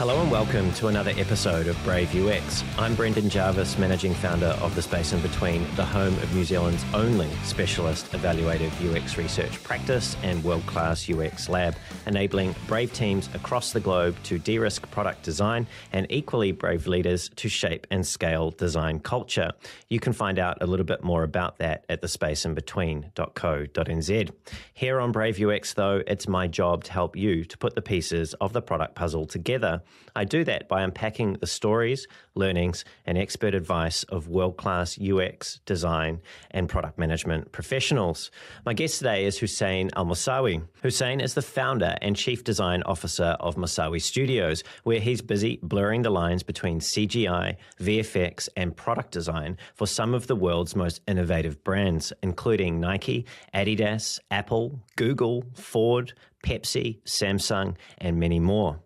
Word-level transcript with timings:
Hello 0.00 0.16
and 0.22 0.30
welcome 0.30 0.72
to 0.72 0.86
another 0.86 1.12
episode 1.18 1.66
of 1.66 1.76
Brave 1.84 2.16
UX. 2.16 2.64
I'm 2.78 2.94
Brendan 2.94 3.28
Jarvis, 3.28 3.76
managing 3.76 4.14
founder 4.14 4.56
of 4.62 4.74
The 4.74 4.80
Space 4.80 5.12
in 5.12 5.20
Between, 5.20 5.66
the 5.76 5.84
home 5.84 6.14
of 6.14 6.34
New 6.34 6.42
Zealand's 6.42 6.82
only 6.94 7.28
specialist 7.44 8.10
evaluative 8.12 8.72
UX 8.80 9.18
research 9.18 9.62
practice 9.62 10.16
and 10.22 10.42
world 10.42 10.64
class 10.64 11.10
UX 11.10 11.50
lab, 11.50 11.76
enabling 12.06 12.54
brave 12.66 12.94
teams 12.94 13.28
across 13.34 13.74
the 13.74 13.80
globe 13.80 14.16
to 14.22 14.38
de 14.38 14.58
risk 14.58 14.90
product 14.90 15.22
design 15.22 15.66
and 15.92 16.06
equally 16.08 16.50
brave 16.50 16.86
leaders 16.86 17.28
to 17.36 17.50
shape 17.50 17.86
and 17.90 18.06
scale 18.06 18.52
design 18.52 19.00
culture. 19.00 19.52
You 19.90 20.00
can 20.00 20.14
find 20.14 20.38
out 20.38 20.62
a 20.62 20.66
little 20.66 20.86
bit 20.86 21.04
more 21.04 21.24
about 21.24 21.58
that 21.58 21.84
at 21.90 22.00
thespaceinbetween.co.nz. 22.00 24.30
Here 24.72 24.98
on 24.98 25.12
Brave 25.12 25.38
UX, 25.38 25.74
though, 25.74 26.02
it's 26.06 26.26
my 26.26 26.46
job 26.46 26.84
to 26.84 26.92
help 26.92 27.16
you 27.16 27.44
to 27.44 27.58
put 27.58 27.74
the 27.74 27.82
pieces 27.82 28.32
of 28.40 28.54
the 28.54 28.62
product 28.62 28.94
puzzle 28.94 29.26
together 29.26 29.82
I 30.14 30.24
do 30.24 30.44
that 30.44 30.68
by 30.68 30.82
unpacking 30.82 31.34
the 31.34 31.46
stories, 31.46 32.06
learnings, 32.34 32.84
and 33.06 33.16
expert 33.16 33.54
advice 33.54 34.02
of 34.04 34.28
world 34.28 34.56
class 34.56 34.98
UX, 35.00 35.60
design, 35.66 36.20
and 36.50 36.68
product 36.68 36.98
management 36.98 37.52
professionals. 37.52 38.30
My 38.64 38.74
guest 38.74 38.98
today 38.98 39.24
is 39.24 39.38
Hussein 39.38 39.90
Al 39.96 40.06
Moussaoui. 40.06 40.62
Hussain 40.82 41.20
is 41.20 41.34
the 41.34 41.42
founder 41.42 41.96
and 42.02 42.16
chief 42.16 42.44
design 42.44 42.82
officer 42.84 43.36
of 43.40 43.56
Moussaoui 43.56 44.00
Studios, 44.00 44.64
where 44.84 45.00
he's 45.00 45.22
busy 45.22 45.58
blurring 45.62 46.02
the 46.02 46.10
lines 46.10 46.42
between 46.42 46.80
CGI, 46.80 47.56
VFX, 47.80 48.48
and 48.56 48.76
product 48.76 49.12
design 49.12 49.56
for 49.74 49.86
some 49.86 50.14
of 50.14 50.26
the 50.26 50.36
world's 50.36 50.76
most 50.76 51.00
innovative 51.06 51.62
brands, 51.64 52.12
including 52.22 52.80
Nike, 52.80 53.26
Adidas, 53.54 54.18
Apple, 54.30 54.80
Google, 54.96 55.44
Ford, 55.54 56.12
Pepsi, 56.44 57.00
Samsung, 57.04 57.76
and 57.98 58.18
many 58.18 58.40
more. 58.40 58.80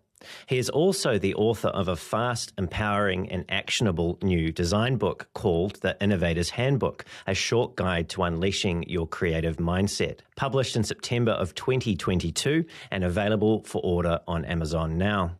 He 0.47 0.57
is 0.57 0.69
also 0.69 1.17
the 1.17 1.35
author 1.35 1.69
of 1.69 1.87
a 1.87 1.95
fast, 1.95 2.53
empowering, 2.57 3.29
and 3.31 3.45
actionable 3.49 4.17
new 4.21 4.51
design 4.51 4.97
book 4.97 5.27
called 5.33 5.75
The 5.81 5.97
Innovator's 6.01 6.51
Handbook, 6.51 7.05
a 7.27 7.33
short 7.33 7.75
guide 7.75 8.09
to 8.09 8.23
unleashing 8.23 8.83
your 8.87 9.07
creative 9.07 9.57
mindset, 9.57 10.19
published 10.35 10.75
in 10.75 10.83
September 10.83 11.31
of 11.31 11.55
2022 11.55 12.65
and 12.91 13.03
available 13.03 13.63
for 13.63 13.81
order 13.83 14.19
on 14.27 14.45
Amazon 14.45 14.97
now. 14.97 15.37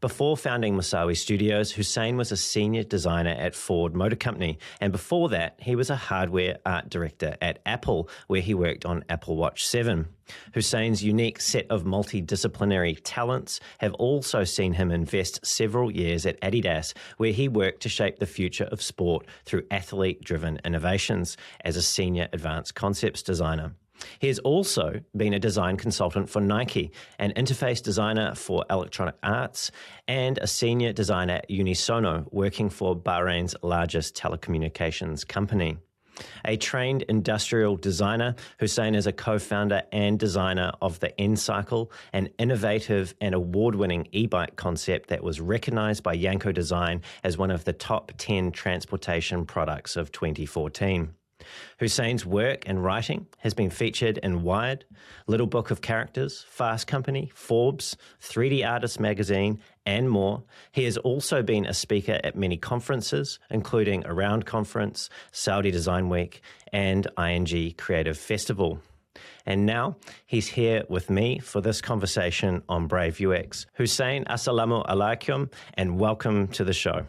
Before 0.00 0.36
founding 0.36 0.74
Moussaoui 0.74 1.16
Studios, 1.16 1.72
Hussain 1.72 2.16
was 2.16 2.30
a 2.30 2.36
senior 2.36 2.82
designer 2.82 3.30
at 3.38 3.54
Ford 3.54 3.94
Motor 3.94 4.16
Company, 4.16 4.58
and 4.80 4.92
before 4.92 5.28
that, 5.30 5.56
he 5.58 5.74
was 5.74 5.90
a 5.90 5.96
hardware 5.96 6.58
art 6.64 6.88
director 6.88 7.36
at 7.40 7.58
Apple, 7.66 8.08
where 8.26 8.40
he 8.40 8.54
worked 8.54 8.84
on 8.84 9.04
Apple 9.08 9.36
Watch 9.36 9.66
7. 9.66 10.08
Hussain's 10.54 11.02
unique 11.02 11.40
set 11.40 11.66
of 11.70 11.84
multidisciplinary 11.84 12.98
talents 13.02 13.60
have 13.78 13.94
also 13.94 14.44
seen 14.44 14.74
him 14.74 14.90
invest 14.90 15.44
several 15.44 15.90
years 15.90 16.26
at 16.26 16.40
Adidas, 16.40 16.94
where 17.16 17.32
he 17.32 17.48
worked 17.48 17.82
to 17.82 17.88
shape 17.88 18.18
the 18.18 18.26
future 18.26 18.68
of 18.70 18.82
sport 18.82 19.26
through 19.44 19.66
athlete 19.70 20.22
driven 20.22 20.60
innovations 20.64 21.36
as 21.64 21.76
a 21.76 21.82
senior 21.82 22.28
advanced 22.32 22.74
concepts 22.74 23.22
designer. 23.22 23.72
He 24.18 24.28
has 24.28 24.38
also 24.40 25.00
been 25.16 25.34
a 25.34 25.38
design 25.38 25.76
consultant 25.76 26.28
for 26.28 26.40
Nike, 26.40 26.92
an 27.18 27.32
interface 27.36 27.82
designer 27.82 28.34
for 28.34 28.64
Electronic 28.70 29.16
Arts, 29.22 29.70
and 30.06 30.38
a 30.38 30.46
senior 30.46 30.92
designer 30.92 31.34
at 31.34 31.48
Unisono, 31.48 32.26
working 32.32 32.70
for 32.70 32.96
Bahrain's 32.96 33.54
largest 33.62 34.16
telecommunications 34.16 35.26
company. 35.26 35.78
A 36.44 36.56
trained 36.56 37.02
industrial 37.02 37.76
designer, 37.76 38.34
Hussain 38.58 38.94
is 38.94 39.06
a 39.06 39.12
co 39.12 39.38
founder 39.38 39.82
and 39.92 40.18
designer 40.18 40.72
of 40.82 41.00
the 41.00 41.18
N 41.20 41.36
Cycle, 41.36 41.92
an 42.12 42.28
innovative 42.38 43.14
and 43.20 43.34
award 43.34 43.74
winning 43.74 44.08
e 44.12 44.26
bike 44.26 44.56
concept 44.56 45.08
that 45.10 45.22
was 45.22 45.40
recognized 45.40 46.02
by 46.02 46.14
Yanko 46.14 46.52
Design 46.52 47.02
as 47.24 47.38
one 47.38 47.50
of 47.50 47.64
the 47.64 47.72
top 47.72 48.12
10 48.18 48.52
transportation 48.52 49.44
products 49.46 49.96
of 49.96 50.10
2014. 50.12 51.14
Hussain's 51.78 52.26
work 52.26 52.64
and 52.66 52.82
writing 52.82 53.26
has 53.38 53.54
been 53.54 53.70
featured 53.70 54.18
in 54.18 54.42
Wired, 54.42 54.84
Little 55.26 55.46
Book 55.46 55.70
of 55.70 55.80
Characters, 55.80 56.44
Fast 56.48 56.86
Company, 56.86 57.30
Forbes, 57.34 57.96
3D 58.22 58.68
Artist 58.68 59.00
Magazine, 59.00 59.60
and 59.86 60.10
more. 60.10 60.42
He 60.72 60.84
has 60.84 60.96
also 60.98 61.42
been 61.42 61.66
a 61.66 61.74
speaker 61.74 62.20
at 62.22 62.36
many 62.36 62.56
conferences, 62.56 63.38
including 63.50 64.06
Around 64.06 64.46
Conference, 64.46 65.08
Saudi 65.32 65.70
Design 65.70 66.08
Week, 66.08 66.42
and 66.72 67.06
ING 67.18 67.74
Creative 67.76 68.16
Festival. 68.16 68.80
And 69.46 69.64
now 69.64 69.96
he's 70.26 70.48
here 70.48 70.84
with 70.88 71.10
me 71.10 71.38
for 71.38 71.60
this 71.60 71.80
conversation 71.80 72.62
on 72.68 72.86
Brave 72.86 73.20
UX. 73.20 73.66
Hussein, 73.74 74.24
assalamu 74.24 74.86
alaikum, 74.86 75.50
and 75.74 75.98
welcome 75.98 76.48
to 76.48 76.64
the 76.64 76.74
show. 76.74 77.06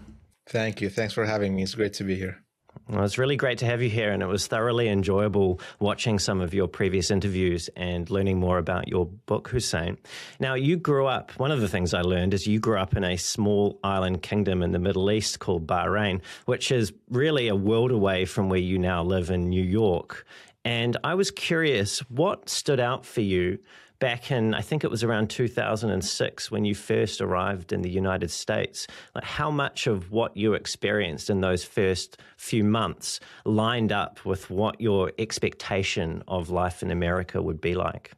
Thank 0.47 0.81
you. 0.81 0.89
Thanks 0.89 1.13
for 1.13 1.25
having 1.25 1.55
me. 1.55 1.63
It's 1.63 1.75
great 1.75 1.93
to 1.93 2.03
be 2.03 2.15
here. 2.15 2.41
Well, 2.89 3.03
it's 3.03 3.19
really 3.19 3.35
great 3.35 3.59
to 3.59 3.67
have 3.67 3.83
you 3.83 3.89
here, 3.89 4.11
and 4.11 4.23
it 4.23 4.25
was 4.25 4.47
thoroughly 4.47 4.89
enjoyable 4.89 5.59
watching 5.79 6.17
some 6.17 6.41
of 6.41 6.55
your 6.55 6.67
previous 6.67 7.11
interviews 7.11 7.69
and 7.75 8.09
learning 8.09 8.39
more 8.39 8.57
about 8.57 8.87
your 8.87 9.05
book, 9.05 9.47
Hussain. 9.49 9.99
Now, 10.39 10.55
you 10.55 10.75
grew 10.75 11.05
up, 11.05 11.31
one 11.37 11.51
of 11.51 11.61
the 11.61 11.67
things 11.67 11.93
I 11.93 12.01
learned 12.01 12.33
is 12.33 12.47
you 12.47 12.59
grew 12.59 12.79
up 12.79 12.97
in 12.97 13.03
a 13.03 13.15
small 13.15 13.77
island 13.83 14.23
kingdom 14.23 14.63
in 14.63 14.71
the 14.71 14.79
Middle 14.79 15.11
East 15.11 15.37
called 15.37 15.67
Bahrain, 15.67 16.21
which 16.45 16.71
is 16.71 16.91
really 17.11 17.47
a 17.47 17.55
world 17.55 17.91
away 17.91 18.25
from 18.25 18.49
where 18.49 18.59
you 18.59 18.79
now 18.79 19.03
live 19.03 19.29
in 19.29 19.49
New 19.49 19.63
York. 19.63 20.25
And 20.65 20.97
I 21.03 21.13
was 21.13 21.29
curious, 21.29 21.99
what 22.09 22.49
stood 22.49 22.79
out 22.79 23.05
for 23.05 23.21
you 23.21 23.59
back 23.99 24.31
in, 24.31 24.53
I 24.53 24.61
think 24.61 24.83
it 24.83 24.89
was 24.89 25.03
around 25.03 25.29
2006 25.29 26.51
when 26.51 26.65
you 26.65 26.73
first 26.73 27.21
arrived 27.21 27.71
in 27.73 27.81
the 27.81 27.89
United 27.89 28.31
States. 28.31 28.87
Like 29.13 29.25
how 29.25 29.51
much 29.51 29.87
of 29.87 30.11
what 30.11 30.35
you 30.35 30.53
experienced 30.53 31.29
in 31.29 31.41
those 31.41 31.63
first 31.63 32.17
few 32.37 32.63
months 32.63 33.19
lined 33.45 33.91
up 33.91 34.25
with 34.25 34.49
what 34.49 34.79
your 34.79 35.11
expectation 35.19 36.23
of 36.27 36.49
life 36.49 36.81
in 36.81 36.91
America 36.91 37.41
would 37.41 37.59
be 37.59 37.75
like? 37.75 38.11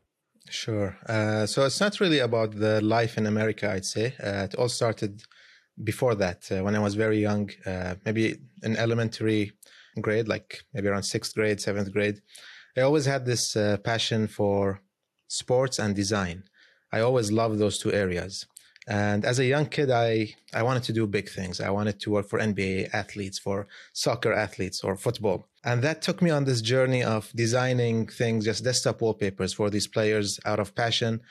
Sure. 0.49 0.97
Uh, 1.07 1.45
so 1.45 1.65
it's 1.65 1.79
not 1.79 1.99
really 1.99 2.19
about 2.19 2.51
the 2.51 2.81
life 2.81 3.17
in 3.17 3.25
America, 3.25 3.71
I'd 3.71 3.85
say. 3.85 4.13
Uh, 4.21 4.47
it 4.49 4.55
all 4.55 4.69
started 4.69 5.23
before 5.83 6.13
that, 6.15 6.51
uh, 6.51 6.61
when 6.63 6.75
I 6.75 6.79
was 6.79 6.95
very 6.95 7.19
young, 7.19 7.49
uh, 7.65 7.95
maybe 8.05 8.37
in 8.61 8.75
elementary 8.75 9.53
grade, 9.99 10.27
like 10.27 10.61
maybe 10.73 10.89
around 10.89 11.03
sixth 11.03 11.33
grade, 11.33 11.59
seventh 11.59 11.91
grade. 11.91 12.21
I 12.77 12.81
always 12.81 13.05
had 13.05 13.25
this 13.25 13.55
uh, 13.55 13.77
passion 13.83 14.27
for 14.27 14.81
sports 15.31 15.79
and 15.79 15.95
design. 15.95 16.43
I 16.91 16.99
always 16.99 17.31
loved 17.31 17.57
those 17.57 17.77
two 17.79 17.93
areas. 17.93 18.45
And 18.87 19.23
as 19.25 19.39
a 19.39 19.45
young 19.45 19.67
kid, 19.67 19.89
I, 19.91 20.35
I 20.53 20.63
wanted 20.63 20.83
to 20.83 20.93
do 20.93 21.05
big 21.07 21.29
things. 21.29 21.61
I 21.61 21.69
wanted 21.69 21.99
to 22.01 22.11
work 22.11 22.27
for 22.27 22.39
NBA 22.39 22.93
athletes, 22.93 23.37
for 23.39 23.67
soccer 23.93 24.33
athletes 24.33 24.83
or 24.83 24.97
football. 24.97 25.47
And 25.63 25.83
that 25.83 26.01
took 26.01 26.21
me 26.21 26.31
on 26.31 26.45
this 26.45 26.61
journey 26.61 27.03
of 27.03 27.31
designing 27.35 28.07
things, 28.07 28.45
just 28.45 28.63
desktop 28.63 29.01
wallpapers 29.01 29.53
for 29.53 29.69
these 29.69 29.87
players 29.87 30.39
out 30.45 30.59
of 30.59 30.73
passion. 30.73 31.21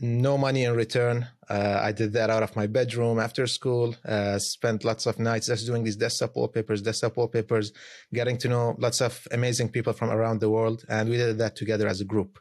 No 0.00 0.38
money 0.38 0.62
in 0.62 0.74
return. 0.76 1.26
Uh, 1.50 1.80
I 1.82 1.90
did 1.90 2.12
that 2.12 2.30
out 2.30 2.44
of 2.44 2.54
my 2.54 2.68
bedroom 2.68 3.18
after 3.18 3.48
school. 3.48 3.96
Uh, 4.06 4.38
spent 4.38 4.84
lots 4.84 5.06
of 5.06 5.18
nights 5.18 5.48
just 5.48 5.66
doing 5.66 5.82
these 5.82 5.96
desktop 5.96 6.36
wallpapers, 6.36 6.80
desktop 6.80 7.16
wallpapers, 7.16 7.72
getting 8.14 8.38
to 8.38 8.48
know 8.48 8.76
lots 8.78 9.00
of 9.00 9.26
amazing 9.32 9.70
people 9.70 9.92
from 9.92 10.10
around 10.10 10.38
the 10.40 10.48
world. 10.48 10.84
And 10.88 11.10
we 11.10 11.16
did 11.16 11.38
that 11.38 11.56
together 11.56 11.88
as 11.88 12.00
a 12.00 12.04
group. 12.04 12.38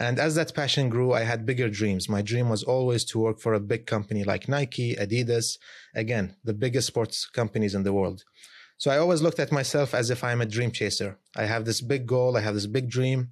And 0.00 0.18
as 0.18 0.34
that 0.34 0.54
passion 0.54 0.88
grew, 0.88 1.12
I 1.12 1.22
had 1.22 1.46
bigger 1.46 1.68
dreams. 1.68 2.08
My 2.08 2.20
dream 2.20 2.48
was 2.48 2.64
always 2.64 3.04
to 3.06 3.20
work 3.20 3.38
for 3.40 3.54
a 3.54 3.60
big 3.60 3.86
company 3.86 4.24
like 4.24 4.48
Nike, 4.48 4.96
Adidas, 4.96 5.58
again, 5.94 6.36
the 6.42 6.54
biggest 6.54 6.88
sports 6.88 7.26
companies 7.26 7.74
in 7.74 7.84
the 7.84 7.92
world. 7.92 8.24
So 8.76 8.90
I 8.90 8.98
always 8.98 9.22
looked 9.22 9.38
at 9.38 9.52
myself 9.52 9.94
as 9.94 10.10
if 10.10 10.24
I'm 10.24 10.40
a 10.40 10.46
dream 10.46 10.72
chaser. 10.72 11.18
I 11.36 11.44
have 11.44 11.64
this 11.64 11.80
big 11.80 12.06
goal. 12.06 12.36
I 12.36 12.40
have 12.40 12.54
this 12.54 12.66
big 12.66 12.90
dream. 12.90 13.30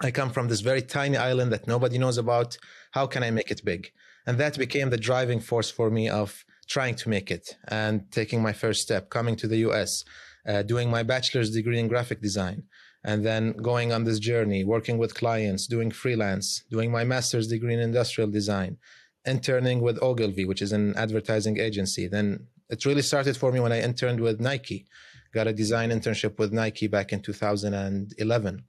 I 0.00 0.10
come 0.10 0.30
from 0.30 0.48
this 0.48 0.60
very 0.60 0.80
tiny 0.80 1.18
island 1.18 1.52
that 1.52 1.66
nobody 1.66 1.98
knows 1.98 2.16
about. 2.16 2.56
How 2.92 3.06
can 3.06 3.22
I 3.22 3.30
make 3.30 3.50
it 3.50 3.64
big? 3.64 3.92
And 4.26 4.38
that 4.38 4.56
became 4.56 4.88
the 4.88 4.96
driving 4.96 5.40
force 5.40 5.70
for 5.70 5.90
me 5.90 6.08
of 6.08 6.44
trying 6.66 6.94
to 6.94 7.08
make 7.10 7.30
it 7.30 7.56
and 7.68 8.10
taking 8.10 8.40
my 8.40 8.52
first 8.54 8.80
step, 8.80 9.10
coming 9.10 9.36
to 9.36 9.48
the 9.48 9.58
US, 9.68 10.04
uh, 10.46 10.62
doing 10.62 10.90
my 10.90 11.02
bachelor's 11.02 11.50
degree 11.50 11.78
in 11.78 11.88
graphic 11.88 12.22
design, 12.22 12.62
and 13.02 13.24
then 13.24 13.52
going 13.52 13.92
on 13.92 14.04
this 14.04 14.18
journey, 14.18 14.64
working 14.64 14.98
with 14.98 15.14
clients, 15.14 15.66
doing 15.66 15.90
freelance, 15.90 16.64
doing 16.70 16.90
my 16.90 17.04
master's 17.04 17.48
degree 17.48 17.74
in 17.74 17.80
industrial 17.80 18.30
design, 18.30 18.76
interning 19.24 19.80
with 19.80 20.02
Ogilvy, 20.02 20.44
which 20.44 20.62
is 20.62 20.72
an 20.72 20.94
advertising 20.96 21.58
agency. 21.58 22.06
Then 22.06 22.46
it 22.68 22.84
really 22.84 23.02
started 23.02 23.36
for 23.36 23.52
me 23.52 23.60
when 23.60 23.72
I 23.72 23.80
interned 23.80 24.20
with 24.20 24.40
Nike, 24.40 24.86
got 25.32 25.46
a 25.46 25.52
design 25.52 25.90
internship 25.90 26.38
with 26.38 26.52
Nike 26.52 26.88
back 26.88 27.12
in 27.12 27.20
2011. 27.22 28.64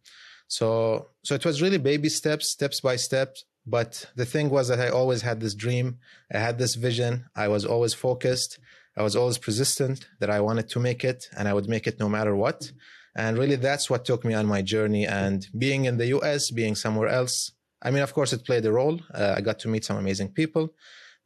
So, 0.47 1.07
so 1.23 1.35
it 1.35 1.45
was 1.45 1.61
really 1.61 1.77
baby 1.77 2.09
steps, 2.09 2.49
steps 2.49 2.81
by 2.81 2.95
steps. 2.95 3.45
But 3.65 4.09
the 4.15 4.25
thing 4.25 4.49
was 4.49 4.69
that 4.69 4.79
I 4.79 4.89
always 4.89 5.21
had 5.21 5.39
this 5.39 5.53
dream. 5.53 5.99
I 6.33 6.39
had 6.39 6.57
this 6.57 6.75
vision. 6.75 7.25
I 7.35 7.47
was 7.47 7.63
always 7.63 7.93
focused. 7.93 8.59
I 8.97 9.03
was 9.03 9.15
always 9.15 9.37
persistent 9.37 10.07
that 10.19 10.29
I 10.29 10.41
wanted 10.41 10.67
to 10.69 10.79
make 10.79 11.03
it 11.03 11.29
and 11.37 11.47
I 11.47 11.53
would 11.53 11.69
make 11.69 11.87
it 11.87 11.99
no 11.99 12.09
matter 12.09 12.35
what. 12.35 12.71
And 13.15 13.37
really, 13.37 13.57
that's 13.57 13.89
what 13.89 14.05
took 14.05 14.23
me 14.23 14.33
on 14.33 14.45
my 14.45 14.61
journey. 14.61 15.05
And 15.05 15.47
being 15.57 15.85
in 15.85 15.97
the 15.97 16.07
US, 16.17 16.51
being 16.51 16.75
somewhere 16.75 17.09
else, 17.09 17.51
I 17.81 17.91
mean, 17.91 18.03
of 18.03 18.13
course, 18.13 18.31
it 18.33 18.45
played 18.45 18.65
a 18.65 18.71
role. 18.71 18.99
Uh, 19.13 19.35
I 19.37 19.41
got 19.41 19.59
to 19.59 19.67
meet 19.67 19.85
some 19.85 19.97
amazing 19.97 20.29
people, 20.29 20.73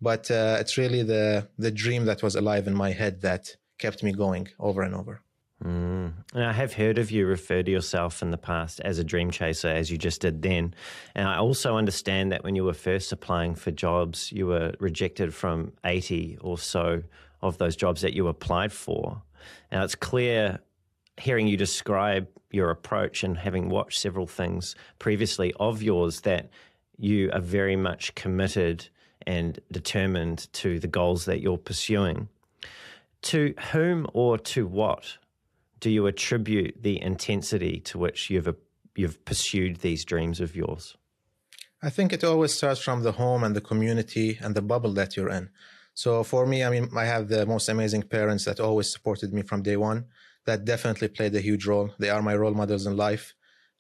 but 0.02 0.32
uh, 0.32 0.58
it's 0.60 0.78
really 0.78 1.04
the 1.04 1.50
the 1.58 1.72
dream 1.72 2.06
that 2.06 2.24
was 2.24 2.36
alive 2.36 2.68
in 2.68 2.76
my 2.76 2.92
head 2.92 3.22
that 3.22 3.56
kept 3.78 4.04
me 4.04 4.12
going 4.12 4.48
over 4.60 4.82
and 4.82 4.96
over. 4.96 5.22
Mm. 5.64 6.14
And 6.34 6.44
I 6.44 6.52
have 6.52 6.74
heard 6.74 6.98
of 6.98 7.12
you 7.12 7.26
refer 7.26 7.64
to 7.64 7.72
yourself 7.72 8.22
in 8.22 8.32
the 8.32 8.38
past 8.38 8.82
as 8.82 9.00
a 9.00 9.04
dream 9.04 9.32
chaser, 9.32 9.70
as 9.70 9.90
you 9.90 9.98
just 9.98 10.22
did 10.22 10.42
then. 10.42 10.74
And 11.16 11.28
I 11.28 11.38
also 11.38 11.78
understand 11.78 12.32
that 12.32 12.44
when 12.44 12.56
you 12.56 12.66
were 12.66 12.74
first 12.74 13.12
applying 13.12 13.56
for 13.56 13.72
jobs, 13.72 14.32
you 14.32 14.48
were 14.48 14.74
rejected 14.80 15.34
from 15.34 15.72
80 15.86 16.40
or 16.42 16.58
so 16.58 17.04
of 17.42 17.58
those 17.58 17.76
jobs 17.76 18.02
that 18.02 18.14
you 18.14 18.28
applied 18.28 18.74
for. 18.74 19.22
Now, 19.72 19.84
it's 19.84 19.96
clear 19.96 20.60
hearing 21.18 21.48
you 21.48 21.58
describe 21.58 22.28
your 22.52 22.70
approach 22.70 23.24
and 23.24 23.38
having 23.38 23.70
watched 23.70 24.00
several 24.00 24.28
things 24.28 24.76
previously 25.00 25.54
of 25.60 25.82
yours 25.82 26.22
that 26.22 26.50
you 26.98 27.30
are 27.34 27.42
very 27.42 27.76
much 27.76 28.16
committed 28.16 28.88
and 29.28 29.60
determined 29.72 30.52
to 30.54 30.80
the 30.80 30.88
goals 30.88 31.26
that 31.26 31.42
you're 31.42 31.58
pursuing. 31.58 32.30
To 33.24 33.54
whom 33.72 34.08
or 34.14 34.38
to 34.38 34.68
what 34.68 35.18
do 35.80 35.90
you 35.90 36.06
attribute 36.08 36.82
the 36.82 37.02
intensity 37.02 37.80
to 37.82 37.98
which 37.98 38.30
you've 38.30 38.54
you've 38.96 39.24
pursued 39.26 39.78
these 39.78 40.06
dreams 40.06 40.40
of 40.40 40.56
yours? 40.56 40.96
I 41.82 41.90
think 41.90 42.14
it 42.14 42.24
always 42.24 42.54
starts 42.54 42.80
from 42.80 43.04
the 43.04 43.12
home 43.14 43.44
and 43.44 43.56
the 43.56 43.62
community 43.62 44.38
and 44.42 44.56
the 44.56 44.62
bubble 44.62 44.94
that 44.94 45.16
you're 45.16 45.30
in. 45.30 45.50
So 45.94 46.24
for 46.24 46.46
me, 46.46 46.64
I 46.64 46.70
mean, 46.70 46.90
I 46.96 47.06
have 47.06 47.28
the 47.28 47.46
most 47.46 47.70
amazing 47.70 48.04
parents 48.04 48.46
that 48.46 48.60
always 48.60 48.92
supported 48.92 49.34
me 49.34 49.42
from 49.42 49.64
day 49.64 49.78
one. 49.78 50.06
That 50.46 50.66
definitely 50.66 51.08
played 51.08 51.36
a 51.36 51.42
huge 51.42 51.66
role. 51.66 51.92
They 52.00 52.10
are 52.10 52.22
my 52.22 52.36
role 52.36 52.54
models 52.54 52.86
in 52.86 52.96
life. 52.96 53.34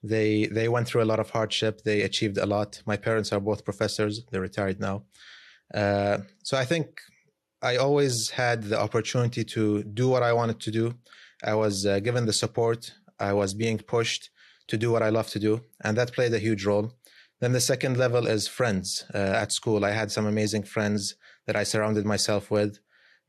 They 0.03 0.45
they 0.47 0.67
went 0.67 0.87
through 0.87 1.03
a 1.03 1.11
lot 1.11 1.19
of 1.19 1.29
hardship. 1.29 1.81
They 1.83 2.01
achieved 2.01 2.37
a 2.37 2.45
lot. 2.45 2.81
My 2.85 2.97
parents 2.97 3.31
are 3.33 3.39
both 3.39 3.65
professors. 3.65 4.23
They're 4.29 4.41
retired 4.41 4.79
now. 4.79 5.03
Uh, 5.73 6.19
so 6.43 6.57
I 6.57 6.65
think 6.65 7.01
I 7.61 7.77
always 7.77 8.29
had 8.29 8.63
the 8.63 8.79
opportunity 8.79 9.43
to 9.55 9.83
do 9.83 10.07
what 10.07 10.23
I 10.23 10.33
wanted 10.33 10.59
to 10.61 10.71
do. 10.71 10.93
I 11.43 11.55
was 11.55 11.85
uh, 11.85 11.99
given 11.99 12.25
the 12.25 12.33
support. 12.33 12.93
I 13.19 13.33
was 13.33 13.53
being 13.53 13.79
pushed 13.79 14.29
to 14.67 14.77
do 14.77 14.91
what 14.91 15.03
I 15.03 15.09
love 15.09 15.29
to 15.31 15.39
do, 15.39 15.61
and 15.83 15.97
that 15.97 16.13
played 16.13 16.33
a 16.33 16.39
huge 16.39 16.65
role. 16.65 16.93
Then 17.41 17.51
the 17.51 17.59
second 17.59 17.97
level 17.97 18.27
is 18.27 18.47
friends 18.47 19.05
uh, 19.13 19.17
at 19.17 19.51
school. 19.51 19.83
I 19.83 19.91
had 19.91 20.11
some 20.11 20.25
amazing 20.25 20.63
friends 20.63 21.15
that 21.45 21.55
I 21.55 21.63
surrounded 21.63 22.05
myself 22.05 22.49
with 22.49 22.79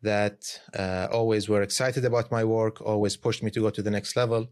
that 0.02 0.60
uh, 0.78 1.08
always 1.10 1.48
were 1.48 1.62
excited 1.62 2.04
about 2.04 2.30
my 2.30 2.44
work, 2.44 2.80
always 2.80 3.16
pushed 3.16 3.42
me 3.42 3.50
to 3.52 3.60
go 3.60 3.70
to 3.70 3.82
the 3.82 3.90
next 3.90 4.16
level. 4.16 4.48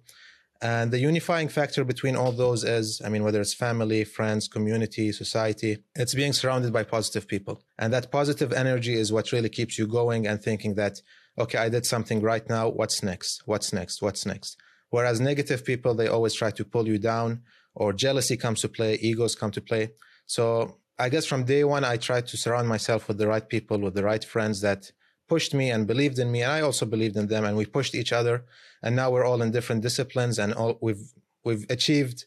And 0.63 0.91
the 0.91 0.99
unifying 0.99 1.49
factor 1.49 1.85
between 1.85 2.17
all 2.17 2.33
those 2.33 2.65
is, 2.65 3.03
I 3.05 3.09
mean, 3.09 3.23
whether 3.23 3.41
it's 3.41 3.53
family, 3.53 4.05
friends, 4.05 4.49
community, 4.49 5.13
society, 5.13 5.79
it's 5.95 6.15
being 6.15 6.33
surrounded 6.33 6.73
by 6.73 6.85
positive 6.85 7.29
people. 7.29 7.63
And 7.79 7.93
that 7.93 8.11
positive 8.11 8.53
energy 8.53 8.95
is 8.95 9.13
what 9.13 9.33
really 9.33 9.51
keeps 9.51 9.79
you 9.79 9.87
going 9.87 10.27
and 10.27 10.43
thinking 10.43 10.75
that, 10.75 11.03
okay, 11.39 11.59
I 11.59 11.69
did 11.69 11.85
something 11.85 12.23
right 12.23 12.49
now. 12.49 12.69
What's 12.69 13.03
next? 13.03 13.43
What's 13.45 13.73
next? 13.73 14.01
What's 14.01 14.25
next? 14.25 14.57
Whereas 14.91 15.21
negative 15.21 15.65
people, 15.65 15.95
they 15.95 16.09
always 16.09 16.35
try 16.35 16.51
to 16.53 16.65
pull 16.65 16.89
you 16.89 16.99
down 16.99 17.43
or 17.75 17.93
jealousy 17.93 18.37
comes 18.37 18.61
to 18.61 18.69
play, 18.69 18.95
egos 18.95 19.35
come 19.35 19.51
to 19.51 19.61
play. 19.61 19.91
So 20.27 20.79
I 20.99 21.09
guess 21.09 21.27
from 21.27 21.45
day 21.45 21.65
one, 21.65 21.85
I 21.85 21.97
tried 21.97 22.27
to 22.29 22.37
surround 22.37 22.69
myself 22.69 23.09
with 23.09 23.19
the 23.19 23.27
right 23.27 23.47
people, 23.47 23.79
with 23.79 23.95
the 23.95 24.05
right 24.05 24.25
friends 24.25 24.61
that 24.61 24.93
pushed 25.29 25.55
me 25.55 25.71
and 25.71 25.87
believed 25.87 26.19
in 26.19 26.31
me 26.31 26.43
and 26.43 26.53
i 26.53 26.61
also 26.61 26.85
believed 26.87 27.17
in 27.17 27.27
them 27.29 27.45
and 27.45 27.57
we 27.57 27.67
pushed 27.67 27.95
each 27.95 28.13
other 28.13 28.45
and 28.85 28.95
now 28.95 29.11
we're 29.11 29.25
all 29.25 29.41
in 29.43 29.51
different 29.51 29.83
disciplines 29.83 30.39
and 30.39 30.53
all 30.53 30.79
we've 30.81 31.07
we've 31.45 31.67
achieved 31.71 32.27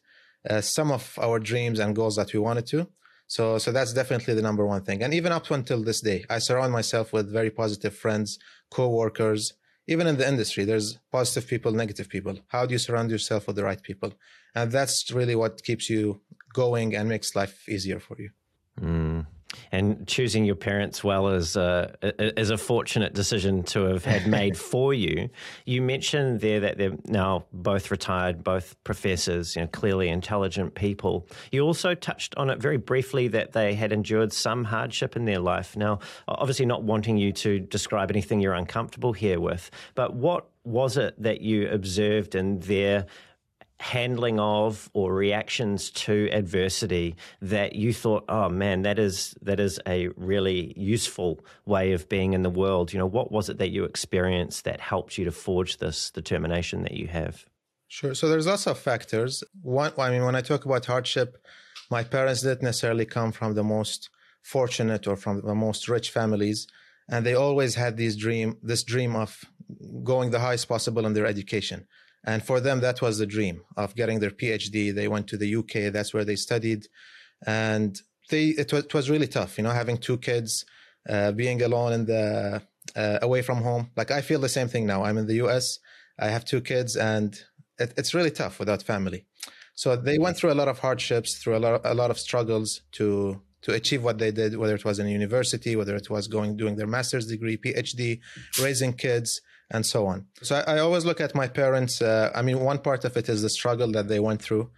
uh, 0.49 0.61
some 0.61 0.91
of 0.91 1.17
our 1.21 1.39
dreams 1.39 1.79
and 1.79 1.95
goals 1.95 2.15
that 2.15 2.31
we 2.33 2.39
wanted 2.39 2.65
to. 2.67 2.87
So 3.27 3.57
so 3.57 3.71
that's 3.71 3.93
definitely 3.93 4.33
the 4.33 4.41
number 4.41 4.65
one 4.65 4.83
thing. 4.83 5.03
And 5.03 5.13
even 5.13 5.31
up 5.31 5.49
until 5.51 5.83
this 5.83 6.01
day 6.01 6.25
i 6.29 6.39
surround 6.39 6.71
myself 6.73 7.13
with 7.13 7.31
very 7.39 7.51
positive 7.61 7.95
friends 7.95 8.39
co-workers 8.77 9.53
even 9.93 10.05
in 10.07 10.17
the 10.17 10.27
industry 10.27 10.63
there's 10.65 10.99
positive 11.11 11.47
people 11.47 11.71
negative 11.71 12.09
people. 12.09 12.35
How 12.47 12.65
do 12.65 12.73
you 12.73 12.79
surround 12.79 13.11
yourself 13.11 13.47
with 13.47 13.55
the 13.55 13.63
right 13.63 13.81
people? 13.89 14.11
And 14.55 14.71
that's 14.71 15.11
really 15.11 15.35
what 15.35 15.63
keeps 15.63 15.89
you 15.89 16.21
going 16.53 16.95
and 16.95 17.07
makes 17.07 17.35
life 17.35 17.57
easier 17.69 17.99
for 17.99 18.15
you. 18.23 18.31
Mm 18.81 19.06
and 19.71 20.07
choosing 20.07 20.45
your 20.45 20.55
parents 20.55 21.03
well 21.03 21.27
is 21.29 21.55
a, 21.55 21.95
is 22.39 22.49
a 22.49 22.57
fortunate 22.57 23.13
decision 23.13 23.63
to 23.63 23.83
have 23.85 24.05
had 24.05 24.27
made 24.39 24.57
for 24.57 24.93
you. 24.93 25.29
You 25.65 25.81
mentioned 25.81 26.41
there 26.41 26.59
that 26.61 26.77
they're 26.77 26.97
now 27.05 27.45
both 27.51 27.91
retired, 27.91 28.43
both 28.43 28.81
professors, 28.83 29.55
you 29.55 29.61
know, 29.61 29.67
clearly 29.67 30.09
intelligent 30.09 30.75
people. 30.75 31.27
You 31.51 31.61
also 31.61 31.95
touched 31.95 32.35
on 32.35 32.49
it 32.49 32.59
very 32.59 32.77
briefly 32.77 33.27
that 33.29 33.53
they 33.53 33.73
had 33.73 33.91
endured 33.91 34.33
some 34.33 34.63
hardship 34.63 35.15
in 35.15 35.25
their 35.25 35.39
life. 35.39 35.75
Now, 35.75 35.99
obviously, 36.27 36.65
not 36.65 36.83
wanting 36.83 37.17
you 37.17 37.31
to 37.33 37.59
describe 37.59 38.11
anything 38.11 38.39
you're 38.39 38.53
uncomfortable 38.53 39.13
here 39.13 39.39
with, 39.39 39.69
but 39.95 40.13
what 40.13 40.47
was 40.63 40.97
it 40.97 41.21
that 41.21 41.41
you 41.41 41.69
observed 41.69 42.35
in 42.35 42.59
their 42.59 43.05
handling 43.79 44.39
of 44.39 44.89
or 44.93 45.13
reactions 45.13 45.91
to 45.91 46.29
adversity 46.31 47.15
that 47.41 47.75
you 47.75 47.93
thought 47.93 48.25
oh 48.27 48.49
man 48.49 48.81
that 48.81 48.97
is 48.97 49.35
that 49.41 49.59
is 49.59 49.79
a 49.85 50.07
really 50.15 50.73
useful 50.75 51.39
way 51.65 51.91
of 51.91 52.09
being 52.09 52.33
in 52.33 52.41
the 52.41 52.49
world. 52.49 52.91
You 52.91 52.99
know 52.99 53.05
what 53.05 53.31
was 53.31 53.49
it 53.49 53.59
that 53.59 53.69
you 53.69 53.83
experienced 53.83 54.65
that 54.65 54.79
helped 54.79 55.17
you 55.17 55.25
to 55.25 55.31
forge 55.31 55.77
this 55.77 56.09
determination 56.09 56.83
that 56.83 56.93
you 56.93 57.07
have? 57.07 57.45
Sure. 57.87 58.13
So 58.13 58.27
there's 58.27 58.47
lots 58.47 58.67
of 58.67 58.77
factors. 58.79 59.43
One 59.61 59.93
i 59.97 60.09
mean 60.09 60.23
when 60.23 60.35
i 60.35 60.41
talk 60.41 60.65
about 60.65 60.85
hardship 60.85 61.37
my 61.89 62.03
parents 62.03 62.41
didn't 62.41 62.63
necessarily 62.63 63.05
come 63.05 63.31
from 63.31 63.53
the 63.53 63.63
most 63.63 64.09
fortunate 64.41 65.07
or 65.07 65.15
from 65.15 65.41
the 65.41 65.55
most 65.55 65.87
rich 65.87 66.09
families 66.09 66.67
and 67.09 67.25
they 67.25 67.35
always 67.35 67.75
had 67.75 67.97
this 67.97 68.15
dream 68.15 68.57
this 68.63 68.83
dream 68.83 69.15
of 69.15 69.45
going 70.03 70.31
the 70.31 70.39
highest 70.39 70.67
possible 70.67 71.05
in 71.05 71.13
their 71.13 71.25
education 71.25 71.85
and 72.27 72.43
for 72.43 72.59
them, 72.59 72.81
that 72.81 73.01
was 73.01 73.19
the 73.19 73.25
dream 73.25 73.61
of 73.77 73.95
getting 73.95 74.19
their 74.19 74.31
PhD. 74.31 74.93
They 74.93 75.07
went 75.07 75.27
to 75.27 75.37
the 75.37 75.55
UK. 75.55 75.93
That's 75.93 76.13
where 76.13 76.25
they 76.25 76.35
studied. 76.35 76.85
And 77.45 77.97
they, 78.29 78.47
it 78.49 78.73
was, 78.73 78.83
it 78.83 78.93
was 78.93 79.09
really 79.09 79.27
tough, 79.27 79.57
you 79.57 79.63
know, 79.63 79.69
having 79.69 79.97
two 79.97 80.17
kids, 80.17 80.65
uh, 81.07 81.31
being 81.31 81.63
alone 81.63 81.93
in 81.93 82.05
the, 82.05 82.61
uh, 82.97 83.19
away 83.21 83.41
from 83.41 83.63
home. 83.63 83.91
Like 83.95 84.11
I 84.11 84.19
feel 84.19 84.41
the 84.41 84.49
same 84.49 84.67
thing 84.67 84.85
now. 84.85 85.05
I'm 85.05 85.17
in 85.17 85.27
the 85.27 85.35
US. 85.45 85.79
I 86.19 86.27
have 86.27 86.43
two 86.43 86.59
kids 86.59 86.97
and 86.97 87.33
it, 87.79 87.93
it's 87.95 88.13
really 88.13 88.31
tough 88.31 88.59
without 88.59 88.83
family. 88.83 89.25
So 89.73 89.95
they 89.95 90.17
went 90.17 90.35
through 90.35 90.51
a 90.51 90.59
lot 90.61 90.67
of 90.67 90.79
hardships, 90.79 91.37
through 91.37 91.55
a 91.55 91.59
lot, 91.59 91.81
a 91.85 91.93
lot 91.93 92.11
of 92.11 92.19
struggles 92.19 92.81
to 92.93 93.41
to 93.63 93.73
achieve 93.73 94.03
what 94.03 94.17
they 94.19 94.31
did, 94.31 94.55
whether 94.55 94.75
it 94.75 94.85
was 94.85 94.99
in 94.99 95.07
university, 95.07 95.75
whether 95.75 95.95
it 95.95 96.09
was 96.09 96.27
going 96.27 96.55
doing 96.55 96.75
their 96.75 96.87
master's 96.87 97.25
degree, 97.25 97.57
PhD, 97.57 98.19
raising 98.61 98.93
kids, 98.93 99.41
and 99.69 99.85
so 99.85 100.07
on. 100.07 100.25
So 100.41 100.55
I, 100.67 100.75
I 100.75 100.79
always 100.79 101.05
look 101.05 101.21
at 101.21 101.35
my 101.35 101.47
parents. 101.47 102.01
Uh, 102.01 102.31
I 102.33 102.41
mean, 102.41 102.59
one 102.59 102.79
part 102.79 103.05
of 103.05 103.17
it 103.17 103.29
is 103.29 103.41
the 103.41 103.49
struggle 103.49 103.91
that 103.91 104.07
they 104.07 104.19
went 104.19 104.41
through 104.41 104.69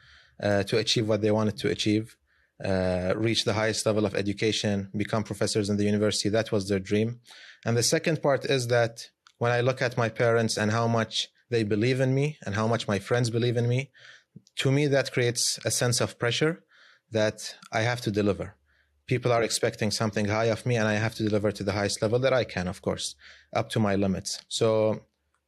uh, 0.42 0.64
to 0.64 0.78
achieve 0.78 1.08
what 1.08 1.22
they 1.22 1.32
wanted 1.32 1.58
to 1.58 1.70
achieve, 1.70 2.16
uh, 2.64 3.14
reach 3.16 3.46
the 3.46 3.54
highest 3.54 3.86
level 3.86 4.06
of 4.06 4.16
education, 4.16 4.90
become 4.96 5.24
professors 5.24 5.70
in 5.70 5.78
the 5.78 5.86
university. 5.86 6.30
That 6.30 6.52
was 6.52 6.68
their 6.68 6.80
dream. 6.80 7.20
And 7.66 7.78
the 7.78 7.84
second 7.84 8.22
part 8.22 8.46
is 8.46 8.68
that 8.68 9.10
when 9.38 9.52
I 9.52 9.62
look 9.62 9.82
at 9.82 9.98
my 9.98 10.10
parents 10.10 10.58
and 10.58 10.72
how 10.72 10.88
much 10.88 11.30
they 11.50 11.64
believe 11.64 12.00
in 12.00 12.14
me 12.14 12.38
and 12.46 12.56
how 12.56 12.68
much 12.68 12.88
my 12.88 13.00
friends 13.00 13.30
believe 13.30 13.58
in 13.58 13.68
me, 13.68 13.92
to 14.58 14.72
me, 14.72 14.88
that 14.88 15.12
creates 15.12 15.60
a 15.66 15.72
sense 15.72 16.02
of 16.02 16.20
pressure 16.20 16.64
that 17.12 17.56
I 17.72 17.82
have 17.82 18.02
to 18.02 18.12
deliver 18.12 18.56
people 19.10 19.32
are 19.32 19.44
expecting 19.50 19.90
something 19.90 20.28
high 20.38 20.50
of 20.56 20.66
me 20.70 20.76
and 20.80 20.88
i 20.88 20.96
have 21.06 21.16
to 21.16 21.24
deliver 21.28 21.52
to 21.52 21.64
the 21.68 21.76
highest 21.80 21.98
level 22.04 22.20
that 22.26 22.34
i 22.42 22.44
can 22.56 22.68
of 22.74 22.82
course 22.88 23.16
up 23.60 23.68
to 23.74 23.80
my 23.88 23.96
limits. 24.06 24.32
So 24.60 24.70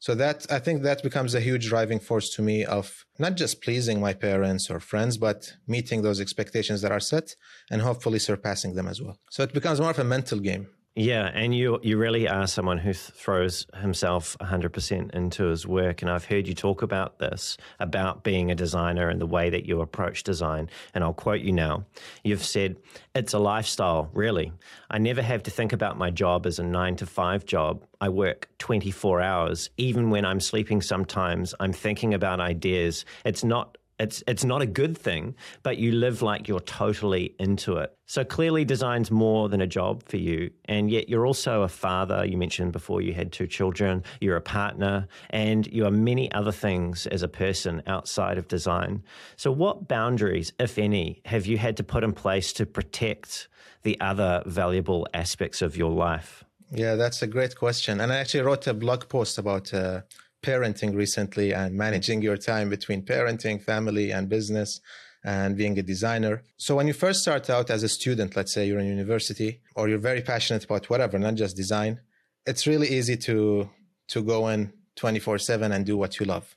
so 0.06 0.12
that 0.24 0.39
i 0.58 0.60
think 0.65 0.77
that 0.82 1.00
becomes 1.10 1.32
a 1.36 1.46
huge 1.48 1.65
driving 1.74 2.00
force 2.10 2.27
to 2.36 2.41
me 2.50 2.58
of 2.77 2.86
not 3.25 3.34
just 3.41 3.62
pleasing 3.65 3.98
my 4.08 4.13
parents 4.27 4.63
or 4.72 4.80
friends 4.91 5.13
but 5.27 5.39
meeting 5.75 6.00
those 6.01 6.20
expectations 6.25 6.80
that 6.82 6.91
are 6.98 7.06
set 7.13 7.27
and 7.72 7.80
hopefully 7.82 8.20
surpassing 8.20 8.72
them 8.77 8.88
as 8.94 8.98
well. 9.03 9.18
So 9.36 9.39
it 9.48 9.53
becomes 9.60 9.80
more 9.80 9.94
of 9.96 10.00
a 10.00 10.12
mental 10.15 10.39
game 10.50 10.65
yeah, 10.93 11.31
and 11.33 11.55
you 11.55 11.79
you 11.83 11.98
really 11.98 12.27
are 12.27 12.48
someone 12.48 12.77
who 12.77 12.91
throws 12.93 13.65
himself 13.79 14.36
100% 14.41 15.12
into 15.15 15.45
his 15.45 15.65
work 15.65 16.01
and 16.01 16.12
I've 16.12 16.25
heard 16.25 16.50
you 16.50 16.53
talk 16.53 16.81
about 16.81 17.17
this 17.17 17.55
about 17.79 18.24
being 18.24 18.51
a 18.51 18.55
designer 18.55 19.07
and 19.07 19.21
the 19.21 19.25
way 19.25 19.50
that 19.50 19.65
you 19.65 19.79
approach 19.79 20.24
design 20.24 20.69
and 20.93 21.01
I'll 21.01 21.13
quote 21.13 21.39
you 21.39 21.53
now. 21.53 21.86
You've 22.25 22.43
said 22.43 22.75
it's 23.15 23.33
a 23.33 23.39
lifestyle, 23.39 24.10
really. 24.12 24.51
I 24.89 24.98
never 24.98 25.21
have 25.21 25.43
to 25.43 25.51
think 25.51 25.71
about 25.71 25.98
my 25.98 26.10
job 26.10 26.45
as 26.45 26.60
a 26.60 26.63
9 26.63 26.98
to 26.98 27.05
5 27.05 27.45
job. 27.45 27.86
I 28.01 28.10
work 28.10 28.50
24 28.57 29.21
hours 29.21 29.69
even 29.77 30.10
when 30.10 30.25
I'm 30.25 30.41
sleeping 30.41 30.81
sometimes. 30.81 31.55
I'm 31.62 31.71
thinking 31.71 32.13
about 32.13 32.41
ideas. 32.41 33.05
It's 33.24 33.45
not 33.45 33.77
it's 34.01 34.24
it's 34.27 34.43
not 34.43 34.62
a 34.62 34.65
good 34.65 34.98
thing, 34.98 35.36
but 35.63 35.77
you 35.77 35.91
live 35.91 36.22
like 36.22 36.48
you're 36.48 36.60
totally 36.60 37.36
into 37.39 37.77
it. 37.77 37.96
So 38.08 38.25
clearly, 38.25 38.65
design's 38.65 39.12
more 39.12 39.48
than 39.48 39.62
a 39.62 39.67
job 39.67 40.03
for 40.03 40.17
you, 40.17 40.50
and 40.65 40.89
yet 40.89 41.08
you're 41.08 41.25
also 41.25 41.62
a 41.62 41.67
father. 41.67 42.25
You 42.25 42.38
mentioned 42.38 42.72
before 42.74 43.01
you 43.01 43.13
had 43.13 43.31
two 43.31 43.48
children. 43.48 44.03
You're 44.20 44.38
a 44.38 44.41
partner, 44.41 45.08
and 45.29 45.67
you 45.67 45.86
are 45.86 45.91
many 45.91 46.31
other 46.31 46.51
things 46.51 47.05
as 47.08 47.22
a 47.22 47.27
person 47.27 47.84
outside 47.86 48.38
of 48.38 48.48
design. 48.48 49.03
So, 49.38 49.51
what 49.51 49.88
boundaries, 49.88 50.51
if 50.60 50.77
any, 50.79 51.22
have 51.25 51.46
you 51.46 51.60
had 51.60 51.77
to 51.77 51.84
put 51.84 52.03
in 52.03 52.12
place 52.12 52.51
to 52.53 52.65
protect 52.65 53.48
the 53.84 54.00
other 54.01 54.41
valuable 54.48 55.08
aspects 55.13 55.62
of 55.62 55.77
your 55.77 55.91
life? 55.91 56.43
Yeah, 56.72 56.96
that's 56.96 57.22
a 57.22 57.27
great 57.27 57.55
question. 57.55 58.00
And 58.00 58.12
I 58.12 58.17
actually 58.17 58.43
wrote 58.43 58.65
a 58.65 58.74
blog 58.74 59.10
post 59.10 59.38
about 59.38 59.74
uh, 59.74 60.01
parenting 60.41 60.95
recently 60.95 61.53
and 61.53 61.75
managing 61.75 62.21
your 62.21 62.38
time 62.38 62.69
between 62.69 63.03
parenting, 63.03 63.62
family, 63.62 64.12
and 64.12 64.29
business 64.29 64.79
and 65.24 65.55
being 65.55 65.77
a 65.77 65.83
designer. 65.83 66.43
So 66.57 66.75
when 66.75 66.88
you 66.88 66.93
first 66.93 67.21
start 67.21 67.50
out 67.50 67.69
as 67.69 67.83
a 67.83 67.89
student, 67.89 68.36
let's 68.36 68.53
say 68.53 68.65
you're 68.65 68.79
in 68.79 68.88
university 68.88 69.62
or 69.75 69.88
you're 69.88 70.00
very 70.00 70.21
passionate 70.21 70.65
about 70.65 70.89
whatever, 70.89 71.19
not 71.19 71.36
just 71.36 71.55
design, 71.55 72.00
it's 72.45 72.65
really 72.65 72.88
easy 72.88 73.17
to 73.17 73.69
to 74.07 74.24
go 74.24 74.48
in 74.50 74.74
24/7 74.95 75.71
and 75.71 75.86
do 75.86 75.95
what 75.95 76.19
you 76.19 76.25
love 76.25 76.55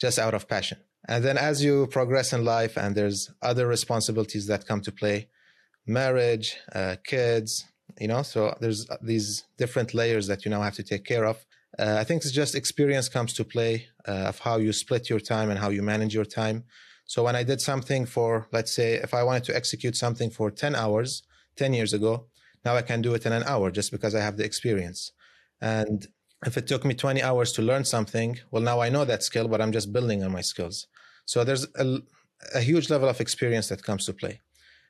just 0.00 0.18
out 0.18 0.34
of 0.34 0.48
passion. 0.48 0.78
And 1.08 1.24
then 1.24 1.38
as 1.38 1.62
you 1.62 1.86
progress 1.86 2.32
in 2.32 2.44
life 2.44 2.76
and 2.76 2.94
there's 2.94 3.30
other 3.42 3.66
responsibilities 3.66 4.46
that 4.46 4.66
come 4.66 4.80
to 4.82 4.92
play, 4.92 5.28
marriage, 5.86 6.56
uh, 6.72 6.96
kids, 7.04 7.64
you 8.00 8.08
know, 8.08 8.22
so 8.22 8.56
there's 8.60 8.86
these 9.00 9.44
different 9.56 9.94
layers 9.94 10.26
that 10.26 10.44
you 10.44 10.50
now 10.50 10.62
have 10.62 10.74
to 10.74 10.82
take 10.82 11.04
care 11.04 11.24
of. 11.24 11.46
Uh, 11.78 11.96
I 11.98 12.04
think 12.04 12.22
it's 12.22 12.32
just 12.32 12.54
experience 12.54 13.08
comes 13.08 13.32
to 13.34 13.44
play 13.44 13.88
uh, 14.08 14.30
of 14.30 14.38
how 14.40 14.56
you 14.56 14.72
split 14.72 15.10
your 15.10 15.20
time 15.20 15.50
and 15.50 15.58
how 15.58 15.68
you 15.68 15.82
manage 15.82 16.14
your 16.14 16.24
time. 16.24 16.64
So 17.04 17.22
when 17.22 17.36
I 17.36 17.42
did 17.42 17.60
something 17.60 18.06
for, 18.06 18.48
let's 18.50 18.72
say, 18.72 18.94
if 18.94 19.12
I 19.14 19.22
wanted 19.22 19.44
to 19.44 19.56
execute 19.56 19.94
something 19.94 20.30
for 20.30 20.50
10 20.50 20.74
hours 20.74 21.22
10 21.56 21.74
years 21.74 21.92
ago, 21.92 22.26
now 22.64 22.76
I 22.76 22.82
can 22.82 23.02
do 23.02 23.14
it 23.14 23.26
in 23.26 23.32
an 23.32 23.44
hour 23.44 23.70
just 23.70 23.92
because 23.92 24.14
I 24.14 24.20
have 24.20 24.36
the 24.36 24.44
experience. 24.44 25.12
And 25.60 26.06
if 26.44 26.56
it 26.56 26.66
took 26.66 26.84
me 26.84 26.94
20 26.94 27.22
hours 27.22 27.52
to 27.52 27.62
learn 27.62 27.84
something, 27.84 28.38
well, 28.50 28.62
now 28.62 28.80
I 28.80 28.88
know 28.88 29.04
that 29.04 29.22
skill, 29.22 29.48
but 29.48 29.60
I'm 29.60 29.72
just 29.72 29.92
building 29.92 30.22
on 30.22 30.32
my 30.32 30.40
skills. 30.40 30.86
So 31.24 31.44
there's 31.44 31.66
a, 31.76 32.00
a 32.54 32.60
huge 32.60 32.90
level 32.90 33.08
of 33.08 33.20
experience 33.20 33.68
that 33.68 33.82
comes 33.82 34.04
to 34.06 34.12
play. 34.12 34.40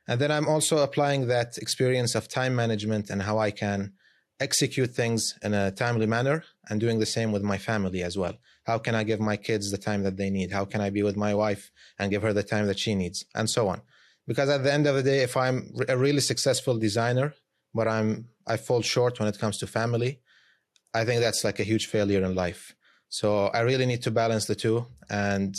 And 0.08 0.20
then 0.20 0.30
I'm 0.30 0.48
also 0.48 0.78
applying 0.78 1.26
that 1.26 1.58
experience 1.58 2.14
of 2.14 2.28
time 2.28 2.54
management 2.54 3.10
and 3.10 3.22
how 3.22 3.38
I 3.38 3.50
can 3.50 3.92
execute 4.40 4.94
things 4.94 5.34
in 5.42 5.54
a 5.54 5.70
timely 5.70 6.06
manner 6.06 6.44
and 6.68 6.80
doing 6.80 6.98
the 6.98 7.06
same 7.06 7.32
with 7.32 7.42
my 7.42 7.58
family 7.58 8.02
as 8.02 8.18
well. 8.18 8.34
How 8.64 8.78
can 8.78 8.94
I 8.94 9.04
give 9.04 9.20
my 9.20 9.36
kids 9.36 9.70
the 9.70 9.78
time 9.78 10.02
that 10.02 10.16
they 10.16 10.30
need? 10.30 10.50
How 10.50 10.64
can 10.64 10.80
I 10.80 10.90
be 10.90 11.02
with 11.02 11.16
my 11.16 11.34
wife 11.34 11.70
and 11.98 12.10
give 12.10 12.22
her 12.22 12.32
the 12.32 12.42
time 12.42 12.66
that 12.66 12.78
she 12.78 12.94
needs? 12.94 13.24
And 13.34 13.48
so 13.48 13.68
on. 13.68 13.80
Because 14.26 14.48
at 14.48 14.64
the 14.64 14.72
end 14.72 14.86
of 14.86 14.96
the 14.96 15.02
day, 15.02 15.22
if 15.22 15.36
I'm 15.36 15.72
a 15.88 15.96
really 15.96 16.20
successful 16.20 16.76
designer, 16.76 17.34
but 17.72 17.86
I'm 17.86 18.28
I 18.46 18.56
fall 18.56 18.82
short 18.82 19.18
when 19.18 19.28
it 19.28 19.38
comes 19.38 19.58
to 19.58 19.66
family, 19.66 20.20
I 20.94 21.04
think 21.04 21.20
that's 21.20 21.44
like 21.44 21.60
a 21.60 21.64
huge 21.64 21.86
failure 21.86 22.24
in 22.24 22.34
life. 22.34 22.74
So 23.08 23.46
I 23.48 23.60
really 23.60 23.86
need 23.86 24.02
to 24.02 24.10
balance 24.10 24.46
the 24.46 24.54
two. 24.54 24.86
And 25.08 25.54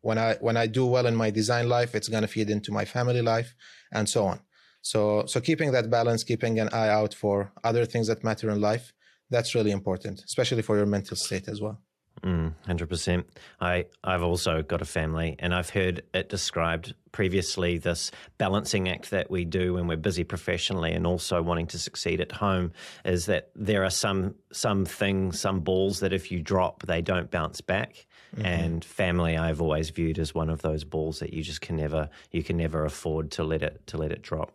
when 0.00 0.18
I 0.18 0.34
when 0.34 0.56
I 0.56 0.66
do 0.66 0.86
well 0.86 1.06
in 1.06 1.16
my 1.16 1.30
design 1.30 1.68
life, 1.68 1.94
it's 1.94 2.08
gonna 2.08 2.28
feed 2.28 2.50
into 2.50 2.72
my 2.72 2.84
family 2.84 3.22
life 3.22 3.54
and 3.92 4.08
so 4.08 4.26
on. 4.26 4.40
So, 4.82 5.24
so 5.26 5.40
keeping 5.40 5.72
that 5.72 5.90
balance, 5.90 6.24
keeping 6.24 6.58
an 6.60 6.68
eye 6.72 6.88
out 6.88 7.14
for 7.14 7.52
other 7.64 7.84
things 7.84 8.08
that 8.08 8.22
matter 8.22 8.50
in 8.50 8.60
life, 8.60 8.92
that's 9.30 9.54
really 9.54 9.70
important, 9.70 10.22
especially 10.24 10.62
for 10.62 10.76
your 10.76 10.86
mental 10.86 11.16
state 11.16 11.48
as 11.48 11.60
well. 11.60 11.80
Mm, 12.22 12.54
100%. 12.68 13.24
I, 13.60 13.86
I've 14.04 14.22
also 14.22 14.62
got 14.62 14.80
a 14.80 14.84
family, 14.84 15.34
and 15.40 15.52
I've 15.54 15.70
heard 15.70 16.02
it 16.14 16.28
described 16.28 16.94
previously 17.10 17.78
this 17.78 18.10
balancing 18.38 18.88
act 18.88 19.10
that 19.10 19.30
we 19.30 19.44
do 19.44 19.74
when 19.74 19.86
we're 19.86 19.96
busy 19.96 20.22
professionally 20.22 20.92
and 20.92 21.06
also 21.06 21.42
wanting 21.42 21.66
to 21.68 21.78
succeed 21.78 22.20
at 22.20 22.30
home 22.30 22.72
is 23.04 23.26
that 23.26 23.50
there 23.54 23.84
are 23.84 23.90
some 23.90 24.34
some 24.52 24.84
things, 24.84 25.40
some 25.40 25.60
balls 25.60 26.00
that 26.00 26.12
if 26.12 26.30
you 26.30 26.40
drop, 26.40 26.84
they 26.86 27.02
don't 27.02 27.30
bounce 27.30 27.60
back. 27.60 28.06
Mm-hmm. 28.36 28.46
And 28.46 28.84
family, 28.84 29.36
I've 29.36 29.60
always 29.60 29.90
viewed 29.90 30.18
as 30.18 30.34
one 30.34 30.48
of 30.48 30.62
those 30.62 30.84
balls 30.84 31.18
that 31.18 31.32
you 31.32 31.42
just 31.42 31.60
can 31.60 31.76
never 31.76 32.08
you 32.30 32.42
can 32.44 32.56
never 32.56 32.84
afford 32.84 33.32
to 33.32 33.44
let 33.44 33.62
it 33.62 33.86
to 33.88 33.96
let 33.96 34.12
it 34.12 34.22
drop. 34.22 34.52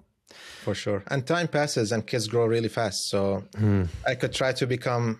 For 0.63 0.75
sure. 0.75 1.03
And 1.07 1.25
time 1.25 1.47
passes 1.47 1.91
and 1.91 2.05
kids 2.05 2.27
grow 2.27 2.45
really 2.45 2.69
fast. 2.69 3.09
So 3.09 3.43
mm. 3.55 3.87
I 4.05 4.15
could 4.15 4.33
try 4.33 4.53
to 4.53 4.67
become 4.67 5.19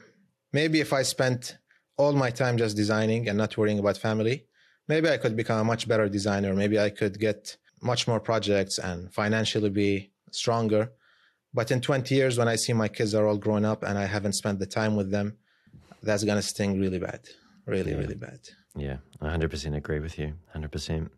maybe 0.54 0.80
if 0.80 0.94
I 0.94 1.04
spent 1.04 1.58
all 1.98 2.14
my 2.14 2.30
time 2.30 2.58
just 2.58 2.76
designing 2.76 3.28
and 3.28 3.38
not 3.38 3.58
worrying 3.58 3.80
about 3.80 3.98
family, 3.98 4.46
maybe 4.88 5.10
I 5.10 5.18
could 5.18 5.36
become 5.36 5.60
a 5.60 5.64
much 5.64 5.88
better 5.88 6.08
designer. 6.10 6.54
Maybe 6.54 6.80
I 6.80 6.90
could 6.90 7.20
get 7.20 7.58
much 7.82 8.08
more 8.08 8.20
projects 8.20 8.78
and 8.78 9.14
financially 9.14 9.70
be 9.70 10.12
stronger. 10.32 10.92
But 11.54 11.72
in 11.72 11.82
20 11.82 12.14
years, 12.14 12.38
when 12.38 12.48
I 12.48 12.56
see 12.56 12.74
my 12.74 12.88
kids 12.88 13.16
are 13.16 13.28
all 13.28 13.38
grown 13.38 13.66
up 13.66 13.84
and 13.84 13.98
I 13.98 14.06
haven't 14.06 14.34
spent 14.34 14.60
the 14.60 14.66
time 14.66 14.96
with 14.96 15.12
them, 15.12 15.38
that's 16.04 16.24
going 16.24 16.38
to 16.38 16.42
sting 16.42 16.80
really 16.80 17.00
bad. 17.00 17.22
Really, 17.66 17.92
yeah. 17.92 17.98
really 17.98 18.16
bad. 18.16 18.40
Yeah, 18.78 18.98
I 19.22 19.36
100% 19.36 19.76
agree 19.76 20.00
with 20.00 20.20
you. 20.20 20.34
100%. 20.56 21.10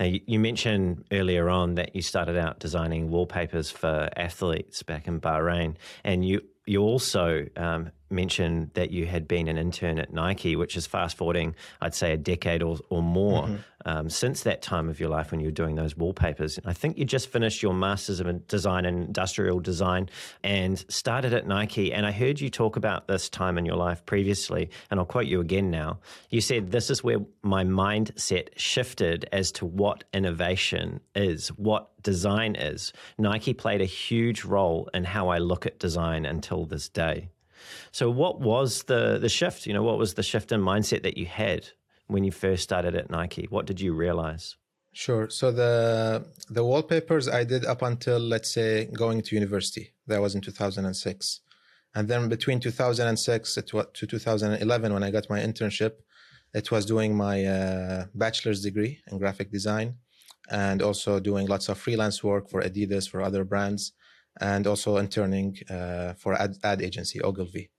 Now, 0.00 0.06
you 0.06 0.40
mentioned 0.40 1.04
earlier 1.12 1.48
on 1.48 1.76
that 1.76 1.94
you 1.94 2.02
started 2.02 2.36
out 2.36 2.58
designing 2.58 3.10
wallpapers 3.10 3.70
for 3.70 4.10
athletes 4.16 4.82
back 4.82 5.06
in 5.06 5.20
Bahrain, 5.20 5.76
and 6.02 6.26
you 6.26 6.42
you 6.66 6.80
also 6.80 7.46
um, 7.56 7.90
mentioned 8.10 8.70
that 8.74 8.90
you 8.90 9.06
had 9.06 9.26
been 9.26 9.48
an 9.48 9.58
intern 9.58 9.98
at 9.98 10.12
Nike, 10.12 10.56
which 10.56 10.76
is 10.76 10.86
fast 10.86 11.16
forwarding, 11.16 11.54
I'd 11.80 11.94
say, 11.94 12.12
a 12.12 12.16
decade 12.16 12.62
or, 12.62 12.78
or 12.90 13.02
more 13.02 13.44
mm-hmm. 13.44 13.56
um, 13.84 14.10
since 14.10 14.42
that 14.42 14.62
time 14.62 14.88
of 14.88 15.00
your 15.00 15.08
life 15.08 15.30
when 15.30 15.40
you 15.40 15.46
were 15.46 15.52
doing 15.52 15.74
those 15.74 15.96
wallpapers. 15.96 16.58
I 16.64 16.72
think 16.72 16.98
you 16.98 17.04
just 17.04 17.28
finished 17.28 17.62
your 17.62 17.74
Masters 17.74 18.20
of 18.20 18.46
Design 18.46 18.84
and 18.84 19.04
Industrial 19.04 19.60
Design 19.60 20.08
and 20.42 20.78
started 20.88 21.32
at 21.32 21.46
Nike. 21.46 21.92
And 21.92 22.06
I 22.06 22.12
heard 22.12 22.40
you 22.40 22.50
talk 22.50 22.76
about 22.76 23.08
this 23.08 23.28
time 23.28 23.58
in 23.58 23.64
your 23.64 23.76
life 23.76 24.04
previously, 24.06 24.70
and 24.90 25.00
I'll 25.00 25.06
quote 25.06 25.26
you 25.26 25.40
again 25.40 25.70
now. 25.70 25.98
You 26.30 26.40
said, 26.40 26.70
This 26.70 26.90
is 26.90 27.02
where 27.02 27.18
my 27.42 27.64
mindset 27.64 28.48
shifted 28.56 29.28
as 29.32 29.52
to 29.52 29.66
what 29.66 30.04
innovation 30.12 31.00
is, 31.14 31.48
what 31.48 31.90
design 32.02 32.54
is. 32.54 32.92
Nike 33.18 33.54
played 33.54 33.80
a 33.80 33.86
huge 33.86 34.44
role 34.44 34.88
in 34.94 35.04
how 35.04 35.28
I 35.28 35.38
look 35.38 35.66
at 35.66 35.78
design 35.78 36.24
until 36.26 36.66
this 36.66 36.88
day. 36.88 37.30
So, 37.92 38.10
what 38.10 38.40
was 38.40 38.84
the 38.84 39.18
the 39.18 39.28
shift? 39.28 39.66
You 39.66 39.74
know, 39.74 39.82
what 39.82 39.98
was 39.98 40.14
the 40.14 40.22
shift 40.22 40.52
in 40.52 40.60
mindset 40.60 41.02
that 41.02 41.16
you 41.16 41.26
had 41.26 41.68
when 42.06 42.24
you 42.24 42.32
first 42.32 42.62
started 42.62 42.94
at 42.94 43.10
Nike? 43.10 43.46
What 43.50 43.66
did 43.66 43.80
you 43.80 43.92
realize? 43.94 44.56
Sure. 44.92 45.28
So 45.28 45.50
the 45.50 46.24
the 46.48 46.64
wallpapers 46.64 47.28
I 47.28 47.42
did 47.42 47.64
up 47.64 47.82
until 47.82 48.20
let's 48.20 48.52
say 48.52 48.86
going 48.86 49.22
to 49.22 49.34
university. 49.34 49.92
That 50.06 50.20
was 50.20 50.34
in 50.34 50.40
2006, 50.40 51.40
and 51.94 52.08
then 52.08 52.28
between 52.28 52.60
2006 52.60 53.54
to 53.54 53.86
2011 53.92 54.92
when 54.92 55.02
I 55.02 55.10
got 55.10 55.28
my 55.28 55.40
internship, 55.40 55.94
it 56.52 56.70
was 56.70 56.86
doing 56.86 57.16
my 57.16 57.44
uh, 57.44 58.04
bachelor's 58.14 58.62
degree 58.62 59.00
in 59.10 59.18
graphic 59.18 59.50
design, 59.50 59.96
and 60.48 60.80
also 60.80 61.18
doing 61.18 61.48
lots 61.48 61.68
of 61.68 61.76
freelance 61.76 62.22
work 62.22 62.48
for 62.48 62.62
Adidas 62.62 63.08
for 63.10 63.20
other 63.20 63.44
brands 63.44 63.92
and 64.40 64.66
also 64.66 64.96
interning 64.96 65.56
uh, 65.70 66.14
for 66.14 66.34
ad, 66.34 66.56
ad 66.62 66.82
agency 66.82 67.20
Ogilvy. 67.22 67.70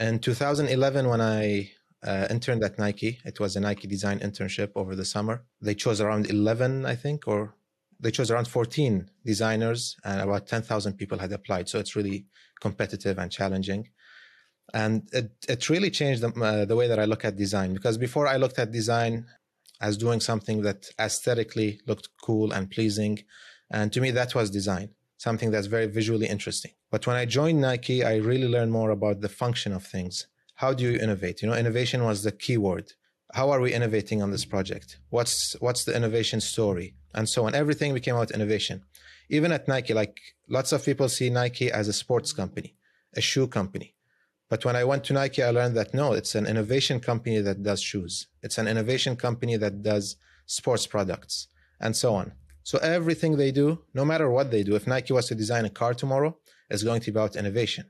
In 0.00 0.18
2011, 0.18 1.08
when 1.08 1.20
I 1.20 1.70
uh, 2.04 2.26
interned 2.30 2.64
at 2.64 2.78
Nike, 2.78 3.20
it 3.24 3.38
was 3.38 3.56
a 3.56 3.60
Nike 3.60 3.86
design 3.86 4.18
internship 4.18 4.72
over 4.74 4.96
the 4.96 5.04
summer. 5.04 5.44
They 5.60 5.74
chose 5.74 6.00
around 6.00 6.28
11, 6.28 6.84
I 6.84 6.96
think, 6.96 7.28
or 7.28 7.54
they 8.00 8.10
chose 8.10 8.30
around 8.30 8.48
14 8.48 9.08
designers, 9.24 9.96
and 10.04 10.20
about 10.20 10.46
10,000 10.48 10.94
people 10.94 11.18
had 11.18 11.32
applied. 11.32 11.68
So 11.68 11.78
it's 11.78 11.94
really 11.94 12.26
competitive 12.60 13.18
and 13.18 13.30
challenging. 13.30 13.88
And 14.72 15.08
it, 15.12 15.30
it 15.48 15.68
really 15.70 15.90
changed 15.90 16.22
the, 16.22 16.28
uh, 16.42 16.64
the 16.64 16.74
way 16.74 16.88
that 16.88 16.98
I 16.98 17.04
look 17.04 17.24
at 17.24 17.36
design 17.36 17.72
because 17.74 17.96
before 17.96 18.26
I 18.26 18.36
looked 18.36 18.58
at 18.58 18.72
design 18.72 19.26
as 19.80 19.96
doing 19.96 20.20
something 20.20 20.62
that 20.62 20.86
aesthetically 20.98 21.80
looked 21.86 22.08
cool 22.22 22.52
and 22.52 22.70
pleasing. 22.70 23.18
And 23.70 23.92
to 23.92 24.00
me, 24.00 24.10
that 24.12 24.34
was 24.34 24.50
design 24.50 24.90
something 25.26 25.50
that's 25.50 25.74
very 25.76 25.88
visually 25.98 26.28
interesting. 26.36 26.72
But 26.92 27.06
when 27.06 27.16
I 27.16 27.24
joined 27.38 27.60
Nike, 27.60 27.98
I 28.12 28.14
really 28.30 28.50
learned 28.54 28.72
more 28.80 28.90
about 28.98 29.16
the 29.20 29.34
function 29.42 29.72
of 29.72 29.82
things. 29.94 30.14
How 30.62 30.70
do 30.76 30.84
you 30.84 30.94
innovate? 31.06 31.36
You 31.40 31.48
know, 31.48 31.56
innovation 31.64 32.00
was 32.04 32.18
the 32.22 32.34
key 32.44 32.58
word. 32.68 32.86
How 33.38 33.46
are 33.52 33.60
we 33.64 33.72
innovating 33.78 34.18
on 34.22 34.30
this 34.30 34.46
project? 34.54 34.88
What's 35.16 35.36
what's 35.64 35.84
the 35.84 35.96
innovation 36.00 36.40
story? 36.54 36.88
And 37.18 37.26
so 37.34 37.40
on. 37.46 37.54
Everything 37.62 37.90
became 37.98 38.16
about 38.16 38.36
innovation. 38.38 38.76
Even 39.36 39.50
at 39.56 39.66
Nike, 39.72 39.94
like 40.02 40.16
lots 40.58 40.70
of 40.72 40.84
people 40.88 41.08
see 41.08 41.30
Nike 41.30 41.68
as 41.80 41.86
a 41.88 41.98
sports 42.02 42.30
company, 42.40 42.70
a 43.20 43.22
shoe 43.30 43.48
company. 43.58 43.88
But 44.50 44.64
when 44.66 44.76
I 44.76 44.84
went 44.90 45.02
to 45.04 45.14
Nike, 45.20 45.42
I 45.42 45.50
learned 45.58 45.76
that 45.78 45.94
no, 46.00 46.06
it's 46.18 46.34
an 46.40 46.46
innovation 46.52 47.00
company 47.10 47.38
that 47.46 47.58
does 47.70 47.80
shoes. 47.90 48.14
It's 48.44 48.58
an 48.62 48.68
innovation 48.72 49.14
company 49.26 49.56
that 49.64 49.74
does 49.90 50.06
sports 50.58 50.86
products 50.94 51.36
and 51.84 51.92
so 52.02 52.10
on. 52.20 52.26
So 52.64 52.78
everything 52.78 53.36
they 53.36 53.52
do, 53.52 53.78
no 53.92 54.04
matter 54.04 54.28
what 54.30 54.50
they 54.50 54.62
do, 54.62 54.74
if 54.74 54.86
Nike 54.86 55.12
was 55.12 55.26
to 55.28 55.34
design 55.34 55.64
a 55.66 55.70
car 55.70 55.94
tomorrow, 55.94 56.36
it's 56.68 56.82
going 56.82 57.00
to 57.02 57.12
be 57.12 57.18
about 57.18 57.36
innovation. 57.36 57.84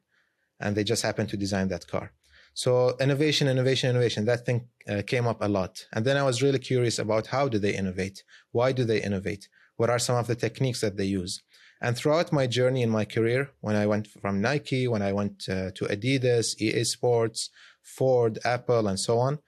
And 0.60 0.76
they 0.76 0.84
just 0.84 1.02
happen 1.02 1.26
to 1.28 1.36
design 1.36 1.68
that 1.68 1.86
car. 1.86 2.12
So 2.54 2.96
innovation, 2.98 3.48
innovation, 3.48 3.90
innovation, 3.90 4.24
that 4.26 4.44
thing 4.46 4.68
uh, 4.88 5.02
came 5.06 5.26
up 5.26 5.40
a 5.40 5.48
lot. 5.48 5.86
And 5.92 6.04
then 6.04 6.16
I 6.16 6.22
was 6.24 6.42
really 6.42 6.58
curious 6.58 6.98
about 6.98 7.28
how 7.28 7.48
do 7.48 7.58
they 7.58 7.74
innovate? 7.74 8.24
Why 8.52 8.72
do 8.72 8.84
they 8.84 9.00
innovate? 9.00 9.48
What 9.76 9.90
are 9.90 9.98
some 9.98 10.16
of 10.16 10.26
the 10.26 10.36
techniques 10.36 10.80
that 10.80 10.96
they 10.96 11.04
use? 11.06 11.42
And 11.80 11.96
throughout 11.96 12.32
my 12.32 12.46
journey 12.46 12.82
in 12.82 12.90
my 12.90 13.04
career, 13.04 13.50
when 13.60 13.76
I 13.76 13.86
went 13.86 14.08
from 14.08 14.40
Nike, 14.40 14.88
when 14.88 15.02
I 15.02 15.12
went 15.12 15.48
uh, 15.48 15.70
to 15.74 15.84
Adidas, 15.84 16.60
EA 16.60 16.84
Sports, 16.84 17.50
Ford, 17.82 18.38
Apple, 18.44 18.88
and 18.88 18.98
so 18.98 19.18
on, 19.18 19.38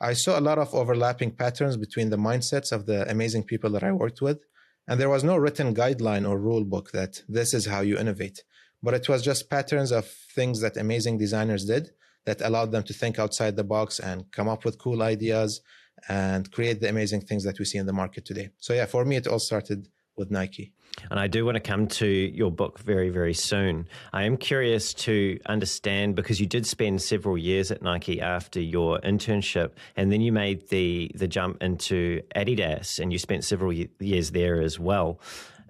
I 0.00 0.12
saw 0.12 0.38
a 0.38 0.46
lot 0.48 0.58
of 0.58 0.74
overlapping 0.74 1.30
patterns 1.30 1.76
between 1.76 2.10
the 2.10 2.18
mindsets 2.18 2.70
of 2.70 2.86
the 2.86 3.10
amazing 3.10 3.44
people 3.44 3.70
that 3.70 3.82
I 3.82 3.92
worked 3.92 4.20
with. 4.20 4.40
And 4.88 5.00
there 5.00 5.08
was 5.08 5.24
no 5.24 5.36
written 5.36 5.74
guideline 5.74 6.28
or 6.28 6.38
rule 6.38 6.64
book 6.64 6.92
that 6.92 7.22
this 7.28 7.52
is 7.52 7.66
how 7.66 7.80
you 7.80 7.98
innovate. 7.98 8.44
But 8.82 8.94
it 8.94 9.08
was 9.08 9.22
just 9.22 9.50
patterns 9.50 9.90
of 9.90 10.06
things 10.06 10.60
that 10.60 10.76
amazing 10.76 11.18
designers 11.18 11.64
did 11.64 11.90
that 12.24 12.40
allowed 12.40 12.72
them 12.72 12.82
to 12.84 12.92
think 12.92 13.18
outside 13.18 13.56
the 13.56 13.64
box 13.64 13.98
and 13.98 14.30
come 14.32 14.48
up 14.48 14.64
with 14.64 14.78
cool 14.78 15.02
ideas 15.02 15.60
and 16.08 16.52
create 16.52 16.80
the 16.80 16.88
amazing 16.88 17.22
things 17.22 17.44
that 17.44 17.58
we 17.58 17.64
see 17.64 17.78
in 17.78 17.86
the 17.86 17.92
market 17.92 18.24
today. 18.24 18.50
So, 18.58 18.74
yeah, 18.74 18.86
for 18.86 19.04
me, 19.04 19.16
it 19.16 19.26
all 19.26 19.38
started 19.38 19.88
with 20.16 20.30
Nike. 20.30 20.72
And 21.10 21.20
I 21.20 21.26
do 21.26 21.44
want 21.44 21.56
to 21.56 21.60
come 21.60 21.86
to 21.88 22.06
your 22.06 22.50
book 22.50 22.78
very, 22.78 23.10
very 23.10 23.34
soon. 23.34 23.86
I 24.12 24.24
am 24.24 24.36
curious 24.36 24.94
to 24.94 25.38
understand 25.46 26.14
because 26.14 26.40
you 26.40 26.46
did 26.46 26.66
spend 26.66 27.02
several 27.02 27.36
years 27.36 27.70
at 27.70 27.82
Nike 27.82 28.20
after 28.20 28.60
your 28.60 28.98
internship, 29.00 29.72
and 29.96 30.10
then 30.10 30.20
you 30.20 30.32
made 30.32 30.68
the 30.68 31.10
the 31.14 31.28
jump 31.28 31.62
into 31.62 32.22
Adidas, 32.34 32.98
and 32.98 33.12
you 33.12 33.18
spent 33.18 33.44
several 33.44 33.72
years 33.72 34.30
there 34.30 34.60
as 34.62 34.78
well. 34.78 35.20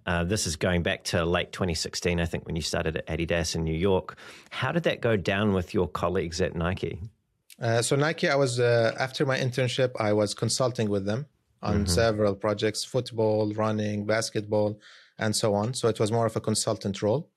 Uh, 0.06 0.22
this 0.22 0.46
is 0.46 0.54
going 0.54 0.84
back 0.84 1.02
to 1.02 1.24
late 1.24 1.50
2016, 1.50 2.20
I 2.20 2.26
think, 2.26 2.46
when 2.46 2.54
you 2.54 2.62
started 2.62 2.96
at 2.96 3.06
Adidas 3.08 3.56
in 3.56 3.64
New 3.64 3.74
York. 3.74 4.16
How 4.50 4.70
did 4.70 4.84
that 4.84 5.00
go 5.00 5.16
down 5.16 5.52
with 5.52 5.74
your 5.74 5.88
colleagues 5.88 6.40
at 6.40 6.54
Nike? 6.54 7.00
Uh, 7.60 7.82
so 7.82 7.96
Nike, 7.96 8.28
I 8.28 8.36
was 8.36 8.60
uh, 8.60 8.94
after 9.00 9.26
my 9.26 9.36
internship, 9.36 9.90
I 9.98 10.12
was 10.12 10.32
consulting 10.34 10.88
with 10.88 11.06
them 11.06 11.26
on 11.62 11.74
mm-hmm. 11.74 11.86
several 11.86 12.34
projects: 12.34 12.84
football, 12.84 13.52
running, 13.54 14.06
basketball, 14.06 14.78
and 15.18 15.34
so 15.34 15.54
on. 15.54 15.74
So 15.74 15.88
it 15.88 15.98
was 15.98 16.12
more 16.12 16.26
of 16.26 16.36
a 16.36 16.40
consultant 16.40 17.02
role. 17.02 17.30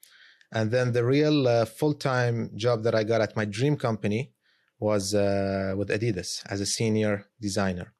And 0.51 0.71
then 0.71 0.93
the 0.93 1.05
real 1.05 1.47
uh, 1.47 1.65
full-time 1.65 2.51
job 2.55 2.83
that 2.83 2.95
I 2.95 3.03
got 3.03 3.21
at 3.21 3.35
my 3.35 3.45
dream 3.45 3.77
company 3.77 4.31
was 4.79 5.13
uh, 5.13 5.73
with 5.77 5.89
Adidas 5.89 6.41
as 6.49 6.59
a 6.61 6.65
senior 6.65 7.27
designer. 7.39 7.93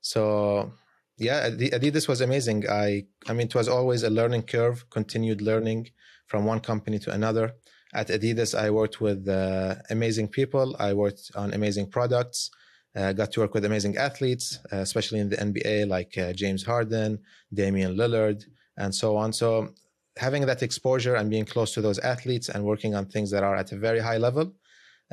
So 0.00 0.72
yeah, 1.18 1.48
Adidas 1.50 2.08
was 2.08 2.20
amazing. 2.20 2.68
I 2.68 3.04
I 3.28 3.32
mean, 3.32 3.46
it 3.46 3.54
was 3.54 3.68
always 3.68 4.02
a 4.02 4.10
learning 4.10 4.44
curve, 4.44 4.88
continued 4.90 5.40
learning 5.40 5.90
from 6.26 6.44
one 6.44 6.60
company 6.60 6.98
to 7.00 7.12
another. 7.12 7.54
At 7.94 8.08
Adidas, 8.08 8.58
I 8.58 8.70
worked 8.70 9.00
with 9.00 9.28
uh, 9.28 9.76
amazing 9.90 10.28
people. 10.28 10.74
I 10.78 10.94
worked 10.94 11.30
on 11.36 11.52
amazing 11.52 11.90
products. 11.90 12.50
Uh, 12.94 13.12
got 13.12 13.32
to 13.32 13.40
work 13.40 13.54
with 13.54 13.64
amazing 13.64 13.96
athletes, 13.96 14.58
uh, 14.72 14.76
especially 14.76 15.18
in 15.18 15.28
the 15.30 15.36
NBA, 15.36 15.88
like 15.88 16.16
uh, 16.18 16.32
James 16.34 16.62
Harden, 16.62 17.18
Damian 17.52 17.96
Lillard, 17.96 18.44
and 18.76 18.94
so 18.94 19.16
on. 19.16 19.32
So 19.32 19.72
having 20.16 20.44
that 20.46 20.62
exposure 20.62 21.14
and 21.14 21.30
being 21.30 21.46
close 21.46 21.72
to 21.74 21.80
those 21.80 21.98
athletes 22.00 22.50
and 22.50 22.64
working 22.64 22.94
on 22.94 23.06
things 23.06 23.30
that 23.30 23.42
are 23.42 23.56
at 23.56 23.72
a 23.72 23.76
very 23.76 24.00
high 24.00 24.18
level, 24.18 24.52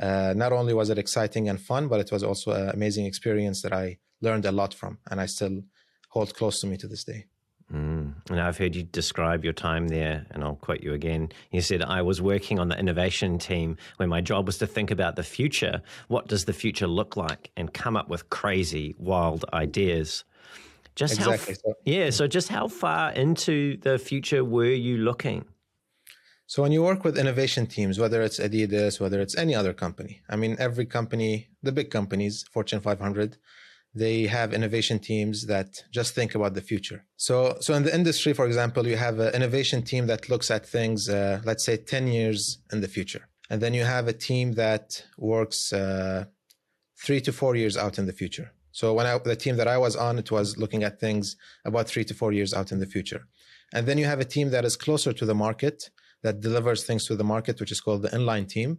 uh, 0.00 0.34
not 0.36 0.52
only 0.52 0.74
was 0.74 0.90
it 0.90 0.98
exciting 0.98 1.48
and 1.48 1.60
fun, 1.60 1.88
but 1.88 2.00
it 2.00 2.12
was 2.12 2.22
also 2.22 2.52
an 2.52 2.70
amazing 2.70 3.06
experience 3.06 3.62
that 3.62 3.72
I 3.72 3.98
learned 4.20 4.44
a 4.44 4.52
lot 4.52 4.74
from, 4.74 4.98
and 5.10 5.20
I 5.20 5.26
still 5.26 5.62
hold 6.10 6.34
close 6.34 6.60
to 6.60 6.66
me 6.66 6.76
to 6.78 6.88
this 6.88 7.04
day. 7.04 7.26
Mm. 7.72 8.14
And 8.28 8.40
I've 8.40 8.58
heard 8.58 8.74
you 8.74 8.82
describe 8.82 9.44
your 9.44 9.52
time 9.52 9.88
there, 9.88 10.26
and 10.30 10.42
I'll 10.42 10.56
quote 10.56 10.82
you 10.82 10.92
again. 10.92 11.30
You 11.52 11.60
said, 11.60 11.82
I 11.82 12.02
was 12.02 12.20
working 12.20 12.58
on 12.58 12.68
the 12.68 12.78
innovation 12.78 13.38
team 13.38 13.76
where 13.96 14.08
my 14.08 14.20
job 14.20 14.46
was 14.46 14.58
to 14.58 14.66
think 14.66 14.90
about 14.90 15.16
the 15.16 15.22
future. 15.22 15.82
What 16.08 16.26
does 16.26 16.46
the 16.46 16.52
future 16.52 16.88
look 16.88 17.16
like? 17.16 17.50
And 17.56 17.72
come 17.72 17.96
up 17.96 18.08
with 18.08 18.28
crazy, 18.30 18.94
wild 18.98 19.44
ideas. 19.52 20.24
Just 20.96 21.14
exactly. 21.14 21.56
how, 21.64 21.74
yeah. 21.84 22.10
So, 22.10 22.26
just 22.26 22.48
how 22.48 22.66
far 22.66 23.12
into 23.12 23.76
the 23.78 23.98
future 23.98 24.44
were 24.44 24.64
you 24.64 24.98
looking? 24.98 25.44
So, 26.46 26.62
when 26.62 26.72
you 26.72 26.82
work 26.82 27.04
with 27.04 27.16
innovation 27.16 27.66
teams, 27.66 28.00
whether 28.00 28.20
it's 28.22 28.40
Adidas, 28.40 28.98
whether 28.98 29.20
it's 29.20 29.36
any 29.36 29.54
other 29.54 29.72
company, 29.72 30.20
I 30.28 30.34
mean, 30.34 30.56
every 30.58 30.86
company, 30.86 31.48
the 31.62 31.70
big 31.70 31.90
companies, 31.90 32.44
Fortune 32.50 32.80
500, 32.80 33.36
they 33.94 34.26
have 34.26 34.54
innovation 34.54 34.98
teams 34.98 35.46
that 35.46 35.82
just 35.90 36.14
think 36.14 36.34
about 36.34 36.54
the 36.54 36.60
future. 36.60 37.04
So, 37.16 37.56
so 37.60 37.74
in 37.74 37.82
the 37.82 37.94
industry, 37.94 38.32
for 38.32 38.46
example, 38.46 38.86
you 38.86 38.96
have 38.96 39.18
an 39.18 39.34
innovation 39.34 39.82
team 39.82 40.06
that 40.06 40.28
looks 40.28 40.50
at 40.50 40.66
things, 40.66 41.08
uh, 41.08 41.40
let's 41.44 41.64
say 41.64 41.76
10 41.76 42.06
years 42.06 42.58
in 42.72 42.80
the 42.80 42.88
future. 42.88 43.28
And 43.48 43.60
then 43.60 43.74
you 43.74 43.84
have 43.84 44.06
a 44.06 44.12
team 44.12 44.52
that 44.52 45.04
works 45.18 45.72
uh, 45.72 46.26
three 46.96 47.20
to 47.22 47.32
four 47.32 47.56
years 47.56 47.76
out 47.76 47.98
in 47.98 48.06
the 48.06 48.12
future. 48.12 48.52
So 48.70 48.94
when 48.94 49.06
I, 49.06 49.18
the 49.18 49.34
team 49.34 49.56
that 49.56 49.66
I 49.66 49.78
was 49.78 49.96
on, 49.96 50.18
it 50.18 50.30
was 50.30 50.56
looking 50.56 50.84
at 50.84 51.00
things 51.00 51.36
about 51.64 51.88
three 51.88 52.04
to 52.04 52.14
four 52.14 52.32
years 52.32 52.54
out 52.54 52.70
in 52.70 52.78
the 52.78 52.86
future. 52.86 53.26
And 53.72 53.86
then 53.86 53.98
you 53.98 54.04
have 54.04 54.20
a 54.20 54.24
team 54.24 54.50
that 54.50 54.64
is 54.64 54.76
closer 54.76 55.12
to 55.12 55.26
the 55.26 55.34
market 55.34 55.90
that 56.22 56.40
delivers 56.40 56.84
things 56.84 57.06
to 57.06 57.16
the 57.16 57.24
market, 57.24 57.58
which 57.58 57.72
is 57.72 57.80
called 57.80 58.02
the 58.02 58.08
inline 58.10 58.48
team 58.48 58.78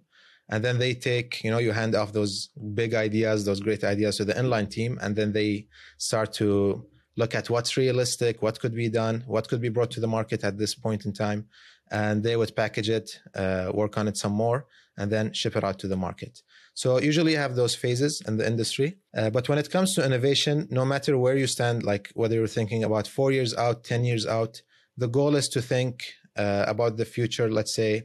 and 0.51 0.63
then 0.63 0.77
they 0.77 0.93
take 0.93 1.43
you 1.43 1.49
know 1.49 1.57
you 1.57 1.71
hand 1.71 1.95
off 1.95 2.11
those 2.11 2.49
big 2.75 2.93
ideas 2.93 3.45
those 3.45 3.61
great 3.61 3.83
ideas 3.83 4.17
to 4.17 4.25
the 4.25 4.33
inline 4.33 4.69
team 4.69 4.99
and 5.01 5.15
then 5.15 5.31
they 5.31 5.65
start 5.97 6.31
to 6.33 6.85
look 7.17 7.33
at 7.33 7.49
what's 7.49 7.77
realistic 7.77 8.41
what 8.41 8.59
could 8.59 8.75
be 8.75 8.89
done 8.89 9.23
what 9.25 9.47
could 9.49 9.61
be 9.61 9.69
brought 9.69 9.91
to 9.91 9.99
the 9.99 10.07
market 10.07 10.43
at 10.43 10.57
this 10.57 10.75
point 10.75 11.05
in 11.05 11.13
time. 11.13 11.47
And 11.93 12.23
they 12.23 12.37
would 12.37 12.55
package 12.55 12.89
it 12.89 13.19
uh, 13.35 13.71
work 13.73 13.97
on 13.97 14.07
it 14.07 14.15
some 14.15 14.31
more 14.31 14.65
and 14.97 15.11
then 15.11 15.33
ship 15.33 15.55
it 15.57 15.63
out 15.63 15.77
to 15.79 15.87
the 15.87 15.97
market. 15.97 16.41
So 16.73 16.99
usually 16.99 17.33
you 17.33 17.37
have 17.37 17.55
those 17.55 17.75
phases 17.75 18.21
in 18.27 18.37
the 18.37 18.47
industry. 18.47 18.97
Uh, 19.17 19.29
but 19.29 19.49
when 19.49 19.57
it 19.57 19.69
comes 19.69 19.93
to 19.95 20.05
innovation 20.05 20.67
no 20.69 20.85
matter 20.85 21.17
where 21.17 21.35
you 21.35 21.47
stand 21.47 21.83
like 21.83 22.11
whether 22.13 22.35
you're 22.35 22.47
thinking 22.59 22.83
about 22.85 23.07
four 23.07 23.31
years 23.31 23.53
out 23.55 23.83
10 23.83 24.05
years 24.05 24.25
out 24.25 24.61
the 24.97 25.07
goal 25.07 25.35
is 25.35 25.49
to 25.49 25.61
think 25.61 26.13
uh, 26.37 26.63
about 26.67 26.95
the 26.95 27.05
future 27.05 27.49
let's 27.51 27.75
say 27.75 28.03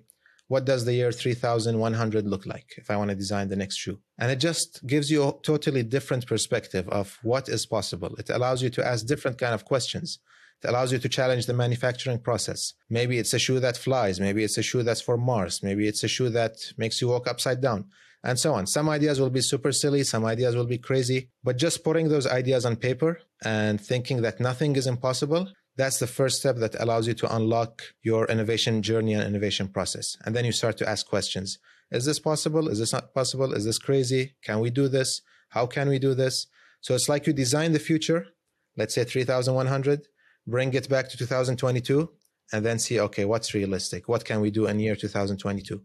what 0.49 0.65
does 0.65 0.85
the 0.85 0.95
year 0.95 1.11
3100 1.11 2.27
look 2.27 2.47
like 2.47 2.75
if 2.77 2.91
I 2.91 2.97
want 2.97 3.11
to 3.11 3.17
design 3.17 3.49
the 3.49 3.57
next 3.57 3.77
shoe? 3.77 3.99
And 4.19 4.31
it 4.31 4.37
just 4.37 4.87
gives 4.87 5.11
you 5.11 5.29
a 5.29 5.33
totally 5.43 5.83
different 5.83 6.27
perspective 6.27 6.89
of 6.89 7.19
what 7.23 7.49
is 7.49 7.67
possible. 7.67 8.15
It 8.17 8.31
allows 8.31 8.63
you 8.63 8.71
to 8.71 8.87
ask 8.87 9.07
different 9.07 9.39
kind 9.39 9.55
of 9.55 9.65
questions. 9.65 10.21
It 10.63 10.69
allows 10.69 10.93
you 10.93 10.99
to 10.99 11.09
challenge 11.09 11.47
the 11.47 11.53
manufacturing 11.53 12.21
process. 12.21 12.75
Maybe 12.89 13.19
it's 13.19 13.35
a 13.35 13.39
shoe 13.39 13.61
that 13.61 13.77
flies. 13.77 14.21
Maybe 14.21 14.45
it's 14.45 14.57
a 14.57 14.63
shoe 14.63 14.83
that's 14.83 15.01
for 15.01 15.17
Mars. 15.17 15.63
Maybe 15.63 15.87
it's 15.89 16.05
a 16.05 16.09
shoe 16.09 16.31
that 16.31 16.57
makes 16.79 17.01
you 17.01 17.09
walk 17.09 17.27
upside 17.29 17.61
down 17.61 17.87
and 18.23 18.39
so 18.39 18.55
on. 18.55 18.67
Some 18.67 18.89
ideas 18.89 19.21
will 19.21 19.31
be 19.31 19.41
super 19.41 19.73
silly. 19.73 20.03
Some 20.03 20.25
ideas 20.25 20.57
will 20.57 20.67
be 20.67 20.79
crazy, 20.79 21.31
but 21.45 21.57
just 21.57 21.85
putting 21.85 22.09
those 22.09 22.27
ideas 22.27 22.65
on 22.65 22.77
paper 22.77 23.21
and 23.45 23.81
thinking 23.81 24.23
that 24.23 24.41
nothing 24.41 24.77
is 24.77 24.87
impossible 24.87 25.49
that's 25.77 25.99
the 25.99 26.07
first 26.07 26.39
step 26.39 26.57
that 26.57 26.75
allows 26.81 27.07
you 27.07 27.15
to 27.15 27.37
unlock 27.37 27.83
your 28.03 28.27
innovation 28.27 28.83
journey 28.83 29.13
and 29.13 29.23
innovation 29.23 29.69
process. 29.69 30.17
And 30.25 30.35
then 30.35 30.45
you 30.45 30.53
start 30.53 30.79
to 30.79 30.89
ask 30.89 31.07
questions. 31.07 31.59
Is 31.91 32.05
this 32.05 32.19
possible? 32.19 32.69
Is 32.69 32.79
this 32.79 32.93
not 32.93 33.15
possible? 33.15 33.53
Is 33.53 33.65
this 33.65 33.79
crazy? 33.79 34.35
Can 34.43 34.61
we 34.61 34.71
do 34.71 34.89
this? 34.89 35.23
How 35.51 35.67
can 35.67 35.89
we 35.89 35.99
do 35.99 36.15
this? 36.15 36.47
So 36.81 36.95
it's 36.95 37.09
like 37.09 37.27
you 37.27 37.33
design 37.33 37.73
the 37.73 37.79
future, 37.79 38.29
let's 38.77 38.95
say 38.95 39.05
3100, 39.05 40.09
bring 40.47 40.73
it 40.75 40.89
back 40.89 41.09
to 41.11 41.17
2022, 41.17 42.11
and 42.53 42.65
then 42.65 42.79
see, 42.79 43.01
okay, 43.01 43.25
what's 43.25 43.55
realistic? 43.55 44.09
What 44.09 44.25
can 44.25 44.41
we 44.41 44.51
do 44.51 44.67
in 44.67 44.81
year 44.81 44.97
2022? 44.97 45.83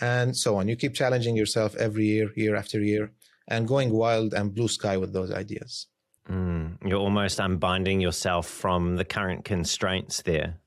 And 0.00 0.36
so 0.36 0.56
on. 0.56 0.68
You 0.68 0.76
keep 0.76 0.94
challenging 0.94 1.36
yourself 1.36 1.74
every 1.76 2.06
year, 2.06 2.30
year 2.36 2.56
after 2.56 2.80
year, 2.80 3.12
and 3.48 3.66
going 3.66 3.90
wild 3.90 4.34
and 4.34 4.54
blue 4.54 4.68
sky 4.68 4.96
with 4.96 5.12
those 5.12 5.32
ideas. 5.32 5.86
Mm, 6.30 6.76
you're 6.86 7.00
almost 7.00 7.40
unbinding 7.40 8.00
yourself 8.00 8.46
from 8.46 8.96
the 8.96 9.04
current 9.04 9.44
constraints 9.44 10.22
there. 10.22 10.58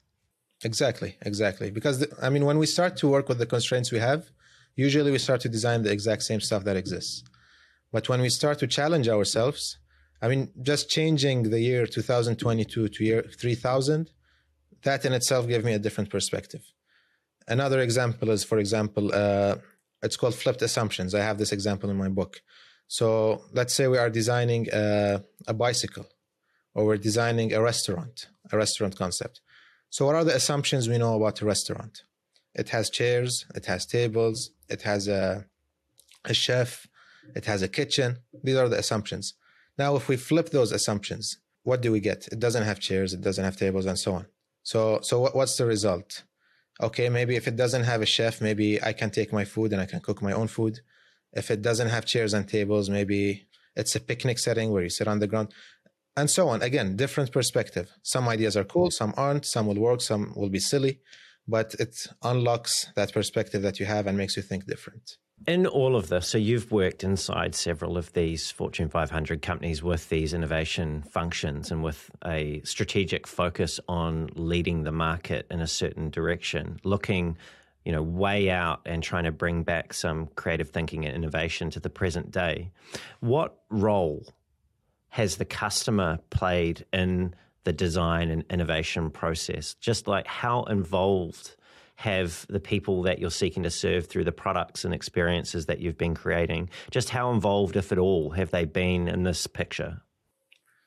Exactly, 0.64 1.18
exactly. 1.22 1.72
Because, 1.72 2.00
the, 2.00 2.08
I 2.22 2.30
mean, 2.30 2.46
when 2.46 2.58
we 2.58 2.66
start 2.66 2.98
to 2.98 3.08
work 3.08 3.30
with 3.30 3.38
the 3.38 3.46
constraints 3.46 3.92
we 3.92 4.00
have, 4.00 4.30
usually 4.76 5.12
we 5.12 5.20
start 5.20 5.42
to 5.42 5.50
design 5.50 5.84
the 5.84 5.92
exact 5.92 6.24
same 6.24 6.42
stuff 6.42 6.64
that 6.66 6.76
exists. 6.76 7.24
But 7.92 8.10
when 8.10 8.22
we 8.22 8.30
start 8.30 8.60
to 8.60 8.68
challenge 8.68 9.08
ourselves, 9.08 9.78
I 10.22 10.28
mean, 10.28 10.52
just 10.62 10.90
changing 10.90 11.50
the 11.50 11.60
year 11.60 11.86
2022 11.86 12.90
to 12.90 13.04
year 13.04 13.22
3000, 13.22 14.10
that 14.84 15.06
in 15.06 15.14
itself 15.14 15.48
gave 15.48 15.64
me 15.64 15.74
a 15.74 15.80
different 15.80 16.10
perspective. 16.10 16.64
Another 17.48 17.80
example 17.80 18.32
is, 18.32 18.44
for 18.44 18.58
example, 18.58 19.14
uh, 19.14 19.56
it's 20.02 20.18
called 20.18 20.36
flipped 20.36 20.62
assumptions. 20.62 21.14
I 21.14 21.20
have 21.20 21.38
this 21.38 21.52
example 21.52 21.90
in 21.90 21.98
my 21.98 22.10
book. 22.10 22.42
So 23.00 23.42
let's 23.52 23.74
say 23.74 23.88
we 23.88 23.98
are 23.98 24.12
designing 24.12 24.68
a, 24.72 25.24
a 25.48 25.54
bicycle 25.56 26.06
or 26.76 26.86
we're 26.86 26.98
designing 27.10 27.52
a 27.52 27.60
restaurant, 27.60 28.28
a 28.52 28.56
restaurant 28.56 28.96
concept. 28.96 29.42
So 29.90 30.06
what 30.06 30.14
are 30.14 30.24
the 30.24 30.36
assumptions 30.36 30.88
we 30.88 31.00
know 31.00 31.16
about 31.16 31.42
a 31.42 31.46
restaurant? 31.46 32.04
It 32.54 32.70
has 32.70 32.92
chairs, 32.92 33.48
it 33.56 33.66
has 33.66 33.88
tables, 33.88 34.52
it 34.70 34.84
has 34.84 35.08
a, 35.08 35.48
a 36.24 36.36
chef, 36.36 36.86
it 37.36 37.46
has 37.46 37.64
a 37.64 37.68
kitchen. 37.68 38.20
These 38.44 38.58
are 38.58 38.70
the 38.70 38.78
assumptions. 38.78 39.34
Now, 39.76 39.96
if 39.96 40.08
we 40.08 40.16
flip 40.16 40.52
those 40.52 40.72
assumptions, 40.72 41.40
what 41.64 41.82
do 41.82 41.92
we 41.92 42.00
get? 42.00 42.28
It 42.28 42.40
doesn't 42.40 42.62
have 42.62 42.80
chairs, 42.80 43.12
it 43.12 43.22
doesn't 43.22 43.44
have 43.44 43.58
tables, 43.58 43.88
and 43.88 43.98
so 43.98 44.14
on. 44.14 44.28
So, 44.62 45.00
so 45.02 45.20
what, 45.20 45.36
what's 45.36 45.58
the 45.58 45.66
result? 45.66 46.22
Okay, 46.80 47.10
maybe 47.10 47.36
if 47.36 47.48
it 47.48 47.56
doesn't 47.56 47.86
have 47.86 48.04
a 48.04 48.06
chef, 48.06 48.40
maybe 48.40 48.80
I 48.84 48.94
can 48.94 49.10
take 49.10 49.34
my 49.34 49.46
food 49.46 49.74
and 49.74 49.82
I 49.82 49.88
can 49.88 50.00
cook 50.00 50.22
my 50.22 50.34
own 50.34 50.48
food. 50.48 50.82
If 51.34 51.52
it 51.52 51.62
doesn't 51.62 51.90
have 51.90 52.06
chairs 52.06 52.34
and 52.34 52.48
tables, 52.48 52.90
maybe 52.90 53.48
it's 53.76 53.96
a 53.96 54.00
picnic 54.00 54.40
setting 54.40 54.72
where 54.72 54.84
you 54.84 54.90
sit 54.90 55.08
on 55.08 55.20
the 55.20 55.28
ground 55.28 55.54
and 56.16 56.30
so 56.30 56.48
on. 56.48 56.62
Again, 56.62 56.96
different 56.96 57.32
perspective. 57.32 57.92
Some 58.04 58.28
ideas 58.28 58.56
are 58.56 58.64
cool, 58.64 58.92
some 58.92 59.14
aren't, 59.18 59.46
some 59.46 59.68
will 59.68 59.80
work, 59.80 60.02
some 60.02 60.34
will 60.36 60.50
be 60.50 60.60
silly, 60.60 61.00
but 61.48 61.74
it 61.80 62.08
unlocks 62.22 62.88
that 62.96 63.12
perspective 63.14 63.62
that 63.64 63.80
you 63.80 63.86
have 63.86 64.08
and 64.08 64.18
makes 64.18 64.38
you 64.38 64.44
think 64.44 64.66
different. 64.66 65.18
In 65.46 65.66
all 65.66 65.98
of 65.98 66.08
this, 66.08 66.30
so 66.30 66.38
you've 66.38 66.72
worked 66.72 67.04
inside 67.04 67.54
several 67.54 67.98
of 67.98 68.14
these 68.14 68.50
Fortune 68.50 68.88
500 68.88 69.42
companies 69.42 69.84
with 69.84 70.08
these 70.08 70.34
innovation 70.34 71.04
functions 71.12 71.70
and 71.70 71.84
with 71.84 72.10
a 72.24 72.62
strategic 72.64 73.28
focus 73.28 73.80
on 73.90 74.30
leading 74.36 74.84
the 74.84 74.92
market 74.92 75.46
in 75.52 75.60
a 75.60 75.68
certain 75.68 76.10
direction, 76.10 76.80
looking 76.86 77.38
you 77.86 77.92
know, 77.92 78.02
way 78.02 78.50
out 78.50 78.82
and 78.86 79.04
trying 79.04 79.26
to 79.26 79.32
bring 79.32 79.64
back 79.64 79.94
some 79.94 80.28
creative 80.36 80.70
thinking 80.70 81.06
and 81.06 81.16
innovation 81.16 81.70
to 81.72 81.80
the 81.80 81.90
present 81.90 82.32
day. 82.32 82.72
What 83.20 83.58
role 83.70 84.26
has 85.10 85.38
the 85.38 85.46
customer 85.46 86.20
played 86.30 86.86
in 86.94 87.36
the 87.66 87.74
design 87.74 88.30
and 88.30 88.44
innovation 88.50 89.10
process? 89.12 89.74
Just 89.76 90.08
like 90.08 90.28
how 90.28 90.64
involved 90.64 91.56
have 91.96 92.46
the 92.50 92.60
people 92.60 93.04
that 93.04 93.20
you're 93.20 93.30
seeking 93.30 93.64
to 93.64 93.70
serve 93.70 94.08
through 94.08 94.24
the 94.24 94.32
products 94.32 94.84
and 94.84 94.94
experiences 94.94 95.68
that 95.68 95.80
you've 95.80 95.98
been 95.98 96.16
creating? 96.16 96.70
Just 96.90 97.10
how 97.10 97.32
involved, 97.32 97.76
if 97.76 97.92
at 97.92 97.98
all, 97.98 98.32
have 98.32 98.52
they 98.52 98.66
been 98.66 99.08
in 99.08 99.24
this 99.24 99.46
picture? 99.46 100.02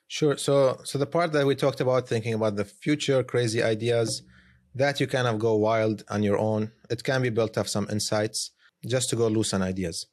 Sure. 0.07 0.37
So, 0.37 0.79
so 0.83 0.97
the 0.97 1.05
part 1.05 1.31
that 1.33 1.45
we 1.45 1.55
talked 1.55 1.81
about, 1.81 2.07
thinking 2.07 2.33
about 2.33 2.55
the 2.55 2.65
future, 2.65 3.23
crazy 3.23 3.61
ideas, 3.61 4.23
that 4.75 4.99
you 4.99 5.07
kind 5.07 5.27
of 5.27 5.39
go 5.39 5.55
wild 5.55 6.03
on 6.09 6.23
your 6.23 6.37
own. 6.37 6.71
It 6.89 7.03
can 7.03 7.21
be 7.21 7.29
built 7.29 7.57
off 7.57 7.67
some 7.67 7.87
insights 7.89 8.51
just 8.85 9.09
to 9.09 9.15
go 9.15 9.27
loose 9.27 9.53
on 9.53 9.61
ideas. 9.61 10.05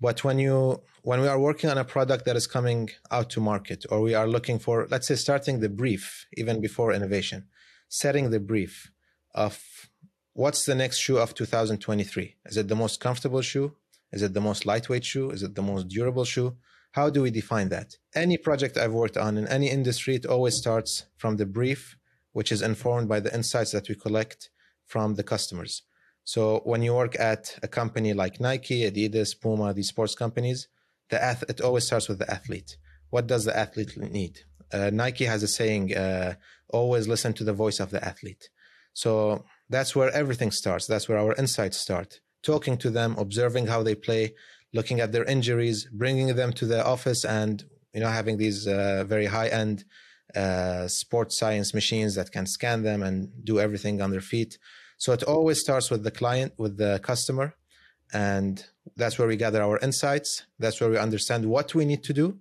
But 0.00 0.24
when 0.24 0.38
you 0.38 0.82
when 1.02 1.20
we 1.20 1.28
are 1.28 1.38
working 1.38 1.70
on 1.70 1.78
a 1.78 1.84
product 1.84 2.24
that 2.24 2.36
is 2.36 2.46
coming 2.46 2.90
out 3.10 3.30
to 3.30 3.40
market, 3.40 3.86
or 3.90 4.00
we 4.00 4.14
are 4.14 4.26
looking 4.26 4.58
for, 4.58 4.86
let's 4.90 5.06
say, 5.06 5.14
starting 5.14 5.60
the 5.60 5.68
brief 5.68 6.26
even 6.36 6.60
before 6.60 6.92
innovation, 6.92 7.46
setting 7.88 8.30
the 8.30 8.40
brief 8.40 8.90
of 9.34 9.62
what's 10.32 10.64
the 10.64 10.74
next 10.74 10.98
shoe 10.98 11.18
of 11.18 11.34
2023? 11.34 12.36
Is 12.46 12.56
it 12.56 12.68
the 12.68 12.74
most 12.74 13.00
comfortable 13.00 13.40
shoe? 13.40 13.76
Is 14.12 14.22
it 14.22 14.34
the 14.34 14.40
most 14.40 14.66
lightweight 14.66 15.04
shoe? 15.04 15.30
Is 15.30 15.42
it 15.42 15.54
the 15.54 15.62
most 15.62 15.88
durable 15.88 16.24
shoe? 16.24 16.56
How 16.92 17.10
do 17.10 17.22
we 17.22 17.30
define 17.30 17.68
that? 17.70 17.96
Any 18.14 18.36
project 18.36 18.76
I've 18.76 18.92
worked 18.92 19.16
on 19.16 19.36
in 19.36 19.46
any 19.48 19.70
industry, 19.70 20.16
it 20.16 20.26
always 20.26 20.56
starts 20.56 21.04
from 21.16 21.36
the 21.36 21.46
brief 21.46 21.96
which 22.36 22.52
is 22.52 22.60
informed 22.60 23.08
by 23.08 23.18
the 23.18 23.34
insights 23.38 23.72
that 23.72 23.88
we 23.88 23.94
collect 23.94 24.50
from 24.84 25.14
the 25.14 25.22
customers. 25.22 25.72
So 26.22 26.60
when 26.70 26.82
you 26.82 26.92
work 26.92 27.18
at 27.18 27.44
a 27.62 27.68
company 27.80 28.12
like 28.12 28.40
Nike, 28.48 28.80
Adidas, 28.88 29.30
Puma, 29.40 29.72
these 29.72 29.88
sports 29.88 30.14
companies, 30.14 30.68
the 31.08 31.18
ath- 31.30 31.48
it 31.48 31.62
always 31.62 31.86
starts 31.86 32.08
with 32.10 32.18
the 32.18 32.30
athlete. 32.30 32.76
What 33.08 33.26
does 33.26 33.46
the 33.46 33.56
athlete 33.56 33.96
need? 34.20 34.34
Uh, 34.70 34.90
Nike 34.92 35.24
has 35.24 35.42
a 35.42 35.48
saying, 35.48 35.96
uh, 35.96 36.34
always 36.68 37.08
listen 37.08 37.32
to 37.38 37.44
the 37.44 37.54
voice 37.64 37.80
of 37.80 37.88
the 37.90 38.04
athlete. 38.04 38.50
So 38.92 39.46
that's 39.70 39.96
where 39.96 40.10
everything 40.10 40.50
starts. 40.50 40.86
That's 40.86 41.08
where 41.08 41.20
our 41.24 41.34
insights 41.36 41.78
start. 41.78 42.20
Talking 42.42 42.76
to 42.84 42.90
them, 42.90 43.16
observing 43.16 43.68
how 43.68 43.82
they 43.82 43.94
play, 43.94 44.34
looking 44.74 45.00
at 45.00 45.12
their 45.12 45.24
injuries, 45.24 45.88
bringing 45.90 46.36
them 46.36 46.52
to 46.58 46.66
the 46.66 46.84
office 46.84 47.24
and, 47.24 47.64
you 47.94 48.00
know, 48.00 48.12
having 48.20 48.36
these 48.36 48.66
uh, 48.66 49.04
very 49.06 49.28
high 49.36 49.48
end 49.48 49.86
uh, 50.34 50.88
sports 50.88 51.38
science 51.38 51.72
machines 51.72 52.14
that 52.14 52.32
can 52.32 52.46
scan 52.46 52.82
them 52.82 53.02
and 53.02 53.30
do 53.44 53.60
everything 53.60 54.00
on 54.00 54.10
their 54.10 54.20
feet. 54.20 54.58
So 54.98 55.12
it 55.12 55.22
always 55.22 55.60
starts 55.60 55.90
with 55.90 56.02
the 56.04 56.10
client, 56.10 56.52
with 56.58 56.78
the 56.78 57.00
customer. 57.02 57.54
And 58.12 58.64
that's 58.96 59.18
where 59.18 59.28
we 59.28 59.36
gather 59.36 59.62
our 59.62 59.78
insights. 59.78 60.44
That's 60.58 60.80
where 60.80 60.90
we 60.90 60.98
understand 60.98 61.46
what 61.46 61.74
we 61.74 61.84
need 61.84 62.02
to 62.04 62.12
do. 62.12 62.38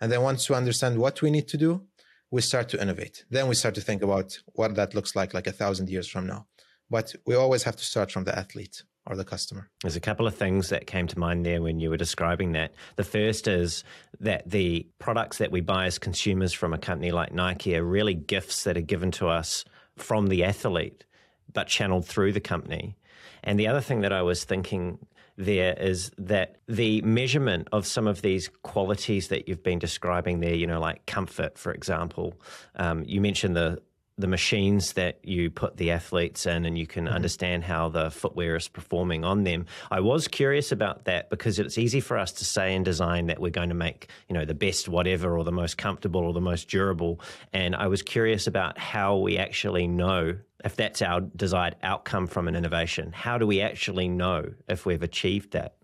And 0.00 0.10
then 0.10 0.22
once 0.22 0.50
we 0.50 0.56
understand 0.56 0.98
what 0.98 1.22
we 1.22 1.30
need 1.30 1.48
to 1.48 1.56
do, 1.56 1.82
we 2.30 2.40
start 2.40 2.68
to 2.70 2.82
innovate. 2.82 3.24
Then 3.30 3.48
we 3.48 3.54
start 3.54 3.74
to 3.76 3.80
think 3.80 4.02
about 4.02 4.38
what 4.46 4.74
that 4.74 4.94
looks 4.94 5.14
like, 5.14 5.32
like 5.32 5.46
a 5.46 5.52
thousand 5.52 5.88
years 5.88 6.08
from 6.08 6.26
now. 6.26 6.46
But 6.90 7.14
we 7.26 7.34
always 7.34 7.62
have 7.62 7.76
to 7.76 7.84
start 7.84 8.10
from 8.10 8.24
the 8.24 8.36
athlete 8.36 8.82
or 9.06 9.16
the 9.16 9.24
customer. 9.24 9.68
There's 9.82 9.96
a 9.96 10.00
couple 10.00 10.26
of 10.26 10.34
things 10.34 10.70
that 10.70 10.86
came 10.86 11.06
to 11.08 11.18
mind 11.18 11.44
there 11.44 11.60
when 11.60 11.80
you 11.80 11.90
were 11.90 11.96
describing 11.96 12.52
that. 12.52 12.72
The 12.96 13.04
first 13.04 13.46
is 13.46 13.84
that 14.20 14.48
the 14.50 14.86
products 14.98 15.38
that 15.38 15.50
we 15.50 15.60
buy 15.60 15.86
as 15.86 15.98
consumers 15.98 16.52
from 16.52 16.72
a 16.72 16.78
company 16.78 17.12
like 17.12 17.32
Nike 17.32 17.76
are 17.76 17.84
really 17.84 18.14
gifts 18.14 18.64
that 18.64 18.76
are 18.76 18.82
given 18.82 19.10
to 19.12 19.28
us 19.28 19.64
from 19.96 20.28
the 20.28 20.44
athlete, 20.44 21.04
but 21.52 21.66
channeled 21.66 22.06
through 22.06 22.32
the 22.32 22.40
company. 22.40 22.96
And 23.42 23.60
the 23.60 23.68
other 23.68 23.82
thing 23.82 24.00
that 24.00 24.12
I 24.12 24.22
was 24.22 24.44
thinking 24.44 24.98
there 25.36 25.74
is 25.74 26.10
that 26.16 26.56
the 26.68 27.02
measurement 27.02 27.68
of 27.72 27.86
some 27.86 28.06
of 28.06 28.22
these 28.22 28.48
qualities 28.62 29.28
that 29.28 29.48
you've 29.48 29.62
been 29.62 29.78
describing 29.78 30.40
there, 30.40 30.54
you 30.54 30.66
know, 30.66 30.80
like 30.80 31.04
comfort, 31.06 31.58
for 31.58 31.72
example, 31.72 32.34
um, 32.76 33.04
you 33.06 33.20
mentioned 33.20 33.56
the 33.56 33.82
the 34.16 34.26
machines 34.28 34.92
that 34.92 35.18
you 35.24 35.50
put 35.50 35.76
the 35.76 35.90
athletes 35.90 36.46
in 36.46 36.64
and 36.64 36.78
you 36.78 36.86
can 36.86 37.06
mm-hmm. 37.06 37.14
understand 37.14 37.64
how 37.64 37.88
the 37.88 38.10
footwear 38.10 38.54
is 38.54 38.68
performing 38.68 39.24
on 39.24 39.42
them. 39.42 39.66
I 39.90 40.00
was 40.00 40.28
curious 40.28 40.70
about 40.70 41.06
that 41.06 41.30
because 41.30 41.58
it's 41.58 41.78
easy 41.78 42.00
for 42.00 42.16
us 42.16 42.32
to 42.32 42.44
say 42.44 42.74
in 42.74 42.84
design 42.84 43.26
that 43.26 43.40
we're 43.40 43.50
going 43.50 43.70
to 43.70 43.74
make, 43.74 44.08
you 44.28 44.34
know, 44.34 44.44
the 44.44 44.54
best 44.54 44.88
whatever 44.88 45.36
or 45.36 45.42
the 45.42 45.52
most 45.52 45.78
comfortable 45.78 46.20
or 46.20 46.32
the 46.32 46.40
most 46.40 46.68
durable. 46.68 47.20
And 47.52 47.74
I 47.74 47.88
was 47.88 48.02
curious 48.02 48.46
about 48.46 48.78
how 48.78 49.16
we 49.16 49.36
actually 49.36 49.88
know 49.88 50.36
if 50.64 50.76
that's 50.76 51.02
our 51.02 51.20
desired 51.20 51.76
outcome 51.82 52.26
from 52.26 52.48
an 52.48 52.54
innovation. 52.54 53.12
How 53.12 53.36
do 53.36 53.46
we 53.46 53.60
actually 53.60 54.08
know 54.08 54.54
if 54.68 54.86
we've 54.86 55.02
achieved 55.02 55.52
that? 55.52 55.74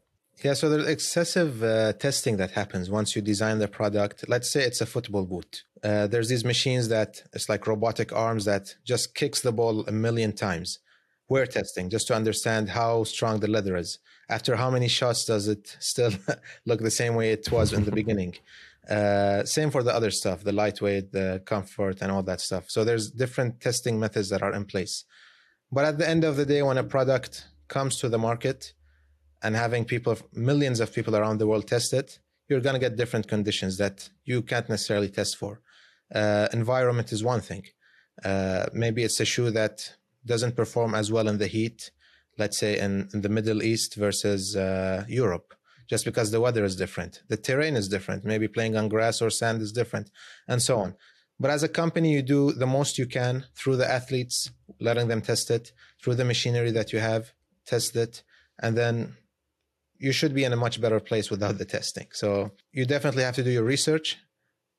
Yeah, 0.43 0.55
so 0.55 0.71
there's 0.71 0.87
excessive 0.87 1.63
uh, 1.63 1.93
testing 1.93 2.39
that 2.39 2.53
happens 2.53 2.89
once 2.89 3.15
you 3.15 3.21
design 3.21 3.59
the 3.59 3.69
product. 3.69 4.25
Let's 4.27 4.51
say 4.51 4.63
it's 4.63 4.81
a 4.81 4.87
football 4.87 5.27
boot. 5.27 5.65
Uh, 5.85 6.07
there's 6.07 6.31
these 6.31 6.47
machines 6.47 6.89
that 6.89 7.23
it's 7.35 7.51
like 7.51 7.67
robotic 7.67 8.11
arms 8.11 8.47
that 8.47 8.75
just 8.83 9.15
kicks 9.15 9.43
the 9.43 9.53
ball 9.53 9.85
a 9.87 9.93
million 9.93 10.33
times. 10.33 10.79
We're 11.29 11.45
testing 11.45 11.91
just 11.91 12.07
to 12.09 12.15
understand 12.15 12.71
how 12.71 13.05
strong 13.05 13.41
the 13.41 13.49
leather 13.49 13.77
is. 13.77 13.99
After 14.31 14.57
how 14.57 14.71
many 14.71 14.89
shots 14.89 15.27
does 15.27 15.47
it 15.47 15.77
still 15.79 16.13
look 16.67 16.81
the 16.81 16.91
same 16.91 17.15
way 17.17 17.33
it 17.33 17.53
was 17.53 17.75
in 17.75 17.85
the 17.85 17.93
beginning? 18.01 18.37
Uh, 18.89 19.45
same 19.45 19.71
for 19.71 19.83
the 19.83 19.95
other 19.95 20.11
stuff, 20.11 20.43
the 20.43 20.53
lightweight, 20.53 21.13
the 21.13 21.43
comfort, 21.45 22.01
and 22.01 22.11
all 22.11 22.23
that 22.23 22.41
stuff. 22.41 22.65
So 22.69 22.83
there's 22.83 23.11
different 23.11 23.61
testing 23.61 24.01
methods 24.01 24.31
that 24.31 24.43
are 24.43 24.55
in 24.55 24.65
place. 24.65 25.05
But 25.71 25.85
at 25.85 25.99
the 25.99 26.09
end 26.09 26.25
of 26.25 26.37
the 26.37 26.47
day, 26.47 26.63
when 26.63 26.79
a 26.79 26.83
product 26.83 27.47
comes 27.69 27.99
to 27.99 28.09
the 28.09 28.19
market, 28.19 28.73
and 29.43 29.57
having 29.57 29.85
people, 29.85 30.17
millions 30.33 30.81
of 30.81 30.93
people 30.93 31.17
around 31.17 31.39
the 31.39 31.47
world 31.47 31.67
test 31.67 31.93
it, 31.93 32.19
you're 32.49 32.61
going 32.61 32.75
to 32.75 32.81
get 32.81 32.97
different 32.97 33.29
conditions 33.29 33.77
that 33.79 34.11
you 34.25 34.43
can't 34.43 34.69
necessarily 34.69 35.09
test 35.09 35.37
for. 35.37 35.61
Uh, 36.15 36.49
environment 36.53 37.13
is 37.13 37.23
one 37.23 37.41
thing. 37.41 37.65
Uh, 38.25 38.67
maybe 38.73 39.03
it's 39.05 39.21
a 39.21 39.25
shoe 39.25 39.51
that 39.51 39.95
doesn't 40.27 40.57
perform 40.57 40.95
as 40.95 41.11
well 41.11 41.29
in 41.29 41.39
the 41.39 41.47
heat, 41.47 41.91
let's 42.37 42.59
say 42.59 42.79
in, 42.79 43.09
in 43.15 43.23
the 43.23 43.29
Middle 43.29 43.63
East 43.63 43.95
versus 43.95 44.57
uh, 44.57 45.05
Europe, 45.09 45.55
just 45.89 46.05
because 46.05 46.31
the 46.31 46.41
weather 46.41 46.65
is 46.65 46.77
different. 46.77 47.23
The 47.29 47.37
terrain 47.37 47.77
is 47.77 47.89
different. 47.89 48.25
Maybe 48.25 48.49
playing 48.49 48.77
on 48.77 48.89
grass 48.89 49.23
or 49.23 49.31
sand 49.31 49.63
is 49.63 49.73
different, 49.73 50.11
and 50.47 50.61
so 50.61 50.79
on. 50.79 50.97
But 51.39 51.51
as 51.51 51.63
a 51.63 51.69
company, 51.69 52.13
you 52.13 52.23
do 52.23 52.53
the 52.53 52.67
most 52.67 52.99
you 52.99 53.07
can 53.07 53.47
through 53.55 53.77
the 53.77 53.91
athletes, 53.91 54.51
letting 54.79 55.09
them 55.09 55.23
test 55.23 55.51
it, 55.51 55.73
through 56.03 56.17
the 56.17 56.25
machinery 56.25 56.71
that 56.73 56.93
you 56.93 56.99
have, 56.99 57.33
test 57.65 57.97
it, 57.97 58.23
and 58.59 58.77
then 58.77 59.17
you 60.01 60.13
should 60.13 60.35
be 60.35 60.45
in 60.45 60.53
a 60.53 60.57
much 60.57 60.81
better 60.81 60.99
place 60.99 61.31
without 61.31 61.59
the 61.59 61.65
testing. 61.65 62.09
So 62.13 62.53
you 62.73 62.87
definitely 62.87 63.23
have 63.23 63.35
to 63.37 63.45
do 63.45 63.51
your 63.51 63.63
research, 63.63 64.17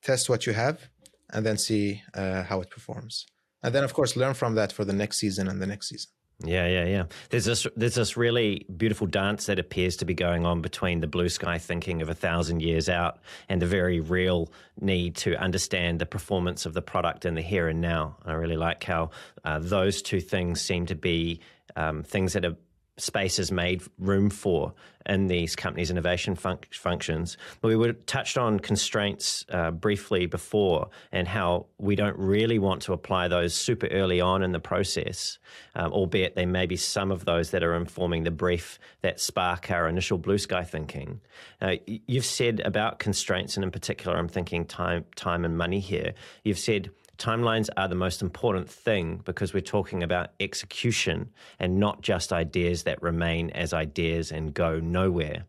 test 0.02 0.30
what 0.30 0.48
you 0.48 0.54
have, 0.54 0.90
and 1.32 1.46
then 1.46 1.58
see 1.58 2.02
uh, 2.14 2.44
how 2.44 2.60
it 2.62 2.72
performs. 2.72 3.28
And 3.64 3.74
then, 3.74 3.84
of 3.84 3.94
course, 3.94 4.16
learn 4.16 4.34
from 4.34 4.56
that 4.56 4.74
for 4.74 4.84
the 4.84 4.94
next 4.94 5.18
season 5.18 5.48
and 5.48 5.62
the 5.62 5.68
next 5.68 5.90
season. 5.90 6.10
Yeah, 6.44 6.66
yeah, 6.68 6.86
yeah. 6.86 7.04
There's 7.30 7.46
this 7.46 7.68
there's 7.76 7.94
this 7.94 8.18
really 8.18 8.66
beautiful 8.76 9.06
dance 9.06 9.46
that 9.46 9.60
appears 9.60 9.96
to 9.98 10.06
be 10.06 10.16
going 10.16 10.44
on 10.44 10.62
between 10.62 11.00
the 11.00 11.06
blue 11.06 11.30
sky 11.30 11.60
thinking 11.60 12.02
of 12.02 12.10
a 12.10 12.16
thousand 12.16 12.64
years 12.64 12.90
out 12.90 13.20
and 13.48 13.62
the 13.62 13.68
very 13.68 14.00
real 14.00 14.52
need 14.80 15.16
to 15.18 15.36
understand 15.36 16.00
the 16.00 16.08
performance 16.08 16.66
of 16.66 16.74
the 16.74 16.82
product 16.82 17.26
in 17.26 17.36
the 17.36 17.44
here 17.44 17.68
and 17.68 17.80
now. 17.80 18.18
I 18.26 18.34
really 18.34 18.58
like 18.58 18.84
how 18.84 19.12
uh, 19.44 19.60
those 19.60 20.02
two 20.02 20.20
things 20.20 20.62
seem 20.62 20.88
to 20.88 20.96
be 20.96 21.42
um, 21.76 22.02
things 22.02 22.34
that 22.34 22.44
are 22.44 22.56
space 23.02 23.40
is 23.40 23.52
made 23.52 23.82
room 23.98 24.30
for 24.30 24.74
in 25.08 25.28
these 25.28 25.56
companies' 25.56 25.90
innovation 25.90 26.36
functions. 26.36 27.38
But 27.60 27.70
we 27.70 27.76
were 27.76 27.94
touched 27.94 28.38
on 28.38 28.60
constraints 28.60 29.46
uh, 29.50 29.72
briefly 29.72 30.28
before 30.28 30.90
and 31.12 31.28
how 31.28 31.66
we 31.80 31.96
don't 31.96 32.18
really 32.18 32.60
want 32.60 32.84
to 32.84 32.94
apply 32.94 33.28
those 33.28 33.56
super 33.56 33.88
early 33.88 34.22
on 34.22 34.44
in 34.44 34.52
the 34.52 34.60
process, 34.60 35.40
um, 35.76 35.92
albeit 35.92 36.36
there 36.36 36.46
may 36.46 36.66
be 36.66 36.78
some 36.78 37.12
of 37.12 37.26
those 37.26 37.52
that 37.52 37.64
are 37.64 37.76
informing 37.76 38.24
the 38.24 38.32
brief 38.32 38.80
that 39.02 39.20
spark 39.20 39.72
our 39.72 39.88
initial 39.90 40.18
blue 40.18 40.38
sky 40.38 40.64
thinking. 40.64 41.20
Uh, 41.62 41.76
you've 41.86 42.26
said 42.26 42.62
about 42.64 43.00
constraints, 43.00 43.56
and 43.56 43.64
in 43.64 43.72
particular, 43.72 44.18
I'm 44.18 44.28
thinking 44.28 44.66
time, 44.66 45.06
time 45.16 45.46
and 45.46 45.58
money 45.58 45.80
here. 45.80 46.14
You've 46.44 46.60
said 46.60 46.92
timelines 47.18 47.70
are 47.78 47.88
the 47.88 47.96
most 47.96 48.22
important 48.22 48.70
thing 48.70 49.22
because 49.26 49.54
we're 49.54 49.62
talking 49.62 50.04
about 50.04 50.32
execution 50.40 51.30
and 51.60 51.80
not 51.80 52.02
just 52.02 52.34
ideas 52.34 52.84
that 52.84 53.02
remain 53.02 53.50
as 53.52 53.74
ideas 53.74 54.32
and 54.32 54.54
go 54.54 54.80
nowhere. 54.80 55.46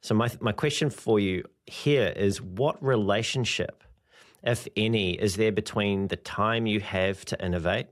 So, 0.00 0.14
my, 0.14 0.30
my 0.40 0.52
question 0.52 0.88
for 0.90 1.20
you 1.20 1.44
here 1.66 2.12
is 2.16 2.40
what 2.40 2.82
relationship, 2.82 3.84
if 4.42 4.66
any, 4.76 5.12
is 5.12 5.36
there 5.36 5.52
between 5.52 6.08
the 6.08 6.16
time 6.16 6.66
you 6.66 6.80
have 6.80 7.24
to 7.26 7.44
innovate 7.44 7.88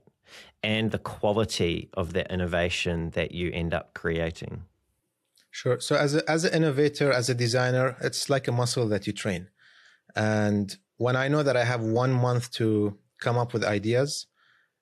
and 0.63 0.91
the 0.91 0.97
quality 0.97 1.89
of 1.93 2.13
the 2.13 2.31
innovation 2.31 3.11
that 3.11 3.31
you 3.31 3.51
end 3.51 3.73
up 3.73 3.93
creating? 3.93 4.63
Sure. 5.51 5.79
So, 5.79 5.95
as, 5.95 6.15
a, 6.15 6.29
as 6.29 6.45
an 6.45 6.53
innovator, 6.53 7.11
as 7.11 7.29
a 7.29 7.35
designer, 7.35 7.95
it's 8.01 8.29
like 8.29 8.47
a 8.47 8.51
muscle 8.51 8.87
that 8.87 9.05
you 9.05 9.13
train. 9.13 9.49
And 10.15 10.75
when 10.99 11.15
I 11.15 11.29
know 11.29 11.43
that 11.43 11.55
I 11.55 11.63
have 11.63 11.81
one 11.81 12.11
month 12.11 12.51
to 12.59 12.97
come 13.19 13.37
up 13.37 13.53
with 13.53 13.63
ideas, 13.63 14.27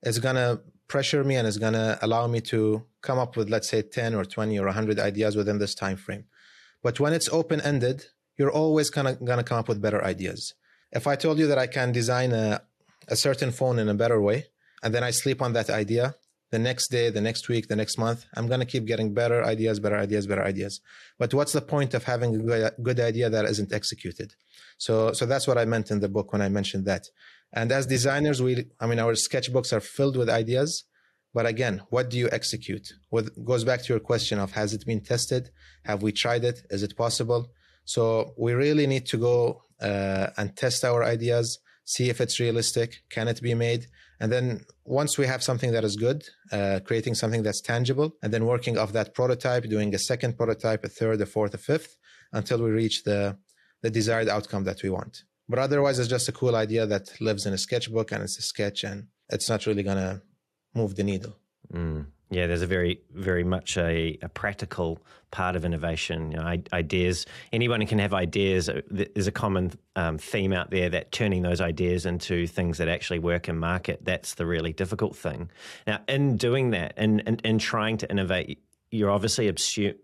it's 0.02 0.20
to 0.20 0.62
pressure 0.88 1.24
me 1.24 1.36
and 1.36 1.48
it's 1.48 1.58
to 1.60 2.00
allow 2.02 2.26
me 2.26 2.42
to 2.42 2.84
come 3.02 3.20
up 3.20 3.38
with, 3.38 3.50
let's 3.50 3.70
say, 3.70 3.84
10 3.84 4.16
or 4.16 4.26
20 4.26 4.58
or 4.60 4.66
100 4.66 5.00
ideas 5.00 5.36
within 5.36 5.60
this 5.60 5.76
time 5.76 5.96
frame. 5.96 6.26
But 6.82 7.00
when 7.00 7.14
it's 7.14 7.30
open 7.30 7.62
ended, 7.62 8.06
you're 8.36 8.52
always 8.52 8.90
kind 8.90 9.08
of 9.08 9.20
to 9.20 9.44
come 9.44 9.60
up 9.60 9.68
with 9.68 9.82
better 9.82 10.04
ideas. 10.04 10.56
If 10.92 11.06
I 11.06 11.16
told 11.16 11.38
you 11.38 11.46
that 11.48 11.60
I 11.60 11.68
can 11.68 11.92
design 11.92 12.32
a, 12.32 12.62
a 13.08 13.16
certain 13.16 13.52
phone 13.52 13.78
in 13.78 13.88
a 13.88 13.94
better 13.94 14.20
way, 14.20 14.48
and 14.82 14.96
then 14.96 15.04
I 15.04 15.12
sleep 15.12 15.40
on 15.42 15.54
that 15.54 15.70
idea, 15.70 16.16
the 16.50 16.60
next 16.60 16.88
day, 16.88 17.10
the 17.12 17.22
next 17.22 17.48
week, 17.48 17.68
the 17.68 17.76
next 17.76 17.98
month, 17.98 18.26
I'm 18.36 18.48
going 18.48 18.62
to 18.62 18.66
keep 18.66 18.86
getting 18.86 19.14
better 19.14 19.44
ideas, 19.44 19.80
better 19.80 19.98
ideas, 19.98 20.26
better 20.26 20.44
ideas. 20.44 20.82
But 21.20 21.34
what's 21.34 21.52
the 21.52 21.62
point 21.62 21.94
of 21.94 22.06
having 22.06 22.50
a 22.50 22.72
good 22.82 23.00
idea 23.00 23.30
that 23.30 23.46
isn't 23.46 23.74
executed? 23.74 24.34
So, 24.78 25.12
so 25.14 25.26
that's 25.26 25.48
what 25.48 25.58
I 25.58 25.66
meant 25.66 25.92
in 25.92 26.00
the 26.00 26.10
book 26.10 26.32
when 26.34 26.42
I 26.42 26.50
mentioned 26.50 26.86
that. 26.86 27.08
And 27.54 27.72
as 27.72 27.86
designers, 27.86 28.42
we, 28.42 28.66
I 28.80 28.88
mean, 28.88 29.00
our 29.00 29.14
sketchbooks 29.14 29.74
are 29.74 29.80
filled 29.80 30.18
with 30.18 30.30
ideas. 30.30 30.84
But 31.34 31.46
again, 31.46 31.82
what 31.90 32.10
do 32.10 32.18
you 32.18 32.30
execute? 32.32 32.88
What 33.10 33.26
goes 33.46 33.64
back 33.64 33.84
to 33.84 33.94
your 33.94 34.00
question 34.00 34.40
of 34.40 34.52
has 34.54 34.74
it 34.74 34.86
been 34.86 35.02
tested? 35.02 35.50
Have 35.86 36.02
we 36.02 36.12
tried 36.12 36.44
it? 36.44 36.62
Is 36.70 36.84
it 36.84 36.98
possible? 36.98 37.52
So 37.86 38.34
we 38.38 38.54
really 38.54 38.88
need 38.88 39.06
to 39.08 39.18
go 39.18 39.62
uh, 39.80 40.28
and 40.38 40.56
test 40.56 40.84
our 40.84 41.04
ideas, 41.04 41.60
see 41.86 42.10
if 42.10 42.20
it's 42.20 42.40
realistic. 42.40 43.04
Can 43.10 43.28
it 43.28 43.42
be 43.42 43.54
made? 43.54 43.86
And 44.20 44.32
then 44.32 44.66
once 44.84 45.18
we 45.18 45.28
have 45.28 45.44
something 45.44 45.72
that 45.72 45.84
is 45.84 45.96
good, 45.96 46.24
uh, 46.52 46.80
creating 46.84 47.16
something 47.16 47.44
that's 47.44 47.62
tangible, 47.62 48.16
and 48.24 48.34
then 48.34 48.46
working 48.46 48.78
off 48.78 48.92
that 48.94 49.14
prototype, 49.14 49.64
doing 49.70 49.94
a 49.94 50.00
second 50.00 50.38
prototype, 50.38 50.84
a 50.84 50.90
third, 50.90 51.22
a 51.22 51.26
fourth, 51.26 51.54
a 51.54 51.58
fifth, 51.58 51.98
until 52.34 52.64
we 52.64 52.72
reach 52.72 53.04
the 53.04 53.38
the 53.88 53.92
desired 53.92 54.28
outcome 54.28 54.66
that 54.66 54.84
we 54.84 54.90
want. 54.90 55.24
But 55.48 55.60
otherwise, 55.60 55.98
it's 55.98 56.10
just 56.10 56.28
a 56.28 56.34
cool 56.34 56.58
idea 56.58 56.86
that 56.86 57.22
lives 57.22 57.46
in 57.46 57.54
a 57.54 57.58
sketchbook 57.58 58.12
and 58.12 58.22
it's 58.22 58.38
a 58.38 58.42
sketch, 58.42 58.84
and 58.84 59.08
it's 59.30 59.48
not 59.48 59.66
really 59.66 59.82
gonna 59.82 60.22
move 60.76 60.98
the 60.98 61.06
needle. 61.06 61.38
Mm. 61.74 62.08
Yeah, 62.30 62.48
there's 62.48 62.62
a 62.62 62.68
very, 62.68 63.00
very 63.14 63.46
much 63.46 63.78
a, 63.78 64.18
a 64.22 64.28
practical 64.28 65.00
part 65.32 65.56
of 65.56 65.64
innovation. 65.64 66.32
You 66.32 66.38
know, 66.38 66.58
ideas. 66.74 67.26
Anyone 67.54 67.86
can 67.86 68.00
have 68.00 68.14
ideas. 68.14 68.70
There's 68.90 69.28
a 69.28 69.32
common 69.32 69.72
um, 69.96 70.18
theme 70.18 70.52
out 70.52 70.70
there 70.70 70.90
that 70.90 71.14
turning 71.14 71.44
those 71.44 71.62
ideas 71.62 72.06
into 72.06 72.46
things 72.46 72.80
that 72.80 72.90
actually 72.90 73.20
work 73.20 73.48
in 73.48 73.58
market. 73.58 74.04
That's 74.04 74.34
the 74.34 74.46
really 74.46 74.74
difficult 74.74 75.16
thing. 75.16 75.50
Now, 75.86 76.02
in 76.10 76.36
doing 76.36 76.72
that, 76.72 76.94
and 76.98 77.22
in, 77.22 77.28
in, 77.36 77.40
in, 77.46 77.58
trying 77.60 77.98
to 78.00 78.12
innovate, 78.12 78.62
you're 78.92 79.12
obviously 79.12 79.50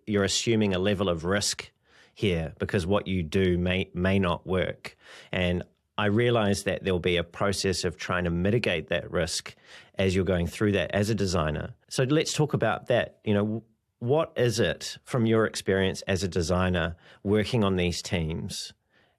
you're 0.08 0.24
assuming 0.24 0.74
a 0.74 0.80
level 0.80 1.10
of 1.10 1.26
risk 1.26 1.72
here 2.13 2.54
because 2.60 2.86
what 2.86 3.08
you 3.08 3.23
do 3.23 3.58
may 3.58 3.89
may 3.93 4.19
not 4.19 4.45
work. 4.45 4.95
And 5.32 5.63
I 5.97 6.06
realize 6.06 6.63
that 6.63 6.84
there'll 6.84 6.99
be 6.99 7.17
a 7.17 7.23
process 7.23 7.84
of 7.84 7.97
trying 7.97 8.23
to 8.23 8.32
mitigate 8.32 8.89
that 8.89 9.12
risk 9.12 9.56
as 9.95 10.15
you're 10.15 10.26
going 10.26 10.47
through 10.47 10.71
that 10.73 10.91
as 10.91 11.10
a 11.10 11.15
designer. 11.15 11.76
So 11.89 12.04
let's 12.04 12.34
talk 12.34 12.54
about 12.54 12.88
that. 12.88 13.19
You 13.23 13.34
know, 13.34 13.63
what 13.99 14.34
is 14.36 14.60
it 14.60 14.97
from 15.04 15.26
your 15.26 15.45
experience 15.45 16.02
as 16.08 16.23
a 16.23 16.28
designer 16.28 16.95
working 17.23 17.63
on 17.63 17.76
these 17.76 18.02
teams 18.02 18.73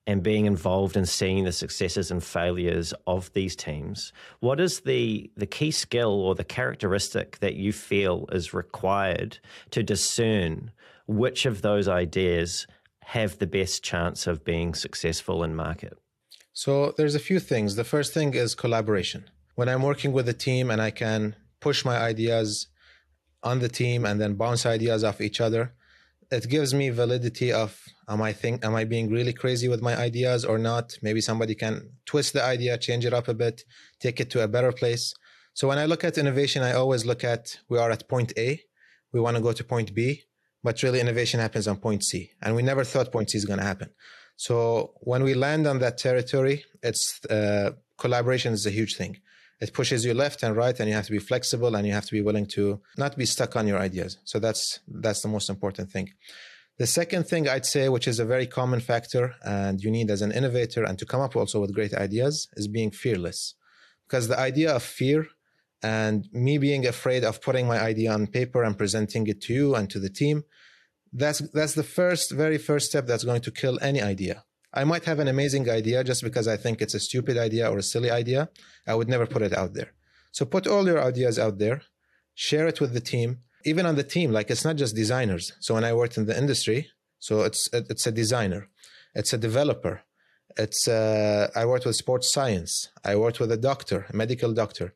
and 0.06 0.22
being 0.22 0.44
involved 0.44 0.96
in 0.96 1.06
seeing 1.06 1.44
the 1.44 1.52
successes 1.52 2.10
and 2.10 2.22
failures 2.22 2.92
of 3.06 3.32
these 3.34 3.54
teams? 3.54 4.12
What 4.40 4.60
is 4.60 4.80
the 4.80 5.30
the 5.36 5.46
key 5.46 5.70
skill 5.70 6.10
or 6.10 6.34
the 6.34 6.44
characteristic 6.44 7.38
that 7.38 7.54
you 7.54 7.72
feel 7.72 8.26
is 8.32 8.52
required 8.52 9.38
to 9.70 9.82
discern 9.82 10.72
which 11.06 11.46
of 11.46 11.62
those 11.62 11.86
ideas 11.86 12.66
have 13.06 13.38
the 13.38 13.46
best 13.46 13.82
chance 13.82 14.26
of 14.26 14.44
being 14.44 14.74
successful 14.74 15.42
in 15.44 15.54
market? 15.54 15.96
So 16.52 16.94
there's 16.96 17.14
a 17.14 17.20
few 17.20 17.40
things. 17.40 17.76
The 17.76 17.84
first 17.84 18.12
thing 18.14 18.34
is 18.34 18.54
collaboration. 18.54 19.24
When 19.56 19.68
I'm 19.68 19.82
working 19.82 20.12
with 20.12 20.28
a 20.28 20.32
team 20.32 20.70
and 20.70 20.80
I 20.80 20.90
can 20.90 21.36
push 21.60 21.84
my 21.84 21.96
ideas 21.96 22.68
on 23.42 23.58
the 23.58 23.68
team 23.68 24.04
and 24.04 24.20
then 24.20 24.34
bounce 24.34 24.64
ideas 24.64 25.04
off 25.04 25.20
each 25.20 25.40
other, 25.40 25.74
it 26.30 26.48
gives 26.48 26.72
me 26.72 26.90
validity 26.90 27.52
of 27.52 27.80
am 28.08 28.22
I 28.22 28.32
think 28.32 28.64
am 28.64 28.74
I 28.74 28.84
being 28.84 29.10
really 29.10 29.32
crazy 29.32 29.68
with 29.68 29.82
my 29.82 29.96
ideas 29.96 30.44
or 30.44 30.58
not? 30.58 30.96
Maybe 31.02 31.20
somebody 31.20 31.54
can 31.54 31.90
twist 32.06 32.32
the 32.32 32.42
idea, 32.42 32.78
change 32.78 33.04
it 33.04 33.12
up 33.12 33.28
a 33.28 33.34
bit, 33.34 33.64
take 34.00 34.20
it 34.20 34.30
to 34.30 34.42
a 34.42 34.48
better 34.48 34.72
place. 34.72 35.14
So 35.54 35.68
when 35.68 35.78
I 35.78 35.86
look 35.86 36.02
at 36.04 36.18
innovation, 36.18 36.62
I 36.62 36.72
always 36.72 37.04
look 37.04 37.22
at 37.24 37.58
we 37.68 37.78
are 37.78 37.90
at 37.90 38.08
point 38.08 38.32
A, 38.36 38.60
we 39.12 39.20
want 39.20 39.36
to 39.36 39.42
go 39.42 39.52
to 39.52 39.64
point 39.64 39.94
B, 39.94 40.24
but 40.64 40.82
really 40.82 41.00
innovation 41.00 41.38
happens 41.38 41.68
on 41.68 41.76
point 41.76 42.02
C. 42.02 42.32
And 42.42 42.56
we 42.56 42.62
never 42.62 42.82
thought 42.82 43.12
point 43.12 43.30
C 43.30 43.38
is 43.38 43.44
going 43.44 43.60
to 43.60 43.64
happen. 43.64 43.90
So 44.36 44.94
when 45.00 45.22
we 45.22 45.34
land 45.34 45.66
on 45.68 45.78
that 45.78 45.98
territory, 45.98 46.64
it's 46.82 47.24
uh, 47.26 47.72
collaboration 47.98 48.52
is 48.52 48.66
a 48.66 48.70
huge 48.70 48.96
thing. 48.96 49.18
It 49.60 49.72
pushes 49.72 50.04
you 50.04 50.14
left 50.14 50.42
and 50.42 50.56
right, 50.56 50.78
and 50.80 50.88
you 50.88 50.96
have 50.96 51.06
to 51.06 51.12
be 51.12 51.20
flexible, 51.20 51.76
and 51.76 51.86
you 51.86 51.92
have 51.92 52.06
to 52.06 52.12
be 52.12 52.20
willing 52.20 52.46
to 52.56 52.80
not 52.98 53.16
be 53.16 53.24
stuck 53.24 53.54
on 53.54 53.68
your 53.68 53.78
ideas. 53.78 54.18
So 54.24 54.40
that's 54.40 54.80
that's 54.88 55.22
the 55.22 55.28
most 55.28 55.48
important 55.48 55.92
thing. 55.92 56.10
The 56.76 56.88
second 56.88 57.28
thing 57.28 57.48
I'd 57.48 57.64
say, 57.64 57.88
which 57.88 58.08
is 58.08 58.18
a 58.18 58.24
very 58.24 58.48
common 58.48 58.80
factor, 58.80 59.36
and 59.44 59.80
you 59.80 59.92
need 59.92 60.10
as 60.10 60.22
an 60.22 60.32
innovator 60.32 60.82
and 60.82 60.98
to 60.98 61.06
come 61.06 61.20
up 61.20 61.36
also 61.36 61.60
with 61.60 61.72
great 61.72 61.94
ideas, 61.94 62.48
is 62.54 62.66
being 62.66 62.90
fearless. 62.90 63.54
Because 64.06 64.26
the 64.26 64.38
idea 64.38 64.74
of 64.74 64.82
fear 64.82 65.28
and 65.84 66.28
me 66.32 66.54
being 66.58 66.86
afraid 66.86 67.22
of 67.24 67.42
putting 67.46 67.66
my 67.72 67.78
idea 67.78 68.10
on 68.16 68.26
paper 68.26 68.60
and 68.64 68.78
presenting 68.82 69.26
it 69.26 69.38
to 69.42 69.52
you 69.52 69.74
and 69.74 69.86
to 69.90 69.98
the 70.04 70.12
team 70.22 70.36
that's 71.22 71.40
that's 71.58 71.74
the 71.74 71.88
first 71.98 72.26
very 72.44 72.58
first 72.58 72.86
step 72.90 73.06
that's 73.06 73.26
going 73.30 73.42
to 73.42 73.52
kill 73.62 73.78
any 73.90 74.02
idea. 74.14 74.44
I 74.80 74.82
might 74.82 75.04
have 75.04 75.20
an 75.20 75.28
amazing 75.28 75.66
idea 75.80 76.02
just 76.10 76.22
because 76.28 76.46
i 76.48 76.56
think 76.62 76.82
it's 76.82 76.96
a 77.00 77.04
stupid 77.08 77.36
idea 77.48 77.64
or 77.70 77.78
a 77.78 77.88
silly 77.92 78.10
idea. 78.22 78.40
I 78.92 78.94
would 78.98 79.10
never 79.14 79.26
put 79.34 79.42
it 79.48 79.54
out 79.60 79.72
there. 79.74 79.90
So 80.36 80.44
put 80.44 80.66
all 80.66 80.84
your 80.90 81.00
ideas 81.12 81.38
out 81.38 81.58
there 81.58 81.78
share 82.48 82.66
it 82.66 82.80
with 82.80 82.92
the 82.94 83.04
team 83.12 83.30
even 83.70 83.86
on 83.86 83.94
the 83.94 84.08
team. 84.16 84.28
Like 84.32 84.50
it's 84.50 84.66
not 84.68 84.76
just 84.82 84.92
designers. 85.04 85.44
So 85.60 85.74
when 85.74 85.84
i 85.90 85.92
worked 86.00 86.16
in 86.18 86.26
the 86.26 86.36
industry 86.44 86.80
so 87.26 87.42
it's 87.48 87.62
it's 87.72 88.06
a 88.06 88.12
designer 88.22 88.68
it's 89.14 89.32
a 89.32 89.38
developer 89.38 90.02
it's 90.64 90.86
uh, 90.86 91.48
i 91.60 91.64
worked 91.64 91.86
with 91.86 91.96
sports 92.04 92.28
science 92.36 92.72
i 93.10 93.16
worked 93.16 93.40
with 93.40 93.50
a 93.50 93.56
doctor 93.70 93.98
a 94.12 94.16
medical 94.22 94.52
doctor 94.52 94.94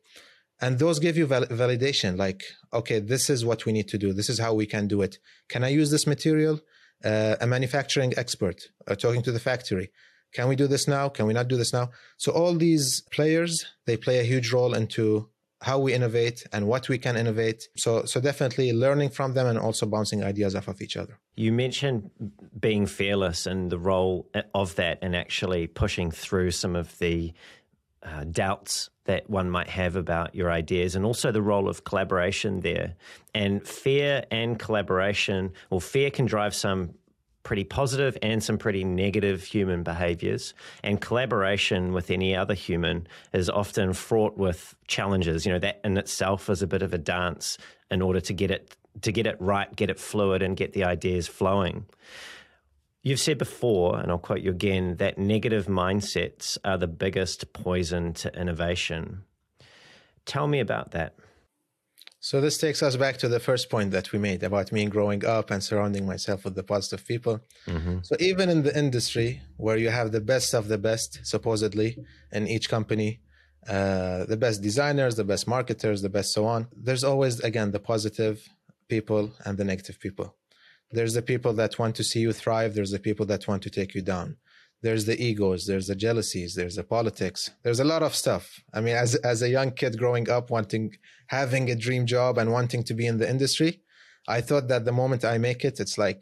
and 0.61 0.79
those 0.79 0.99
give 0.99 1.17
you 1.17 1.25
val- 1.25 1.45
validation 1.45 2.17
like 2.17 2.43
okay 2.73 2.99
this 2.99 3.29
is 3.29 3.45
what 3.45 3.65
we 3.65 3.71
need 3.71 3.87
to 3.87 3.97
do. 3.97 4.13
This 4.13 4.29
is 4.29 4.39
how 4.39 4.53
we 4.53 4.65
can 4.65 4.87
do 4.87 5.01
it. 5.01 5.17
Can 5.47 5.63
i 5.63 5.69
use 5.69 5.91
this 5.91 6.07
material? 6.07 6.59
Uh, 7.03 7.37
a 7.39 7.47
manufacturing 7.47 8.13
expert 8.17 8.67
uh, 8.87 8.95
talking 8.95 9.21
to 9.23 9.31
the 9.31 9.39
factory. 9.39 9.89
Can 10.33 10.49
we 10.49 10.55
do 10.57 10.67
this 10.67 10.85
now? 10.87 11.07
Can 11.07 11.25
we 11.27 11.33
not 11.33 11.47
do 11.47 11.55
this 11.55 11.71
now? 11.71 11.91
So 12.17 12.31
all 12.33 12.53
these 12.53 13.01
players 13.11 13.65
they 13.85 13.97
play 13.97 14.19
a 14.19 14.23
huge 14.23 14.51
role 14.51 14.73
into 14.73 15.29
how 15.61 15.77
we 15.77 15.93
innovate 15.93 16.45
and 16.53 16.67
what 16.67 16.87
we 16.87 16.97
can 16.97 17.17
innovate. 17.17 17.67
So 17.75 18.05
so 18.05 18.21
definitely 18.21 18.71
learning 18.73 19.09
from 19.09 19.33
them 19.33 19.47
and 19.47 19.59
also 19.59 19.85
bouncing 19.85 20.23
ideas 20.23 20.55
off 20.55 20.67
of 20.67 20.81
each 20.81 20.95
other. 20.95 21.19
You 21.35 21.51
mentioned 21.51 22.11
being 22.59 22.85
fearless 22.85 23.45
and 23.45 23.69
the 23.69 23.79
role 23.79 24.29
of 24.53 24.75
that 24.75 24.99
and 25.01 25.15
actually 25.15 25.67
pushing 25.67 26.11
through 26.11 26.51
some 26.51 26.75
of 26.75 26.97
the 26.99 27.33
uh, 28.03 28.23
doubts 28.25 28.89
that 29.05 29.29
one 29.29 29.49
might 29.49 29.67
have 29.67 29.95
about 29.95 30.35
your 30.35 30.51
ideas, 30.51 30.95
and 30.95 31.05
also 31.05 31.31
the 31.31 31.41
role 31.41 31.67
of 31.67 31.83
collaboration 31.83 32.59
there. 32.61 32.95
And 33.33 33.67
fear 33.67 34.23
and 34.31 34.59
collaboration, 34.59 35.51
well, 35.69 35.79
fear 35.79 36.11
can 36.11 36.25
drive 36.25 36.53
some 36.53 36.93
pretty 37.43 37.63
positive 37.63 38.17
and 38.21 38.43
some 38.43 38.57
pretty 38.57 38.83
negative 38.83 39.43
human 39.43 39.81
behaviors. 39.81 40.53
And 40.83 41.01
collaboration 41.01 41.93
with 41.93 42.11
any 42.11 42.35
other 42.35 42.53
human 42.53 43.07
is 43.33 43.49
often 43.49 43.93
fraught 43.93 44.37
with 44.37 44.75
challenges. 44.87 45.45
You 45.45 45.53
know, 45.53 45.59
that 45.59 45.79
in 45.83 45.97
itself 45.97 46.49
is 46.49 46.61
a 46.61 46.67
bit 46.67 46.81
of 46.81 46.93
a 46.93 46.97
dance 46.97 47.57
in 47.89 48.01
order 48.01 48.21
to 48.21 48.33
get 48.33 48.51
it 48.51 48.75
to 49.01 49.11
get 49.11 49.25
it 49.25 49.37
right, 49.39 49.73
get 49.75 49.89
it 49.89 49.99
fluid, 49.99 50.41
and 50.41 50.57
get 50.57 50.73
the 50.73 50.83
ideas 50.83 51.27
flowing. 51.27 51.85
You've 53.01 53.19
said 53.19 53.37
before, 53.37 53.97
and 53.99 54.11
I'll 54.11 54.17
quote 54.17 54.41
you 54.41 54.51
again, 54.51 54.97
that 54.97 55.17
negative 55.17 55.67
mindsets 55.67 56.57
are 56.65 56.77
the 56.77 56.87
biggest 56.87 57.53
poison 57.53 58.13
to 58.15 58.33
innovation. 58.39 59.23
Tell 60.25 60.47
me 60.47 60.59
about 60.59 60.91
that. 60.91 61.15
So, 62.21 62.41
this 62.41 62.57
takes 62.57 62.83
us 62.83 62.97
back 62.97 63.15
to 63.19 63.29
the 63.29 63.39
first 63.39 63.69
point 63.69 63.91
that 63.91 64.11
we 64.11 64.19
made 64.19 64.43
about 64.43 64.73
me 64.73 64.85
growing 64.87 65.23
up 65.23 65.49
and 65.51 65.63
surrounding 65.63 66.05
myself 66.05 66.43
with 66.43 66.55
the 66.55 66.63
positive 66.63 67.07
people. 67.07 67.39
Mm-hmm. 67.65 67.99
So, 68.03 68.17
even 68.19 68.49
in 68.49 68.63
the 68.63 68.77
industry 68.77 69.41
where 69.55 69.77
you 69.77 69.89
have 69.89 70.11
the 70.11 70.19
best 70.19 70.53
of 70.53 70.67
the 70.67 70.77
best, 70.77 71.21
supposedly, 71.23 71.97
in 72.33 72.45
each 72.45 72.69
company, 72.69 73.21
uh, 73.69 74.25
the 74.25 74.35
best 74.35 74.61
designers, 74.61 75.15
the 75.15 75.23
best 75.23 75.47
marketers, 75.47 76.01
the 76.01 76.09
best 76.09 76.33
so 76.33 76.45
on, 76.45 76.67
there's 76.75 77.05
always, 77.05 77.39
again, 77.39 77.71
the 77.71 77.79
positive 77.79 78.45
people 78.89 79.31
and 79.45 79.57
the 79.57 79.63
negative 79.63 79.97
people. 80.01 80.35
There's 80.91 81.13
the 81.13 81.21
people 81.21 81.53
that 81.53 81.77
want 81.77 81.95
to 81.97 82.03
see 82.03 82.21
you 82.21 82.33
thrive. 82.33 82.73
There's 82.73 82.91
the 82.91 82.99
people 82.99 83.25
that 83.27 83.47
want 83.47 83.61
to 83.63 83.69
take 83.69 83.93
you 83.93 84.01
down. 84.01 84.37
There's 84.81 85.05
the 85.05 85.21
egos. 85.21 85.65
There's 85.67 85.87
the 85.87 85.95
jealousies. 85.95 86.55
There's 86.55 86.75
the 86.75 86.83
politics. 86.83 87.51
There's 87.63 87.81
a 87.81 87.83
lot 87.83 88.01
of 88.01 88.15
stuff. 88.15 88.63
I 88.73 88.79
mean, 88.81 88.95
as 88.95 89.15
as 89.15 89.41
a 89.41 89.49
young 89.49 89.71
kid 89.71 89.97
growing 89.97 90.29
up, 90.29 90.49
wanting 90.49 90.95
having 91.27 91.69
a 91.69 91.75
dream 91.75 92.05
job 92.05 92.37
and 92.37 92.51
wanting 92.51 92.83
to 92.85 92.93
be 92.93 93.05
in 93.05 93.17
the 93.17 93.29
industry, 93.29 93.81
I 94.27 94.41
thought 94.41 94.67
that 94.69 94.85
the 94.85 94.91
moment 94.91 95.25
I 95.25 95.37
make 95.37 95.65
it, 95.65 95.79
it's 95.79 95.97
like 95.97 96.21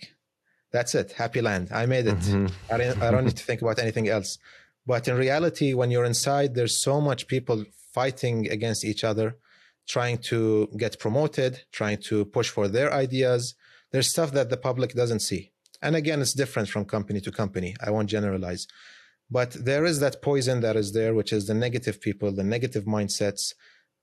that's 0.71 0.95
it, 0.95 1.13
happy 1.13 1.41
land. 1.41 1.69
I 1.71 1.85
made 1.85 2.07
it. 2.07 2.17
Mm-hmm. 2.17 2.73
I, 2.73 2.77
don't, 2.77 3.01
I 3.01 3.11
don't 3.11 3.25
need 3.25 3.37
to 3.37 3.43
think 3.43 3.61
about 3.61 3.79
anything 3.79 4.09
else. 4.09 4.37
But 4.85 5.07
in 5.07 5.15
reality, 5.15 5.73
when 5.73 5.91
you're 5.91 6.05
inside, 6.05 6.55
there's 6.55 6.81
so 6.81 6.99
much 6.99 7.27
people 7.27 7.65
fighting 7.93 8.49
against 8.49 8.83
each 8.85 9.03
other, 9.03 9.37
trying 9.87 10.17
to 10.29 10.69
get 10.77 10.99
promoted, 10.99 11.61
trying 11.71 11.99
to 12.09 12.25
push 12.25 12.49
for 12.49 12.67
their 12.67 12.93
ideas. 12.93 13.55
There's 13.91 14.09
stuff 14.09 14.31
that 14.31 14.49
the 14.49 14.57
public 14.57 14.93
doesn't 14.93 15.19
see. 15.19 15.51
And 15.81 15.95
again, 15.95 16.21
it's 16.21 16.33
different 16.33 16.69
from 16.69 16.85
company 16.85 17.21
to 17.21 17.31
company. 17.31 17.75
I 17.85 17.91
won't 17.91 18.09
generalize. 18.09 18.67
But 19.29 19.51
there 19.51 19.85
is 19.85 19.99
that 19.99 20.21
poison 20.21 20.61
that 20.61 20.75
is 20.75 20.93
there, 20.93 21.13
which 21.13 21.33
is 21.33 21.47
the 21.47 21.53
negative 21.53 22.01
people, 22.01 22.31
the 22.31 22.43
negative 22.43 22.85
mindsets. 22.85 23.53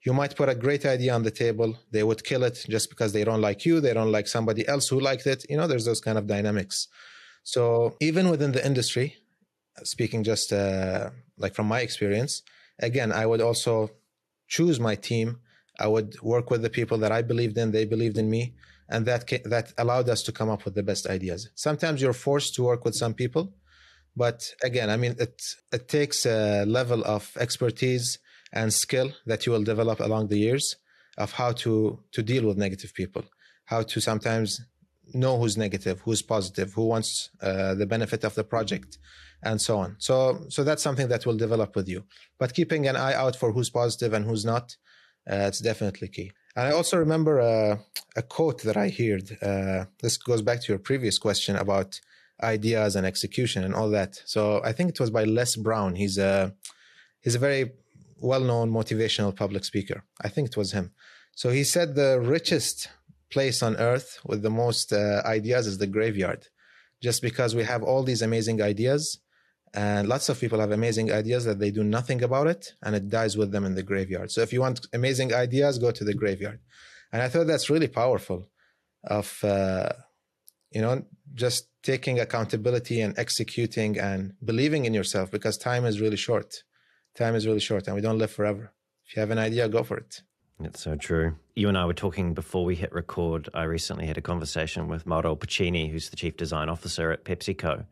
You 0.05 0.13
might 0.13 0.37
put 0.37 0.49
a 0.49 0.55
great 0.55 0.85
idea 0.85 1.15
on 1.15 1.23
the 1.23 1.31
table. 1.31 1.79
They 1.91 2.03
would 2.03 2.25
kill 2.25 2.45
it 2.45 2.65
just 2.69 2.91
because 2.91 3.13
they 3.13 3.25
don't 3.25 3.41
like 3.41 3.65
you. 3.65 3.81
They 3.81 3.95
don't 3.95 4.13
like 4.13 4.29
somebody 4.29 4.69
else 4.69 4.89
who 4.89 5.01
liked 5.01 5.27
it. 5.27 5.47
You 5.49 5.57
know, 5.57 5.67
there's 5.67 5.87
those 5.87 6.01
kind 6.01 6.19
of 6.19 6.27
dynamics. 6.27 6.89
So 7.43 7.97
even 8.01 8.29
within 8.29 8.53
the 8.53 8.65
industry, 8.65 9.17
speaking 9.83 10.25
just 10.25 10.53
uh, 10.53 11.11
like 11.39 11.55
from 11.55 11.67
my 11.67 11.81
experience, 11.81 12.43
again, 12.79 13.11
I 13.13 13.25
would 13.25 13.41
also 13.41 13.91
choose 14.47 14.79
my 14.79 14.95
team. 14.95 15.41
I 15.81 15.89
would 15.89 16.21
work 16.21 16.51
with 16.51 16.63
the 16.63 16.71
people 16.71 16.99
that 16.99 17.13
I 17.13 17.23
believed 17.23 17.57
in. 17.57 17.73
They 17.73 17.87
believed 17.87 18.19
in 18.19 18.29
me 18.31 18.55
and 18.89 19.07
that 19.07 19.29
that 19.45 19.73
allowed 19.79 20.09
us 20.09 20.23
to 20.23 20.33
come 20.33 20.51
up 20.51 20.65
with 20.65 20.75
the 20.75 20.83
best 20.83 21.07
ideas. 21.07 21.51
Sometimes 21.55 22.01
you're 22.01 22.13
forced 22.13 22.55
to 22.55 22.63
work 22.63 22.85
with 22.85 22.95
some 22.95 23.15
people, 23.15 23.55
but 24.17 24.53
again, 24.63 24.91
I 24.91 24.97
mean, 24.97 25.17
it 25.19 25.43
it 25.73 25.89
takes 25.89 26.27
a 26.27 26.65
level 26.67 27.05
of 27.05 27.31
expertise 27.39 28.19
and 28.53 28.73
skill 28.73 29.13
that 29.27 29.47
you 29.47 29.53
will 29.53 29.65
develop 29.65 30.01
along 30.01 30.29
the 30.29 30.39
years 30.39 30.77
of 31.19 31.33
how 31.33 31.53
to 31.53 32.01
to 32.13 32.23
deal 32.23 32.47
with 32.47 32.57
negative 32.57 32.95
people, 32.95 33.25
how 33.67 33.83
to 33.83 34.01
sometimes 34.01 34.61
know 35.13 35.39
who's 35.39 35.57
negative, 35.57 36.01
who's 36.01 36.23
positive, 36.23 36.73
who 36.73 36.87
wants 36.87 37.31
uh, 37.43 37.75
the 37.75 37.87
benefit 37.87 38.25
of 38.25 38.35
the 38.35 38.45
project, 38.45 38.99
and 39.43 39.61
so 39.61 39.79
on. 39.79 39.97
So 39.99 40.47
so 40.49 40.63
that's 40.65 40.83
something 40.83 41.09
that 41.09 41.27
will 41.27 41.37
develop 41.37 41.75
with 41.75 41.89
you. 41.89 42.05
But 42.39 42.55
keeping 42.55 42.87
an 42.87 42.97
eye 42.97 43.15
out 43.15 43.37
for 43.37 43.53
who's 43.53 43.71
positive 43.71 44.13
and 44.13 44.25
who's 44.25 44.45
not, 44.45 44.77
uh, 45.31 45.47
it's 45.49 45.61
definitely 45.61 46.09
key. 46.09 46.33
And 46.57 46.69
I 46.69 46.71
also 46.73 46.97
remember 46.99 47.39
a, 47.39 47.81
a 48.17 48.23
quote 48.23 48.63
that 48.63 48.77
I 48.77 48.89
heard. 48.89 49.37
Uh, 49.43 49.87
this 50.01 50.17
goes 50.17 50.43
back 50.43 50.61
to 50.63 50.73
your 50.73 50.79
previous 50.79 51.19
question 51.19 51.57
about 51.57 52.01
ideas 52.43 52.97
and 52.97 53.07
execution 53.07 53.65
and 53.65 53.75
all 53.75 53.91
that. 53.91 54.23
So 54.25 54.61
I 54.65 54.73
think 54.73 54.91
it 54.91 55.01
was 55.01 55.11
by 55.11 55.25
Les 55.25 55.57
Brown. 55.57 55.97
He's 55.97 56.19
a 56.19 56.55
he's 57.21 57.35
a 57.35 57.41
very 57.41 57.73
well-known 58.19 58.71
motivational 58.71 59.35
public 59.35 59.65
speaker. 59.65 60.05
I 60.21 60.29
think 60.29 60.49
it 60.49 60.57
was 60.57 60.73
him. 60.73 60.93
So 61.35 61.51
he 61.51 61.65
said 61.65 61.95
the 61.95 62.21
richest 62.21 62.89
place 63.31 63.63
on 63.63 63.77
earth 63.77 64.21
with 64.25 64.43
the 64.43 64.51
most 64.51 64.93
uh, 64.93 65.23
ideas 65.25 65.67
is 65.67 65.79
the 65.79 65.89
graveyard, 65.89 66.47
just 67.03 67.21
because 67.21 67.55
we 67.55 67.65
have 67.65 67.83
all 67.83 68.05
these 68.05 68.23
amazing 68.23 68.63
ideas 68.63 69.19
and 69.75 70.09
lots 70.09 70.29
of 70.29 70.39
people 70.41 70.61
have 70.61 70.71
amazing 70.71 71.11
ideas 71.11 71.45
that 71.45 71.59
they 71.59 71.73
do 71.73 71.83
nothing 71.83 72.23
about 72.23 72.47
it 72.47 72.75
and 72.83 72.95
it 72.95 73.09
dies 73.09 73.37
with 73.37 73.51
them 73.51 73.65
in 73.65 73.75
the 73.75 73.83
graveyard. 73.83 74.31
So 74.31 74.41
if 74.41 74.53
you 74.53 74.61
want 74.61 74.87
amazing 74.93 75.35
ideas, 75.35 75.79
go 75.79 75.91
to 75.91 76.05
the 76.05 76.15
graveyard. 76.15 76.61
And 77.13 77.21
I 77.21 77.29
thought 77.29 77.49
that's 77.49 77.69
really 77.69 77.89
powerful 77.89 78.49
of, 79.03 79.43
uh, 79.43 79.93
you 80.71 80.81
know, 80.81 81.05
just 81.35 81.69
taking 81.83 82.21
accountability 82.21 83.01
and 83.01 83.19
executing 83.19 83.99
and 83.99 84.35
believing 84.45 84.85
in 84.85 84.95
yourself 84.95 85.33
because 85.33 85.59
time 85.59 85.85
is 85.85 86.01
really 86.01 86.17
short. 86.17 86.63
Time 87.17 87.35
is 87.35 87.45
really 87.45 87.61
short 87.61 87.89
and 87.89 87.97
we 87.97 88.03
don't 88.03 88.19
live 88.19 88.31
forever. 88.31 88.73
If 89.07 89.17
you 89.17 89.21
have 89.21 89.31
an 89.33 89.39
idea, 89.39 89.69
go 89.69 89.83
for 89.83 89.97
it. 89.97 90.23
It's 90.61 90.83
so 90.83 90.95
true. 90.95 91.35
You 91.57 91.69
and 91.69 91.77
I 91.77 91.85
were 91.85 91.95
talking 91.95 92.33
before 92.33 92.65
we 92.65 92.77
hit 92.77 92.93
record. 92.93 93.49
I 93.55 93.65
recently 93.65 94.07
had 94.07 94.17
a 94.17 94.23
conversation 94.23 94.87
with 94.87 95.05
Mauro 95.05 95.35
Porcini, 95.35 95.91
who's 95.91 96.11
the 96.11 96.17
Chief 96.17 96.37
Design 96.37 96.69
Officer 96.69 97.11
at 97.11 97.25
PepsiCo. 97.25 97.87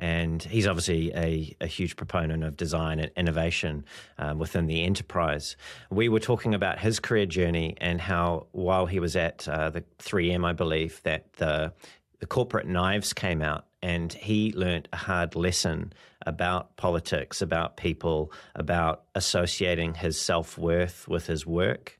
And 0.00 0.42
he's 0.42 0.66
obviously 0.66 1.12
a, 1.14 1.54
a 1.60 1.66
huge 1.66 1.94
proponent 1.94 2.42
of 2.42 2.56
design 2.56 3.00
and 3.00 3.12
innovation 3.18 3.84
um, 4.16 4.38
within 4.38 4.66
the 4.66 4.82
enterprise. 4.82 5.56
We 5.90 6.08
were 6.08 6.20
talking 6.20 6.54
about 6.54 6.78
his 6.78 6.98
career 6.98 7.26
journey 7.26 7.76
and 7.82 8.00
how, 8.00 8.46
while 8.52 8.86
he 8.86 8.98
was 8.98 9.14
at 9.14 9.46
uh, 9.46 9.68
the 9.68 9.84
3M, 9.98 10.46
I 10.46 10.54
believe, 10.54 11.02
that 11.02 11.34
the, 11.34 11.74
the 12.18 12.26
corporate 12.26 12.66
knives 12.66 13.12
came 13.12 13.42
out 13.42 13.66
and 13.82 14.10
he 14.10 14.54
learnt 14.54 14.88
a 14.90 14.96
hard 14.96 15.34
lesson 15.34 15.92
about 16.26 16.76
politics, 16.76 17.42
about 17.42 17.76
people, 17.76 18.32
about 18.54 19.02
associating 19.14 19.94
his 19.94 20.18
self 20.18 20.56
worth 20.56 21.08
with 21.08 21.26
his 21.26 21.46
work 21.46 21.99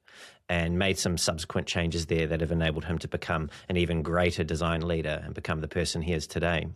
and 0.51 0.77
made 0.77 0.99
some 0.99 1.17
subsequent 1.17 1.69
changes 1.69 2.07
there 2.07 2.27
that 2.27 2.41
have 2.41 2.51
enabled 2.51 2.85
him 2.85 2.99
to 2.99 3.07
become 3.07 3.49
an 3.69 3.77
even 3.77 4.03
greater 4.03 4.43
design 4.43 4.81
leader 4.81 5.23
and 5.25 5.33
become 5.33 5.61
the 5.61 5.69
person 5.69 6.03
he 6.03 6.13
is 6.13 6.27
today. 6.27 6.67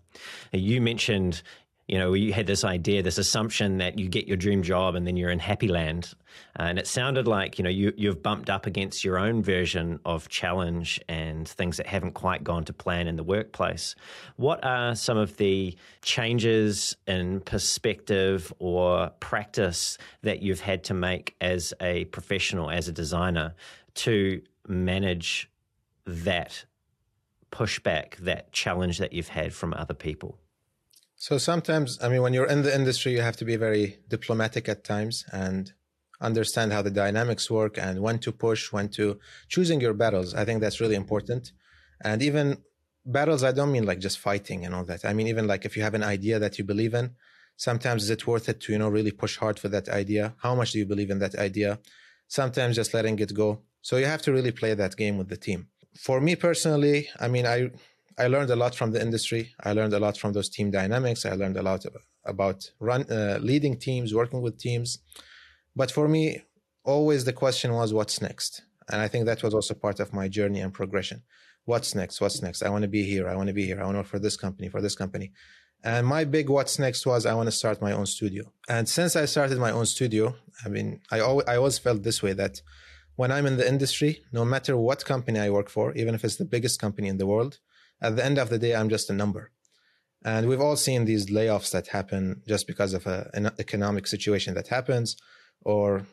You 0.53 0.81
mentioned 0.81 1.43
you 1.87 1.99
know, 1.99 2.15
you 2.15 2.33
had 2.33 2.47
this 2.47 2.65
idea, 2.65 3.03
this 3.03 3.19
assumption 3.19 3.79
that 3.79 3.99
you 3.99 4.09
get 4.09 4.27
your 4.27 4.39
dream 4.39 4.63
job 4.63 4.95
and 4.95 5.07
then 5.07 5.17
you're 5.17 5.31
in 5.31 5.39
happy 5.39 5.69
land. 5.69 6.15
Uh, 6.59 6.63
and 6.63 6.79
it 6.79 6.87
sounded 6.87 7.29
like, 7.29 7.59
you 7.59 7.63
know, 7.63 7.71
you, 7.71 7.93
you've 7.97 8.23
bumped 8.23 8.49
up 8.49 8.65
against 8.65 9.05
your 9.05 9.19
own 9.19 9.43
version 9.43 10.01
of 10.07 10.29
challenge 10.31 10.99
and 11.09 11.47
things 11.47 11.77
that 11.77 11.87
haven't 11.87 12.13
quite 12.13 12.43
gone 12.43 12.65
to 12.65 12.73
plan 12.73 13.07
in 13.07 13.17
the 13.17 13.23
workplace. 13.23 13.95
What 14.37 14.65
are 14.65 14.95
some 14.95 15.19
of 15.19 15.37
the 15.37 15.77
changes 16.01 16.97
in 17.07 17.41
perspective 17.41 18.51
or 18.59 19.11
practice 19.21 19.99
that 20.23 20.43
you've 20.43 20.61
had 20.61 20.85
to 20.85 20.95
make 20.95 21.37
as 21.43 21.75
a 21.83 22.07
professional, 22.07 22.71
as 22.71 22.89
a 22.89 22.93
designer, 22.93 23.55
to 23.97 24.41
manage 24.67 25.51
that 26.07 26.65
pushback, 27.53 28.17
that 28.17 28.53
challenge 28.53 28.99
that 28.99 29.13
you've 29.13 29.29
had 29.29 29.53
from 29.53 29.75
other 29.75 29.95
people? 29.95 30.39
So 31.27 31.39
sometimes, 31.39 31.99
I 32.03 32.11
mean, 32.11 32.21
when 32.21 32.35
you're 32.35 32.53
in 32.55 32.65
the 32.65 32.75
industry, 32.75 33.13
you 33.13 33.23
have 33.23 33.39
to 33.39 33.47
be 33.47 33.57
very 33.57 33.99
diplomatic 34.09 34.69
at 34.69 34.85
times 34.85 35.25
and 35.33 35.73
understand 36.21 36.71
how 36.75 36.83
the 36.83 36.91
dynamics 36.91 37.51
work 37.51 37.79
and 37.79 38.03
when 38.03 38.19
to 38.19 38.31
push, 38.31 38.71
when 38.75 38.91
to 38.91 39.19
choosing 39.49 39.81
your 39.81 39.95
battles. 39.95 40.35
I 40.35 40.45
think 40.45 40.61
that's 40.61 40.83
really 40.83 40.97
important. 41.05 41.53
And 42.03 42.23
even 42.23 42.59
battles, 43.07 43.43
I 43.43 43.53
don't 43.53 43.73
mean 43.73 43.87
like 43.87 44.01
just 44.01 44.19
fighting 44.19 44.67
and 44.67 44.75
all 44.75 44.85
that. 44.85 45.07
I 45.07 45.15
mean, 45.15 45.27
even 45.29 45.47
like 45.47 45.65
if 45.65 45.79
you 45.79 45.83
have 45.83 45.95
an 45.95 46.03
idea 46.03 46.39
that 46.39 46.59
you 46.59 46.65
believe 46.65 46.93
in, 46.93 47.15
sometimes 47.57 48.03
is 48.03 48.11
it 48.11 48.27
worth 48.27 48.51
it 48.51 48.61
to, 48.61 48.73
you 48.73 48.79
know, 48.79 48.91
really 48.91 49.11
push 49.11 49.39
hard 49.39 49.59
for 49.59 49.71
that 49.71 49.89
idea? 49.89 50.35
How 50.43 50.55
much 50.55 50.73
do 50.73 50.79
you 50.79 50.85
believe 50.85 51.11
in 51.11 51.21
that 51.21 51.37
idea? 51.37 51.79
Sometimes 52.29 52.77
just 52.77 52.93
letting 52.93 53.19
it 53.19 53.33
go. 53.33 53.63
So 53.81 53.97
you 53.97 54.05
have 54.05 54.21
to 54.27 54.33
really 54.33 54.53
play 54.53 54.75
that 54.75 54.95
game 54.99 55.17
with 55.17 55.31
the 55.31 55.39
team. 55.39 55.69
For 55.99 56.21
me 56.21 56.37
personally, 56.37 57.09
I 57.19 57.29
mean, 57.29 57.47
I 57.47 57.71
I 58.19 58.27
learned 58.29 58.51
a 58.51 58.57
lot 58.57 58.75
from 58.75 58.93
the 58.93 59.01
industry. 59.01 59.55
I 59.63 59.73
learned 59.73 59.93
a 59.93 59.99
lot 59.99 60.17
from 60.17 60.33
those 60.33 60.49
team 60.49 60.71
dynamics. 60.71 61.27
I 61.27 61.35
learned 61.35 61.57
a 61.57 61.63
lot 61.63 61.85
about 62.25 62.71
run 62.81 63.03
uh, 63.11 63.39
leading 63.41 63.77
teams, 63.79 64.15
working 64.15 64.41
with 64.43 64.59
teams. 64.59 64.99
But 65.77 65.91
for 65.91 66.07
me, 66.09 66.43
always 66.85 67.25
the 67.25 67.33
question 67.33 67.73
was, 67.73 67.93
what's 67.93 68.21
next? 68.21 68.63
And 68.91 69.01
I 69.01 69.09
think 69.09 69.27
that 69.27 69.43
was 69.43 69.55
also 69.55 69.75
part 69.75 69.99
of 70.01 70.13
my 70.13 70.29
journey 70.29 70.61
and 70.61 70.73
progression. 70.73 71.23
What's 71.65 71.95
next? 71.95 72.21
What's 72.21 72.43
next? 72.43 72.63
I 72.63 72.69
want 72.69 72.83
to 72.83 72.89
be 72.89 73.05
here. 73.05 73.29
I 73.29 73.35
want 73.35 73.49
to 73.49 73.55
be 73.55 73.65
here. 73.65 73.81
I 73.81 73.85
want 73.85 73.95
to 73.95 74.01
work 74.01 74.07
for 74.07 74.19
this 74.19 74.37
company, 74.37 74.69
for 74.69 74.81
this 74.81 74.95
company. 74.95 75.33
And 75.83 76.07
my 76.07 76.25
big 76.25 76.49
what's 76.49 76.79
next 76.79 77.05
was 77.07 77.27
I 77.27 77.35
want 77.35 77.47
to 77.47 77.53
start 77.53 77.83
my 77.83 77.93
own 77.93 78.07
studio. 78.07 78.53
And 78.69 78.89
since 78.89 79.17
I 79.17 79.25
started 79.25 79.59
my 79.59 79.71
own 79.71 79.87
studio, 79.87 80.35
I 80.65 80.69
mean, 80.69 81.01
I 81.11 81.21
always, 81.21 81.47
I 81.47 81.57
always 81.57 81.79
felt 81.79 82.03
this 82.03 82.23
way 82.23 82.33
that 82.35 82.63
when 83.17 83.31
I'm 83.31 83.47
in 83.47 83.57
the 83.57 83.69
industry, 83.69 84.25
no 84.33 84.45
matter 84.45 84.77
what 84.77 85.05
company 85.05 85.39
I 85.39 85.51
work 85.51 85.69
for, 85.69 85.93
even 85.95 86.15
if 86.15 86.25
it's 86.25 86.37
the 86.37 86.45
biggest 86.45 86.81
company 86.81 87.09
in 87.09 87.19
the 87.19 87.27
world, 87.27 87.59
at 88.05 88.17
the 88.17 88.25
end 88.25 88.39
of 88.39 88.51
the 88.51 88.59
day, 88.59 88.75
I'm 88.75 88.91
just 88.97 89.11
a 89.11 89.15
number. 89.23 89.51
And 90.25 90.49
we've 90.49 90.61
all 90.67 90.77
seen 90.77 91.05
these 91.05 91.27
layoffs 91.39 91.71
that 91.73 91.89
happen 91.89 92.43
just 92.47 92.67
because 92.67 92.93
of 92.95 93.07
a, 93.07 93.31
an 93.35 93.51
economic 93.59 94.07
situation 94.07 94.55
that 94.55 94.69
happens, 94.69 95.17
or 95.73 96.07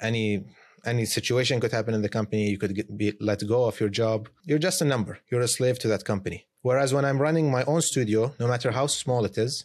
any 0.00 0.44
any 0.92 1.06
situation 1.06 1.60
could 1.60 1.72
happen 1.72 1.94
in 1.94 2.02
the 2.02 2.14
company. 2.18 2.50
You 2.50 2.58
could 2.58 2.74
get, 2.74 2.88
be 2.96 3.08
let 3.20 3.46
go 3.54 3.64
of 3.64 3.80
your 3.80 3.88
job. 4.02 4.28
You're 4.48 4.66
just 4.68 4.82
a 4.82 4.84
number. 4.94 5.14
You're 5.30 5.40
a 5.40 5.48
slave 5.48 5.78
to 5.80 5.88
that 5.88 6.04
company. 6.04 6.38
Whereas 6.60 6.92
when 6.92 7.06
I'm 7.06 7.20
running 7.26 7.50
my 7.50 7.64
own 7.64 7.80
studio, 7.80 8.34
no 8.38 8.46
matter 8.52 8.70
how 8.70 8.86
small 8.86 9.24
it 9.24 9.36
is, 9.38 9.64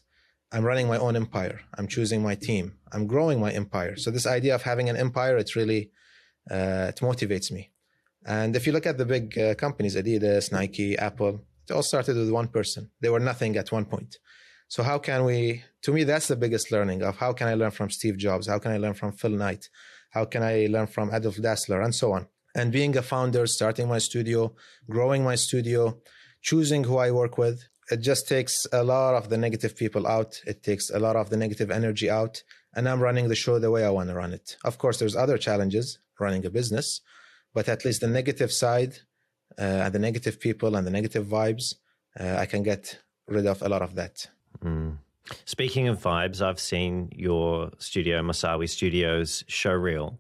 I'm 0.51 0.63
running 0.63 0.87
my 0.87 0.97
own 0.97 1.15
empire. 1.15 1.57
I'm 1.77 1.87
choosing 1.87 2.21
my 2.23 2.35
team. 2.35 2.65
I'm 2.93 3.05
growing 3.05 3.39
my 3.39 3.51
empire. 3.51 3.97
So 3.97 4.11
this 4.11 4.27
idea 4.37 4.55
of 4.55 4.63
having 4.63 4.87
an 4.89 4.97
empire, 4.97 5.37
it 5.37 5.55
really 5.55 5.91
uh, 6.49 6.91
it 6.91 6.99
motivates 7.09 7.51
me. 7.51 7.71
And 8.25 8.55
if 8.55 8.65
you 8.65 8.73
look 8.73 8.85
at 8.85 8.97
the 8.97 9.05
big 9.05 9.37
uh, 9.37 9.55
companies, 9.55 9.95
Adidas, 9.95 10.51
Nike, 10.51 10.97
Apple, 10.97 11.45
it 11.69 11.73
all 11.73 11.83
started 11.83 12.17
with 12.17 12.31
one 12.31 12.47
person. 12.47 12.89
They 13.01 13.09
were 13.09 13.19
nothing 13.19 13.55
at 13.57 13.71
one 13.71 13.85
point. 13.85 14.17
So 14.67 14.83
how 14.83 14.99
can 14.99 15.25
we? 15.25 15.63
To 15.83 15.91
me, 15.91 16.03
that's 16.03 16.27
the 16.27 16.35
biggest 16.35 16.71
learning 16.71 17.01
of 17.01 17.17
how 17.17 17.33
can 17.33 17.47
I 17.47 17.55
learn 17.55 17.71
from 17.71 17.89
Steve 17.89 18.17
Jobs? 18.17 18.47
How 18.47 18.59
can 18.59 18.71
I 18.71 18.77
learn 18.77 18.93
from 18.93 19.11
Phil 19.11 19.31
Knight? 19.31 19.69
How 20.11 20.25
can 20.25 20.43
I 20.43 20.67
learn 20.69 20.87
from 20.87 21.13
Adolf 21.13 21.37
Dassler 21.37 21.83
and 21.83 21.93
so 21.93 22.13
on? 22.13 22.27
And 22.55 22.71
being 22.71 22.95
a 22.97 23.01
founder, 23.01 23.45
starting 23.47 23.87
my 23.87 23.99
studio, 23.99 24.53
growing 24.89 25.23
my 25.23 25.35
studio, 25.35 25.99
choosing 26.41 26.83
who 26.83 26.97
I 26.97 27.11
work 27.11 27.37
with. 27.37 27.67
It 27.91 28.01
just 28.01 28.27
takes 28.27 28.67
a 28.71 28.83
lot 28.83 29.15
of 29.15 29.29
the 29.29 29.37
negative 29.37 29.75
people 29.75 30.05
out. 30.07 30.39
It 30.45 30.61
takes 30.61 30.89
a 30.89 30.99
lot 30.99 31.15
of 31.15 31.29
the 31.29 31.37
negative 31.37 31.71
energy 31.71 32.09
out. 32.09 32.43
And 32.75 32.87
I'm 32.87 33.01
running 33.01 33.27
the 33.29 33.35
show 33.35 33.57
the 33.57 33.71
way 33.71 33.83
I 33.83 33.89
want 33.89 34.09
to 34.09 34.15
run 34.15 34.33
it. 34.33 34.57
Of 34.63 34.77
course, 34.77 34.99
there's 34.99 35.15
other 35.15 35.37
challenges 35.37 35.97
running 36.19 36.45
a 36.45 36.51
business, 36.51 37.01
but 37.53 37.67
at 37.67 37.85
least 37.85 38.01
the 38.01 38.07
negative 38.07 38.51
side 38.51 38.99
and 39.59 39.93
the 39.93 39.99
negative 39.99 40.39
people 40.39 40.75
and 40.75 40.85
the 40.87 40.91
negative 40.91 41.25
vibes, 41.25 41.75
uh, 42.19 42.37
I 42.37 42.45
can 42.45 42.63
get 42.63 42.99
rid 43.27 43.45
of 43.45 43.61
a 43.61 43.69
lot 43.69 43.81
of 43.81 43.95
that. 43.95 44.27
Mm. 44.63 44.97
Speaking 45.45 45.87
of 45.87 45.99
vibes, 45.99 46.41
I've 46.41 46.59
seen 46.59 47.09
your 47.15 47.71
studio, 47.77 48.21
Masawi 48.21 48.67
Studios 48.67 49.43
showreel, 49.47 50.17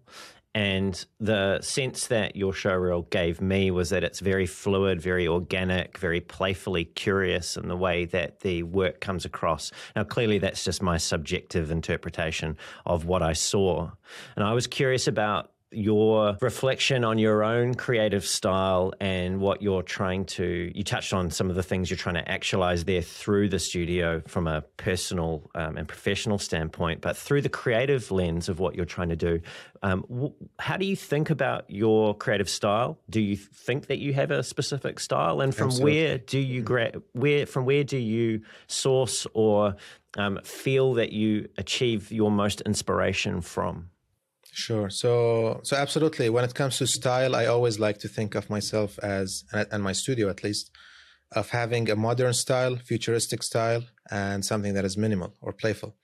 and 0.55 1.05
the 1.19 1.61
sense 1.61 2.07
that 2.07 2.35
your 2.35 2.53
showreel 2.53 3.09
gave 3.09 3.39
me 3.39 3.69
was 3.69 3.91
that 3.91 4.03
it's 4.03 4.19
very 4.19 4.47
fluid, 4.47 4.99
very 4.99 5.27
organic, 5.27 5.97
very 5.97 6.21
playfully 6.21 6.85
curious 6.85 7.55
in 7.55 7.67
the 7.67 7.77
way 7.77 8.05
that 8.05 8.39
the 8.39 8.63
work 8.63 8.99
comes 8.99 9.25
across. 9.25 9.71
Now, 9.95 10.03
clearly, 10.03 10.39
that's 10.39 10.63
just 10.63 10.81
my 10.81 10.97
subjective 10.97 11.69
interpretation 11.69 12.57
of 12.85 13.05
what 13.05 13.21
I 13.21 13.33
saw. 13.33 13.91
And 14.35 14.43
I 14.43 14.53
was 14.53 14.65
curious 14.65 15.07
about 15.07 15.51
your 15.71 16.37
reflection 16.41 17.03
on 17.03 17.19
your 17.19 17.43
own 17.43 17.75
creative 17.75 18.25
style 18.25 18.91
and 18.99 19.39
what 19.39 19.61
you're 19.61 19.83
trying 19.83 20.25
to 20.25 20.71
you 20.73 20.83
touched 20.83 21.13
on 21.13 21.29
some 21.29 21.49
of 21.49 21.55
the 21.55 21.61
things 21.61 21.89
you're 21.89 21.97
trying 21.97 22.15
to 22.15 22.27
actualize 22.27 22.85
there 22.85 23.01
through 23.01 23.47
the 23.47 23.59
studio 23.59 24.21
from 24.27 24.47
a 24.47 24.61
personal 24.77 25.49
um, 25.53 25.77
and 25.77 25.87
professional 25.87 26.39
standpoint 26.39 27.01
but 27.01 27.15
through 27.15 27.41
the 27.41 27.49
creative 27.49 28.09
lens 28.09 28.49
of 28.49 28.59
what 28.59 28.75
you're 28.75 28.85
trying 28.85 29.09
to 29.09 29.15
do. 29.15 29.39
Um, 29.83 30.03
w- 30.09 30.33
how 30.57 30.77
do 30.77 30.85
you 30.85 30.95
think 30.95 31.29
about 31.29 31.69
your 31.69 32.15
creative 32.15 32.49
style? 32.49 32.99
Do 33.09 33.21
you 33.21 33.35
think 33.35 33.87
that 33.87 33.99
you 33.99 34.13
have 34.13 34.31
a 34.31 34.43
specific 34.43 34.99
style? 34.99 35.41
And 35.41 35.53
from 35.53 35.67
Absolutely. 35.67 35.93
where 35.93 36.17
do 36.17 36.39
you 36.39 36.61
gra- 36.61 36.93
where 37.13 37.45
from 37.45 37.65
where 37.65 37.83
do 37.83 37.97
you 37.97 38.41
source 38.67 39.27
or 39.33 39.75
um, 40.17 40.39
feel 40.43 40.95
that 40.95 41.11
you 41.11 41.47
achieve 41.57 42.11
your 42.11 42.31
most 42.31 42.61
inspiration 42.61 43.41
from 43.41 43.89
Sure. 44.59 44.89
So, 44.89 45.61
so 45.63 45.77
absolutely. 45.77 46.29
When 46.29 46.43
it 46.43 46.53
comes 46.53 46.77
to 46.79 46.87
style, 46.87 47.33
I 47.33 47.45
always 47.45 47.79
like 47.79 47.97
to 47.99 48.09
think 48.09 48.35
of 48.35 48.49
myself 48.49 48.99
as, 48.99 49.45
and 49.53 49.81
my 49.81 49.93
studio 49.93 50.29
at 50.29 50.43
least, 50.43 50.69
of 51.31 51.49
having 51.51 51.89
a 51.89 51.95
modern 51.95 52.33
style, 52.33 52.75
futuristic 52.75 53.41
style, 53.41 53.83
and 54.11 54.43
something 54.43 54.73
that 54.73 54.83
is 54.83 54.97
minimal 54.97 55.33
or 55.41 55.53
playful. 55.53 55.95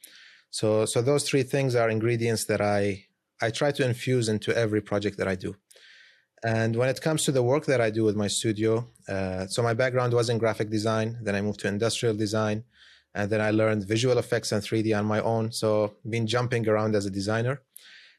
So, 0.52 0.86
so 0.86 1.02
those 1.02 1.24
three 1.30 1.44
things 1.44 1.76
are 1.76 1.90
ingredients 1.90 2.46
that 2.46 2.62
I 2.62 3.06
I 3.42 3.50
try 3.50 3.72
to 3.74 3.84
infuse 3.86 4.30
into 4.30 4.56
every 4.56 4.82
project 4.82 5.18
that 5.18 5.28
I 5.28 5.36
do. 5.36 5.52
And 6.42 6.78
when 6.78 6.88
it 6.88 7.02
comes 7.02 7.22
to 7.26 7.34
the 7.34 7.44
work 7.44 7.66
that 7.66 7.82
I 7.82 7.90
do 7.90 8.04
with 8.06 8.16
my 8.16 8.30
studio, 8.40 8.72
uh, 9.10 9.48
so 9.48 9.62
my 9.62 9.74
background 9.74 10.14
was 10.14 10.30
in 10.30 10.38
graphic 10.38 10.70
design. 10.70 11.08
Then 11.26 11.36
I 11.36 11.42
moved 11.42 11.60
to 11.62 11.68
industrial 11.68 12.16
design, 12.16 12.64
and 13.14 13.30
then 13.30 13.42
I 13.42 13.52
learned 13.52 13.82
visual 13.96 14.18
effects 14.18 14.54
and 14.54 14.62
3D 14.64 14.98
on 14.98 15.06
my 15.06 15.20
own. 15.20 15.52
So, 15.52 15.68
been 16.16 16.26
jumping 16.26 16.64
around 16.70 16.96
as 16.96 17.06
a 17.06 17.16
designer. 17.22 17.56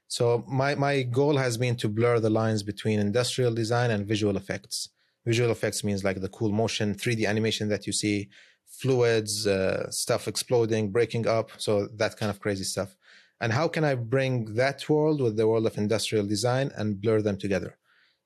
So 0.08 0.44
my, 0.46 0.74
my 0.74 1.02
goal 1.02 1.36
has 1.36 1.56
been 1.56 1.76
to 1.76 1.88
blur 1.88 2.20
the 2.20 2.30
lines 2.30 2.62
between 2.62 3.00
industrial 3.00 3.54
design 3.54 3.90
and 3.90 4.06
visual 4.06 4.36
effects. 4.36 4.90
Visual 5.24 5.50
effects 5.50 5.82
means 5.82 6.04
like 6.04 6.20
the 6.20 6.28
cool 6.28 6.52
motion, 6.52 6.94
3D 6.94 7.26
animation 7.26 7.68
that 7.68 7.86
you 7.86 7.92
see, 7.92 8.28
fluids, 8.66 9.46
uh, 9.46 9.90
stuff 9.90 10.28
exploding, 10.28 10.90
breaking 10.92 11.26
up. 11.26 11.50
So 11.58 11.88
that 11.96 12.16
kind 12.16 12.30
of 12.30 12.40
crazy 12.40 12.64
stuff. 12.64 12.96
And 13.40 13.52
how 13.52 13.68
can 13.68 13.84
I 13.84 13.94
bring 13.96 14.54
that 14.54 14.88
world 14.88 15.20
with 15.20 15.36
the 15.36 15.46
world 15.46 15.66
of 15.66 15.76
industrial 15.76 16.26
design 16.26 16.70
and 16.76 17.00
blur 17.00 17.20
them 17.22 17.36
together? 17.36 17.76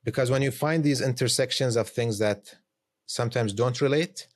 Because 0.05 0.31
when 0.31 0.43
you 0.43 0.51
find 0.51 0.85
these 0.85 1.01
intersections 1.01 1.77
of 1.77 1.89
things 1.89 2.19
that 2.19 2.55
sometimes 3.07 3.53
don't 3.53 3.81
relate, 3.81 4.29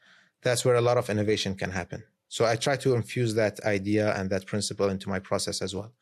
that's 0.43 0.65
where 0.65 0.75
a 0.75 0.81
lot 0.81 0.99
of 0.99 1.09
innovation 1.09 1.55
can 1.55 1.71
happen. 1.71 2.03
So 2.29 2.45
I 2.45 2.57
try 2.57 2.77
to 2.79 2.95
infuse 2.95 3.35
that 3.35 3.61
idea 3.61 4.15
and 4.17 4.29
that 4.31 4.47
principle 4.47 4.89
into 4.89 5.09
my 5.09 5.21
process 5.21 5.63
as 5.63 5.75
well. 5.75 5.93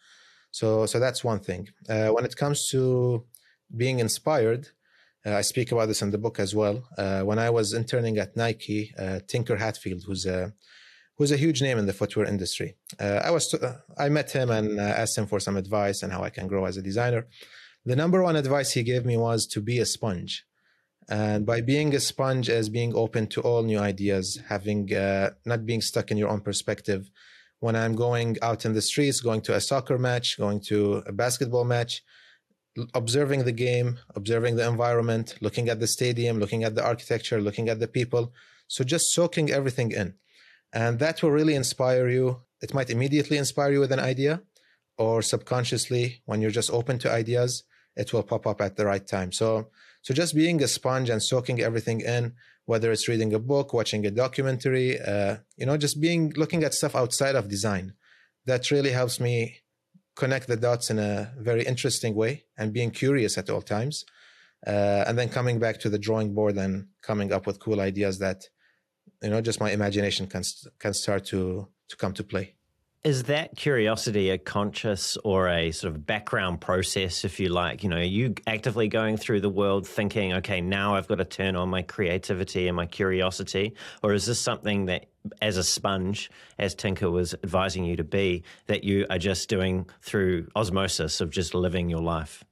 So, 0.52 0.86
so 0.86 1.00
that's 1.00 1.24
one 1.24 1.40
thing. 1.40 1.68
Uh, 1.88 2.08
when 2.08 2.24
it 2.24 2.36
comes 2.36 2.68
to 2.68 3.24
being 3.74 3.98
inspired, 3.98 4.68
uh, 5.24 5.34
I 5.34 5.40
speak 5.40 5.72
about 5.72 5.88
this 5.88 6.02
in 6.02 6.10
the 6.10 6.18
book 6.18 6.38
as 6.38 6.54
well. 6.54 6.84
Uh, 6.98 7.22
when 7.22 7.38
I 7.38 7.48
was 7.50 7.72
interning 7.72 8.18
at 8.18 8.36
Nike, 8.36 8.92
uh, 8.98 9.20
Tinker 9.26 9.56
Hatfield, 9.56 10.04
who's 10.06 10.26
a 10.26 10.52
who's 11.16 11.32
a 11.32 11.36
huge 11.36 11.62
name 11.62 11.78
in 11.78 11.86
the 11.86 11.92
footwear 11.92 12.26
industry, 12.26 12.76
uh, 13.00 13.20
I 13.24 13.30
was 13.30 13.48
to, 13.48 13.82
I 13.96 14.08
met 14.08 14.32
him 14.32 14.50
and 14.50 14.78
uh, 14.78 14.82
asked 14.82 15.16
him 15.16 15.26
for 15.26 15.40
some 15.40 15.56
advice 15.56 16.02
and 16.02 16.12
how 16.12 16.22
I 16.22 16.30
can 16.30 16.48
grow 16.48 16.64
as 16.64 16.76
a 16.76 16.82
designer. 16.82 17.28
The 17.84 17.96
number 17.96 18.22
one 18.22 18.36
advice 18.36 18.72
he 18.72 18.82
gave 18.82 19.04
me 19.04 19.16
was 19.16 19.46
to 19.48 19.60
be 19.60 19.78
a 19.78 19.86
sponge. 19.86 20.44
And 21.08 21.44
by 21.44 21.60
being 21.60 21.94
a 21.94 22.00
sponge, 22.00 22.48
as 22.48 22.68
being 22.68 22.94
open 22.94 23.26
to 23.28 23.40
all 23.40 23.62
new 23.62 23.78
ideas, 23.78 24.40
having 24.48 24.88
not 25.44 25.66
being 25.66 25.80
stuck 25.80 26.10
in 26.10 26.16
your 26.16 26.28
own 26.28 26.40
perspective, 26.40 27.10
when 27.62 27.76
I'm 27.76 27.94
going 27.94 28.36
out 28.42 28.64
in 28.64 28.72
the 28.74 28.82
streets, 28.82 29.20
going 29.20 29.40
to 29.42 29.54
a 29.54 29.60
soccer 29.60 29.96
match, 29.96 30.36
going 30.36 30.60
to 30.62 31.04
a 31.06 31.12
basketball 31.12 31.62
match, 31.62 32.02
observing 32.92 33.44
the 33.44 33.52
game, 33.52 34.00
observing 34.16 34.56
the 34.56 34.66
environment, 34.66 35.36
looking 35.40 35.68
at 35.68 35.78
the 35.78 35.86
stadium, 35.86 36.40
looking 36.40 36.64
at 36.64 36.74
the 36.74 36.84
architecture, 36.84 37.40
looking 37.40 37.68
at 37.68 37.78
the 37.78 37.86
people. 37.86 38.32
So 38.66 38.82
just 38.82 39.12
soaking 39.12 39.52
everything 39.52 39.92
in. 39.92 40.14
And 40.72 40.98
that 40.98 41.22
will 41.22 41.30
really 41.30 41.54
inspire 41.54 42.08
you. 42.08 42.40
It 42.60 42.74
might 42.74 42.90
immediately 42.90 43.36
inspire 43.36 43.70
you 43.70 43.78
with 43.78 43.92
an 43.92 44.00
idea, 44.00 44.42
or 44.98 45.22
subconsciously, 45.22 46.20
when 46.24 46.40
you're 46.40 46.58
just 46.60 46.72
open 46.72 46.98
to 47.00 47.12
ideas, 47.12 47.62
it 47.94 48.12
will 48.12 48.24
pop 48.24 48.44
up 48.44 48.60
at 48.60 48.74
the 48.76 48.86
right 48.86 49.06
time. 49.06 49.30
So, 49.30 49.68
so 50.02 50.12
just 50.12 50.34
being 50.34 50.62
a 50.62 50.68
sponge 50.68 51.08
and 51.08 51.22
soaking 51.22 51.60
everything 51.60 52.00
in 52.00 52.34
whether 52.64 52.92
it's 52.92 53.08
reading 53.08 53.32
a 53.34 53.38
book, 53.38 53.72
watching 53.72 54.06
a 54.06 54.10
documentary, 54.10 55.00
uh, 55.00 55.36
you 55.56 55.66
know, 55.66 55.76
just 55.76 56.00
being 56.00 56.32
looking 56.36 56.62
at 56.62 56.74
stuff 56.74 56.94
outside 56.94 57.34
of 57.34 57.48
design. 57.48 57.94
That 58.46 58.70
really 58.70 58.90
helps 58.90 59.20
me 59.20 59.60
connect 60.14 60.46
the 60.46 60.56
dots 60.56 60.90
in 60.90 60.98
a 60.98 61.32
very 61.38 61.64
interesting 61.64 62.14
way 62.14 62.44
and 62.56 62.72
being 62.72 62.90
curious 62.90 63.38
at 63.38 63.50
all 63.50 63.62
times. 63.62 64.04
Uh, 64.66 65.04
and 65.06 65.18
then 65.18 65.28
coming 65.28 65.58
back 65.58 65.80
to 65.80 65.88
the 65.88 65.98
drawing 65.98 66.34
board 66.34 66.56
and 66.56 66.86
coming 67.02 67.32
up 67.32 67.46
with 67.46 67.58
cool 67.58 67.80
ideas 67.80 68.18
that, 68.20 68.44
you 69.22 69.30
know, 69.30 69.40
just 69.40 69.60
my 69.60 69.72
imagination 69.72 70.26
can 70.26 70.42
can 70.78 70.94
start 70.94 71.24
to 71.26 71.68
to 71.88 71.96
come 71.96 72.12
to 72.12 72.22
play. 72.22 72.54
Is 73.04 73.24
that 73.24 73.56
curiosity 73.56 74.30
a 74.30 74.38
conscious 74.38 75.16
or 75.24 75.48
a 75.48 75.72
sort 75.72 75.92
of 75.92 76.06
background 76.06 76.60
process, 76.60 77.24
if 77.24 77.40
you 77.40 77.48
like? 77.48 77.82
You 77.82 77.88
know, 77.88 77.96
are 77.96 78.02
you 78.02 78.36
actively 78.46 78.86
going 78.86 79.16
through 79.16 79.40
the 79.40 79.48
world 79.48 79.88
thinking, 79.88 80.34
okay, 80.34 80.60
now 80.60 80.94
I've 80.94 81.08
got 81.08 81.16
to 81.16 81.24
turn 81.24 81.56
on 81.56 81.68
my 81.68 81.82
creativity 81.82 82.68
and 82.68 82.76
my 82.76 82.86
curiosity? 82.86 83.74
Or 84.04 84.12
is 84.12 84.26
this 84.26 84.38
something 84.38 84.86
that, 84.86 85.06
as 85.40 85.56
a 85.56 85.64
sponge, 85.64 86.30
as 86.60 86.76
Tinker 86.76 87.10
was 87.10 87.34
advising 87.42 87.84
you 87.84 87.96
to 87.96 88.04
be, 88.04 88.44
that 88.66 88.84
you 88.84 89.04
are 89.10 89.18
just 89.18 89.48
doing 89.48 89.86
through 90.00 90.46
osmosis 90.54 91.20
of 91.20 91.30
just 91.30 91.56
living 91.56 91.90
your 91.90 92.02
life? 92.02 92.44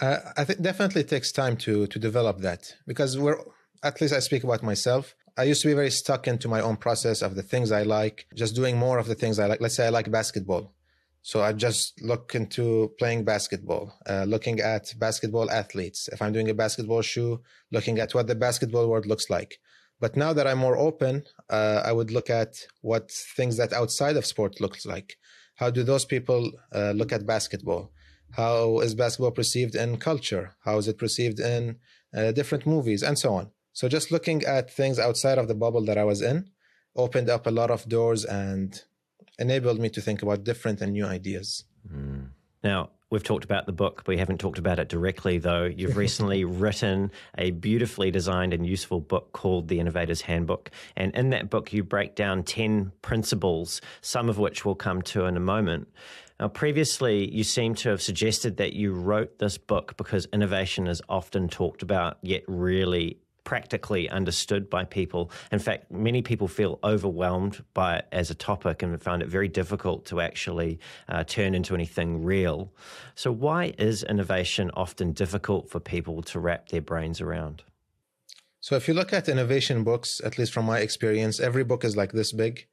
Uh, 0.00 0.18
I 0.36 0.44
think 0.44 0.62
definitely 0.62 1.02
takes 1.02 1.32
time 1.32 1.56
to 1.58 1.88
to 1.88 1.98
develop 1.98 2.38
that 2.38 2.74
because 2.86 3.18
we're 3.18 3.38
at 3.82 4.00
least 4.00 4.14
I 4.14 4.20
speak 4.20 4.44
about 4.44 4.62
myself. 4.62 5.14
I 5.40 5.44
used 5.44 5.62
to 5.62 5.68
be 5.68 5.72
very 5.82 5.90
stuck 5.90 6.28
into 6.28 6.48
my 6.48 6.60
own 6.60 6.76
process 6.76 7.22
of 7.22 7.34
the 7.34 7.42
things 7.42 7.72
I 7.72 7.84
like, 7.84 8.26
just 8.34 8.54
doing 8.54 8.76
more 8.76 8.98
of 8.98 9.06
the 9.06 9.14
things 9.14 9.38
I 9.38 9.46
like. 9.46 9.62
Let's 9.62 9.74
say 9.74 9.86
I 9.86 9.88
like 9.88 10.10
basketball. 10.10 10.74
So 11.22 11.40
I 11.40 11.54
just 11.54 12.02
look 12.02 12.34
into 12.34 12.92
playing 12.98 13.24
basketball, 13.24 13.94
uh, 14.06 14.24
looking 14.24 14.60
at 14.60 14.92
basketball 14.98 15.50
athletes. 15.50 16.10
If 16.12 16.20
I'm 16.20 16.34
doing 16.34 16.50
a 16.50 16.54
basketball 16.62 17.00
shoe, 17.00 17.40
looking 17.72 17.98
at 18.00 18.12
what 18.14 18.26
the 18.26 18.34
basketball 18.34 18.86
world 18.90 19.06
looks 19.06 19.30
like. 19.30 19.58
But 19.98 20.14
now 20.14 20.34
that 20.34 20.46
I'm 20.46 20.58
more 20.58 20.76
open, 20.76 21.24
uh, 21.48 21.80
I 21.86 21.92
would 21.92 22.10
look 22.10 22.28
at 22.28 22.66
what 22.82 23.10
things 23.10 23.56
that 23.56 23.72
outside 23.72 24.16
of 24.18 24.26
sport 24.26 24.60
looks 24.60 24.84
like. 24.84 25.16
How 25.54 25.70
do 25.70 25.82
those 25.82 26.04
people 26.04 26.52
uh, 26.74 26.90
look 26.90 27.12
at 27.12 27.24
basketball? 27.24 27.92
How 28.32 28.80
is 28.80 28.94
basketball 28.94 29.30
perceived 29.30 29.74
in 29.74 29.96
culture? 29.96 30.54
How 30.66 30.76
is 30.76 30.86
it 30.86 30.98
perceived 30.98 31.40
in 31.40 31.76
uh, 32.14 32.32
different 32.32 32.66
movies 32.66 33.02
and 33.02 33.18
so 33.18 33.32
on? 33.32 33.50
So 33.72 33.88
just 33.88 34.10
looking 34.10 34.44
at 34.44 34.70
things 34.70 34.98
outside 34.98 35.38
of 35.38 35.48
the 35.48 35.54
bubble 35.54 35.84
that 35.84 35.98
I 35.98 36.04
was 36.04 36.22
in 36.22 36.50
opened 36.96 37.30
up 37.30 37.46
a 37.46 37.50
lot 37.50 37.70
of 37.70 37.88
doors 37.88 38.24
and 38.24 38.82
enabled 39.38 39.78
me 39.78 39.88
to 39.90 40.00
think 40.00 40.22
about 40.22 40.44
different 40.44 40.80
and 40.80 40.92
new 40.92 41.06
ideas. 41.06 41.64
Mm. 41.90 42.30
Now, 42.62 42.90
we've 43.10 43.22
talked 43.22 43.44
about 43.44 43.66
the 43.66 43.72
book, 43.72 44.02
but 44.04 44.08
we 44.08 44.18
haven't 44.18 44.38
talked 44.38 44.58
about 44.58 44.78
it 44.78 44.88
directly, 44.88 45.38
though. 45.38 45.64
You've 45.64 45.96
recently 46.06 46.44
written 46.44 47.10
a 47.38 47.52
beautifully 47.52 48.10
designed 48.10 48.52
and 48.52 48.66
useful 48.66 49.00
book 49.00 49.32
called 49.32 49.68
The 49.68 49.80
Innovator's 49.80 50.22
Handbook. 50.22 50.70
And 50.96 51.14
in 51.14 51.30
that 51.30 51.48
book, 51.48 51.72
you 51.72 51.82
break 51.82 52.14
down 52.14 52.42
10 52.42 52.92
principles, 53.02 53.80
some 54.02 54.28
of 54.28 54.38
which 54.38 54.64
we'll 54.64 54.74
come 54.74 55.00
to 55.02 55.24
in 55.24 55.36
a 55.36 55.40
moment. 55.40 55.88
Now, 56.38 56.48
previously, 56.48 57.30
you 57.34 57.44
seem 57.44 57.74
to 57.76 57.90
have 57.90 58.00
suggested 58.00 58.56
that 58.58 58.72
you 58.72 58.92
wrote 58.92 59.38
this 59.38 59.58
book 59.58 59.96
because 59.96 60.26
innovation 60.32 60.86
is 60.86 61.02
often 61.08 61.48
talked 61.48 61.82
about, 61.82 62.18
yet 62.22 62.42
really 62.46 63.18
practically 63.44 64.08
understood 64.10 64.68
by 64.68 64.84
people. 64.84 65.30
In 65.52 65.58
fact, 65.58 65.90
many 65.90 66.22
people 66.22 66.48
feel 66.48 66.78
overwhelmed 66.84 67.64
by 67.74 67.98
it 67.98 68.08
as 68.12 68.30
a 68.30 68.34
topic 68.34 68.82
and 68.82 69.02
find 69.02 69.22
it 69.22 69.28
very 69.28 69.48
difficult 69.48 70.04
to 70.06 70.20
actually 70.20 70.78
uh, 71.08 71.24
turn 71.24 71.54
into 71.54 71.74
anything 71.74 72.24
real. 72.24 72.72
So, 73.14 73.32
why 73.32 73.74
is 73.78 74.02
innovation 74.02 74.70
often 74.74 75.12
difficult 75.12 75.70
for 75.70 75.80
people 75.80 76.22
to 76.22 76.38
wrap 76.38 76.68
their 76.68 76.82
brains 76.82 77.20
around? 77.20 77.62
So 78.60 78.76
if 78.76 78.86
you 78.86 78.94
look 78.94 79.12
at 79.12 79.28
innovation 79.28 79.84
books, 79.84 80.20
at 80.22 80.36
least 80.38 80.52
from 80.52 80.66
my 80.66 80.80
experience, 80.80 81.40
every 81.40 81.64
book 81.64 81.82
is 81.82 81.96
like 81.96 82.12
this 82.12 82.32
big, 82.32 82.66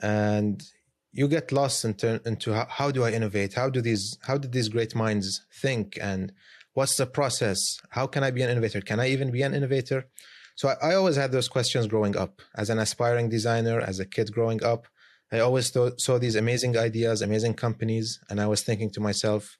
and 0.00 0.62
you 1.10 1.26
get 1.26 1.52
lost 1.52 1.84
into, 1.84 2.20
into 2.26 2.52
how, 2.52 2.66
how 2.68 2.90
do 2.90 3.02
I 3.04 3.12
innovate? 3.12 3.54
How 3.54 3.70
do 3.70 3.80
these 3.80 4.18
how 4.22 4.36
did 4.36 4.52
these 4.52 4.68
great 4.68 4.94
minds 4.94 5.44
think? 5.60 5.98
And 6.00 6.32
what's 6.74 6.96
the 6.96 7.06
process? 7.06 7.78
How 7.90 8.06
can 8.06 8.24
I 8.24 8.30
be 8.30 8.42
an 8.42 8.50
innovator? 8.50 8.80
Can 8.80 9.00
I 9.00 9.08
even 9.08 9.30
be 9.30 9.42
an 9.42 9.54
innovator? 9.54 10.08
So 10.54 10.68
I, 10.68 10.90
I 10.90 10.94
always 10.94 11.16
had 11.16 11.32
those 11.32 11.48
questions 11.48 11.86
growing 11.86 12.16
up 12.16 12.42
as 12.56 12.70
an 12.70 12.78
aspiring 12.78 13.28
designer, 13.28 13.80
as 13.80 14.00
a 14.00 14.06
kid 14.06 14.32
growing 14.32 14.62
up. 14.62 14.86
I 15.30 15.38
always 15.38 15.70
th- 15.70 15.94
saw 15.98 16.18
these 16.18 16.36
amazing 16.36 16.76
ideas, 16.76 17.22
amazing 17.22 17.54
companies, 17.54 18.20
and 18.28 18.40
I 18.40 18.46
was 18.46 18.62
thinking 18.62 18.90
to 18.90 19.00
myself, 19.00 19.58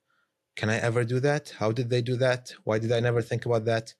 can 0.54 0.68
I 0.68 0.78
ever 0.78 1.02
do 1.04 1.18
that? 1.20 1.54
How 1.58 1.72
did 1.72 1.88
they 1.88 2.02
do 2.02 2.16
that? 2.16 2.52
Why 2.64 2.78
did 2.78 2.92
I 2.92 3.00
never 3.00 3.22
think 3.22 3.46
about 3.46 3.64
that? 3.64 3.94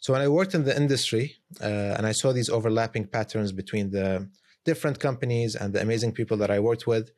So 0.00 0.12
when 0.12 0.22
I 0.22 0.28
worked 0.28 0.54
in 0.54 0.64
the 0.64 0.76
industry 0.76 1.36
uh, 1.60 1.94
and 1.96 2.06
I 2.06 2.12
saw 2.12 2.32
these 2.32 2.48
overlapping 2.48 3.08
patterns 3.08 3.52
between 3.52 3.90
the 3.90 4.30
different 4.64 5.00
companies 5.00 5.54
and 5.54 5.74
the 5.74 5.82
amazing 5.82 6.12
people 6.12 6.36
that 6.38 6.50
I 6.50 6.60
worked 6.60 6.86
with, 6.86 7.10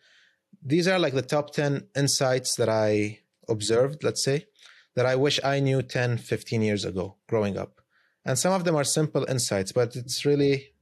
these 0.63 0.89
are 0.89 0.99
like 0.99 1.15
the 1.15 1.23
top 1.23 1.53
10 1.53 1.89
insights 1.95 2.57
that 2.57 2.69
I 2.69 3.21
observed, 3.49 4.03
let's 4.03 4.25
say, 4.25 4.47
that 4.95 5.07
I 5.07 5.17
wish 5.17 5.41
I 5.45 5.61
knew 5.61 5.83
10, 5.83 6.19
15 6.19 6.63
years 6.63 6.85
ago 6.85 7.17
growing 7.29 7.57
up. 7.57 7.81
And 8.25 8.39
some 8.39 8.53
of 8.53 8.65
them 8.65 8.77
are 8.77 8.85
simple 8.85 9.25
insights, 9.25 9.73
but 9.73 9.97
it's 9.97 10.25
really, 10.25 10.73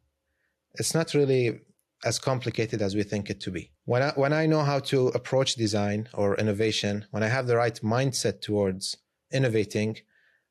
it's 0.74 0.94
not 0.94 1.14
really 1.14 1.60
as 2.04 2.18
complicated 2.18 2.80
as 2.80 2.94
we 2.94 3.02
think 3.02 3.28
it 3.30 3.40
to 3.40 3.50
be. 3.50 3.70
When 3.84 4.02
I, 4.02 4.10
when 4.10 4.32
I 4.32 4.46
know 4.46 4.62
how 4.62 4.78
to 4.80 5.08
approach 5.08 5.54
design 5.54 6.08
or 6.14 6.36
innovation, 6.36 7.06
when 7.10 7.22
I 7.22 7.28
have 7.28 7.46
the 7.46 7.56
right 7.56 7.78
mindset 7.82 8.40
towards 8.40 8.96
innovating, 9.32 9.98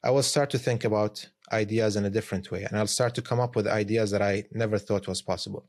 I 0.03 0.12
will 0.12 0.24
start 0.24 0.49
to 0.51 0.60
think 0.60 0.84
about 0.84 1.30
ideas 1.51 1.95
in 1.95 2.05
a 2.05 2.10
different 2.10 2.51
way 2.51 2.64
and 2.64 2.78
I'll 2.78 2.88
start 2.88 3.16
to 3.16 3.22
come 3.22 3.39
up 3.39 3.55
with 3.55 3.68
ideas 3.68 4.12
that 4.12 4.22
I 4.22 4.45
never 4.51 4.78
thought 4.78 5.08
was 5.08 5.22
possible. 5.22 5.66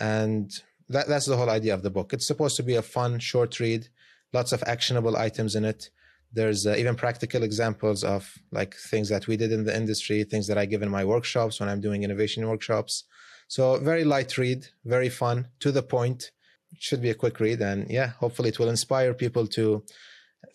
And 0.00 0.50
that, 0.88 1.08
that's 1.08 1.26
the 1.26 1.36
whole 1.36 1.50
idea 1.50 1.74
of 1.74 1.82
the 1.82 1.90
book. 1.90 2.12
It's 2.12 2.26
supposed 2.26 2.56
to 2.56 2.62
be 2.62 2.74
a 2.74 2.82
fun, 2.82 3.18
short 3.18 3.60
read, 3.60 3.88
lots 4.32 4.52
of 4.52 4.62
actionable 4.66 5.16
items 5.16 5.54
in 5.54 5.64
it. 5.64 5.90
There's 6.32 6.66
uh, 6.66 6.74
even 6.76 6.94
practical 6.94 7.42
examples 7.42 8.04
of 8.04 8.38
like 8.50 8.74
things 8.74 9.08
that 9.10 9.26
we 9.26 9.36
did 9.36 9.52
in 9.52 9.64
the 9.64 9.76
industry, 9.76 10.24
things 10.24 10.46
that 10.46 10.58
I 10.58 10.66
give 10.66 10.82
in 10.82 10.90
my 10.90 11.04
workshops 11.04 11.60
when 11.60 11.68
I'm 11.68 11.80
doing 11.80 12.02
innovation 12.02 12.46
workshops. 12.48 13.04
So 13.48 13.78
very 13.78 14.04
light 14.04 14.38
read, 14.38 14.66
very 14.84 15.10
fun, 15.10 15.48
to 15.60 15.72
the 15.72 15.82
point. 15.82 16.30
It 16.72 16.82
should 16.82 17.02
be 17.02 17.10
a 17.10 17.14
quick 17.14 17.38
read, 17.38 17.60
and 17.60 17.90
yeah, 17.90 18.08
hopefully 18.18 18.48
it 18.48 18.58
will 18.58 18.70
inspire 18.70 19.12
people 19.12 19.46
to 19.48 19.84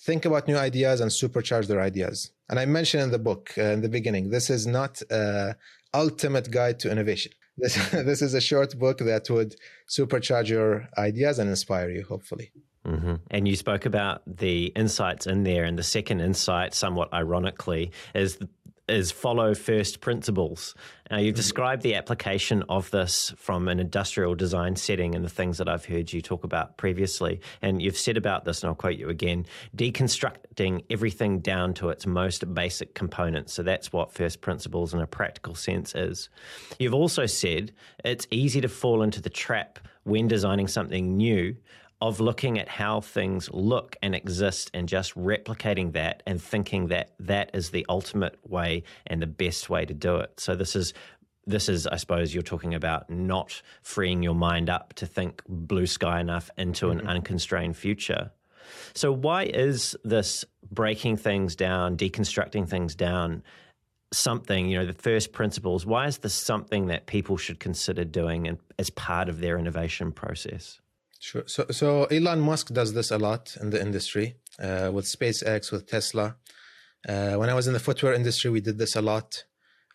think 0.02 0.26
about 0.26 0.48
new 0.48 0.58
ideas 0.58 1.00
and 1.00 1.12
supercharge 1.12 1.68
their 1.68 1.82
ideas. 1.82 2.32
And 2.50 2.60
I 2.60 2.66
mentioned 2.66 3.04
in 3.04 3.12
the 3.12 3.20
book 3.20 3.54
uh, 3.58 3.62
in 3.76 3.82
the 3.82 3.90
beginning, 3.90 4.30
this 4.30 4.50
is 4.50 4.66
not 4.66 5.02
a 5.12 5.56
ultimate 5.94 6.50
guide 6.52 6.80
to 6.80 6.92
innovation. 6.92 7.34
This 7.60 7.76
this 7.92 8.22
is 8.22 8.34
a 8.36 8.42
short 8.42 8.78
book 8.78 9.00
that 9.00 9.30
would 9.32 9.56
supercharge 9.90 10.48
your 10.48 10.88
ideas 10.96 11.40
and 11.40 11.50
inspire 11.50 11.90
you, 11.90 12.04
hopefully. 12.04 12.52
Mm-hmm. 12.88 13.16
And 13.30 13.48
you 13.48 13.56
spoke 13.56 13.86
about 13.86 14.22
the 14.26 14.68
insights 14.68 15.28
in 15.28 15.44
there, 15.44 15.66
and 15.66 15.78
the 15.78 15.84
second 15.84 16.22
insight, 16.22 16.74
somewhat 16.74 17.14
ironically, 17.14 17.92
is 18.16 18.40
is 18.88 19.12
follow 19.12 19.54
first 19.54 20.00
principles. 20.00 20.74
Now, 21.12 21.18
you've 21.18 21.34
mm-hmm. 21.34 21.38
described 21.38 21.82
the 21.82 21.96
application 21.96 22.64
of 22.70 22.90
this 22.92 23.34
from 23.38 23.68
an 23.68 23.82
industrial 23.82 24.34
design 24.36 24.78
setting 24.78 25.14
and 25.14 25.26
the 25.26 25.30
things 25.30 25.58
that 25.58 25.68
I've 25.68 25.84
heard 25.86 26.14
you 26.14 26.22
talk 26.22 26.46
about 26.46 26.78
previously. 26.78 27.42
And 27.62 27.82
you've 27.82 27.98
said 27.98 28.16
about 28.16 28.46
this, 28.46 28.64
and 28.64 28.70
I'll 28.70 28.76
quote 28.76 28.98
you 28.98 29.10
again 29.10 29.46
deconstructing 29.76 30.86
everything 30.90 31.40
down 31.40 31.74
to 31.76 31.90
its 31.90 32.06
most 32.06 32.54
basic 32.54 32.96
components. 32.96 33.54
So 33.54 33.64
that's 33.64 33.92
what 33.92 34.14
first 34.14 34.42
principles 34.42 34.94
in 34.94 35.02
a 35.02 35.08
practical 35.08 35.56
sense 35.56 35.94
is. 35.94 36.30
You've 36.80 36.94
also 36.94 37.26
said 37.26 37.74
it's 38.06 38.28
easy 38.32 38.62
to 38.62 38.70
fall 38.70 39.02
into 39.02 39.22
the 39.22 39.30
trap 39.30 39.80
when 40.04 40.30
designing 40.30 40.70
something 40.70 41.18
new 41.18 41.58
of 42.00 42.20
looking 42.20 42.60
at 42.60 42.70
how 42.70 43.02
things 43.02 43.50
look 43.52 43.96
and 44.04 44.14
exist 44.14 44.70
and 44.74 44.88
just 44.88 45.16
replicating 45.16 45.94
that 45.94 46.22
and 46.28 46.42
thinking 46.42 46.88
that 46.88 47.12
that 47.20 47.50
is 47.54 47.72
the 47.72 47.86
ultimate 47.90 48.38
way 48.48 48.84
and 49.08 49.22
the 49.22 49.28
best 49.28 49.70
way 49.70 49.84
to 49.84 49.94
do 49.94 50.18
it. 50.18 50.40
So 50.40 50.56
this 50.56 50.76
is 50.76 50.94
this 51.48 51.70
is, 51.70 51.88
I 51.88 51.96
suppose, 51.96 52.34
you're 52.34 52.44
talking 52.44 52.76
about 52.76 53.10
not 53.10 53.62
freeing 53.82 54.22
your 54.22 54.36
mind 54.36 54.70
up 54.70 54.94
to 54.96 55.06
think 55.06 55.42
blue 55.48 55.88
sky 55.88 56.20
enough 56.20 56.50
into 56.58 56.90
an 56.90 57.00
mm-hmm. 57.00 57.08
unconstrained 57.08 57.78
future. 57.78 58.32
So, 58.94 59.14
why 59.14 59.44
is 59.44 59.96
this 60.04 60.44
breaking 60.70 61.18
things 61.18 61.56
down, 61.56 61.96
deconstructing 61.96 62.68
things 62.68 62.96
down, 62.96 63.44
something, 64.12 64.68
you 64.68 64.78
know, 64.78 64.86
the 64.86 64.92
first 64.92 65.32
principles? 65.32 65.86
Why 65.86 66.08
is 66.08 66.18
this 66.18 66.34
something 66.34 66.88
that 66.88 67.06
people 67.06 67.38
should 67.38 67.62
consider 67.62 68.04
doing 68.04 68.60
as 68.78 68.90
part 68.90 69.30
of 69.30 69.40
their 69.40 69.58
innovation 69.58 70.12
process? 70.12 70.82
Sure. 71.20 71.44
So, 71.48 71.66
so 71.72 72.06
Elon 72.06 72.40
Musk 72.40 72.74
does 72.74 72.94
this 72.94 73.12
a 73.12 73.18
lot 73.18 73.56
in 73.60 73.70
the 73.72 73.82
industry 73.82 74.38
uh, 74.60 74.92
with 74.94 75.06
SpaceX, 75.06 75.72
with 75.72 75.88
Tesla. 75.88 76.36
Uh, 77.08 77.36
when 77.36 77.50
I 77.50 77.54
was 77.54 77.68
in 77.68 77.74
the 77.74 77.80
footwear 77.80 78.14
industry, 78.14 78.52
we 78.52 78.62
did 78.62 78.78
this 78.78 78.96
a 78.96 79.02
lot, 79.02 79.44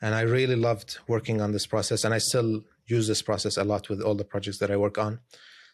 and 0.01 0.15
I 0.15 0.23
really 0.23 0.57
loved 0.57 0.99
working 1.07 1.41
on 1.41 1.53
this 1.53 1.67
process. 1.67 2.05
And 2.05 2.15
I 2.15 2.19
still 2.19 2.63
use 2.87 3.07
this 3.07 3.23
process 3.23 3.57
a 3.57 3.65
lot 3.65 3.89
with 3.89 4.01
all 4.01 4.15
the 4.15 4.25
projects 4.25 4.59
that 4.59 4.71
I 4.71 4.77
work 4.77 4.99
on. 4.99 5.21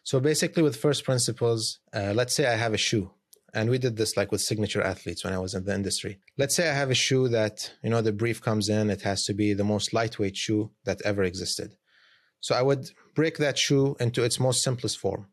So 0.03 0.19
basically, 0.19 0.63
with 0.63 0.75
first 0.75 1.03
principles, 1.03 1.79
uh, 1.93 2.13
let's 2.15 2.35
say 2.35 2.47
I 2.47 2.55
have 2.55 2.73
a 2.73 2.77
shoe, 2.77 3.11
and 3.53 3.69
we 3.69 3.77
did 3.77 3.97
this 3.97 4.15
like 4.15 4.31
with 4.31 4.41
signature 4.41 4.81
athletes 4.81 5.23
when 5.23 5.33
I 5.33 5.39
was 5.39 5.53
in 5.53 5.65
the 5.65 5.73
industry. 5.73 6.19
Let's 6.37 6.55
say 6.55 6.69
I 6.69 6.73
have 6.73 6.91
a 6.91 6.95
shoe 6.95 7.27
that 7.29 7.71
you 7.83 7.89
know 7.89 8.01
the 8.01 8.11
brief 8.11 8.41
comes 8.41 8.69
in; 8.69 8.89
it 8.89 9.01
has 9.01 9.25
to 9.25 9.33
be 9.33 9.53
the 9.53 9.63
most 9.63 9.93
lightweight 9.93 10.37
shoe 10.37 10.71
that 10.85 11.01
ever 11.03 11.23
existed. 11.23 11.75
So 12.39 12.55
I 12.55 12.61
would 12.61 12.91
break 13.15 13.37
that 13.37 13.57
shoe 13.57 13.97
into 13.99 14.23
its 14.23 14.39
most 14.39 14.63
simplest 14.63 14.97
form 14.97 15.27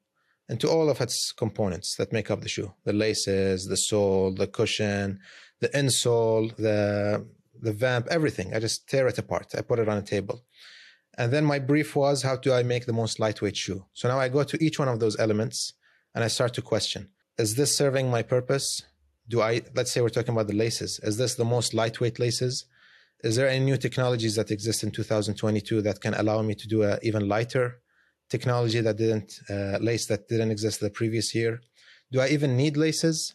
into 0.48 0.68
all 0.68 0.88
of 0.88 1.00
its 1.00 1.32
components 1.32 1.96
that 1.96 2.12
make 2.12 2.30
up 2.30 2.40
the 2.40 2.48
shoe. 2.48 2.72
The 2.84 2.92
laces 2.92 3.66
the 3.66 3.76
sole 3.76 4.32
the 4.32 4.46
cushion 4.46 5.20
the 5.60 5.68
insole 5.70 6.54
the 6.56 7.26
the 7.60 7.72
vamp 7.72 8.06
everything. 8.10 8.54
I 8.54 8.58
just 8.58 8.88
tear 8.88 9.06
it 9.08 9.18
apart. 9.18 9.54
I 9.56 9.62
put 9.62 9.78
it 9.78 9.88
on 9.88 9.96
a 9.96 10.02
table. 10.02 10.44
And 11.18 11.32
then 11.32 11.44
my 11.44 11.58
brief 11.58 11.96
was 11.96 12.22
how 12.22 12.36
do 12.36 12.52
i 12.52 12.62
make 12.62 12.86
the 12.86 12.92
most 12.92 13.18
lightweight 13.18 13.56
shoe? 13.56 13.86
So 13.94 14.08
now 14.08 14.18
i 14.18 14.28
go 14.28 14.44
to 14.44 14.62
each 14.64 14.78
one 14.78 14.88
of 14.88 15.00
those 15.00 15.18
elements 15.18 15.72
and 16.14 16.22
i 16.22 16.28
start 16.28 16.54
to 16.54 16.62
question 16.62 17.08
is 17.38 17.56
this 17.56 17.76
serving 17.76 18.10
my 18.10 18.22
purpose? 18.22 18.82
Do 19.28 19.42
i 19.42 19.62
let's 19.74 19.90
say 19.92 20.00
we're 20.00 20.10
talking 20.10 20.34
about 20.34 20.48
the 20.48 20.54
laces. 20.54 21.00
Is 21.02 21.16
this 21.16 21.34
the 21.34 21.44
most 21.44 21.74
lightweight 21.74 22.18
laces? 22.18 22.66
Is 23.24 23.34
there 23.36 23.48
any 23.48 23.64
new 23.64 23.78
technologies 23.78 24.36
that 24.36 24.50
exist 24.50 24.84
in 24.84 24.90
2022 24.90 25.82
that 25.82 26.00
can 26.00 26.14
allow 26.14 26.42
me 26.42 26.54
to 26.54 26.68
do 26.68 26.82
a 26.82 26.98
even 27.02 27.26
lighter 27.26 27.80
technology 28.28 28.80
that 28.80 28.96
didn't 28.96 29.32
uh, 29.48 29.78
lace 29.80 30.06
that 30.06 30.28
didn't 30.28 30.50
exist 30.50 30.80
the 30.80 30.90
previous 30.90 31.34
year? 31.34 31.60
Do 32.12 32.20
I 32.20 32.28
even 32.28 32.56
need 32.56 32.76
laces? 32.76 33.34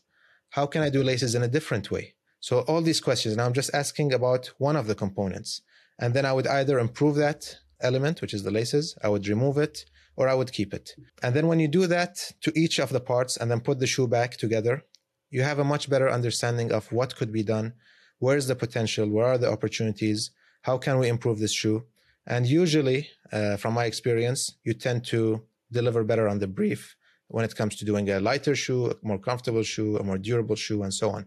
How 0.52 0.66
can 0.66 0.82
I 0.82 0.90
do 0.90 1.04
laces 1.04 1.36
in 1.36 1.44
a 1.44 1.48
different 1.48 1.92
way? 1.92 2.16
So 2.40 2.60
all 2.62 2.82
these 2.82 3.02
questions. 3.02 3.36
Now 3.36 3.46
I'm 3.46 3.54
just 3.54 3.74
asking 3.74 4.14
about 4.14 4.52
one 4.58 4.76
of 4.76 4.88
the 4.88 4.96
components, 4.96 5.62
and 6.00 6.14
then 6.14 6.26
I 6.26 6.34
would 6.34 6.48
either 6.48 6.80
improve 6.80 7.16
that 7.16 7.58
element, 7.82 8.22
which 8.22 8.34
is 8.34 8.44
the 8.44 8.52
laces, 8.52 8.98
I 9.04 9.10
would 9.10 9.28
remove 9.28 9.58
it, 9.58 9.86
or 10.16 10.28
I 10.28 10.34
would 10.34 10.52
keep 10.52 10.74
it. 10.74 10.92
And 11.24 11.36
then 11.36 11.48
when 11.48 11.60
you 11.60 11.68
do 11.68 11.88
that 11.88 12.34
to 12.42 12.52
each 12.56 12.80
of 12.80 12.90
the 12.90 13.00
parts 13.00 13.38
and 13.38 13.50
then 13.50 13.62
put 13.62 13.80
the 13.80 13.88
shoe 13.88 14.08
back 14.08 14.38
together, 14.38 14.84
you 15.30 15.44
have 15.44 15.60
a 15.60 15.64
much 15.64 15.90
better 15.90 16.10
understanding 16.10 16.72
of 16.72 16.92
what 16.92 17.16
could 17.16 17.32
be 17.32 17.44
done, 17.44 17.74
where 18.20 18.38
is 18.38 18.48
the 18.48 18.56
potential, 18.56 19.10
where 19.10 19.26
are 19.26 19.38
the 19.38 19.52
opportunities, 19.52 20.32
how 20.64 20.78
can 20.78 21.00
we 21.00 21.08
improve 21.08 21.40
this 21.40 21.54
shoe, 21.54 21.86
and 22.26 22.46
usually, 22.46 23.10
uh, 23.32 23.58
from 23.58 23.74
my 23.74 23.86
experience, 23.86 24.58
you 24.64 24.74
tend 24.74 25.06
to 25.06 25.44
deliver 25.72 26.04
better 26.04 26.28
on 26.28 26.40
the 26.40 26.48
brief 26.48 26.96
when 27.28 27.46
it 27.46 27.56
comes 27.56 27.76
to 27.78 27.86
doing 27.86 28.10
a 28.10 28.20
lighter 28.20 28.56
shoe, 28.56 28.88
a 28.88 28.96
more 29.02 29.18
comfortable 29.18 29.64
shoe, 29.64 29.98
a 29.98 30.04
more 30.04 30.18
durable 30.18 30.56
shoe, 30.56 30.84
and 30.84 30.94
so 30.94 31.10
on. 31.12 31.26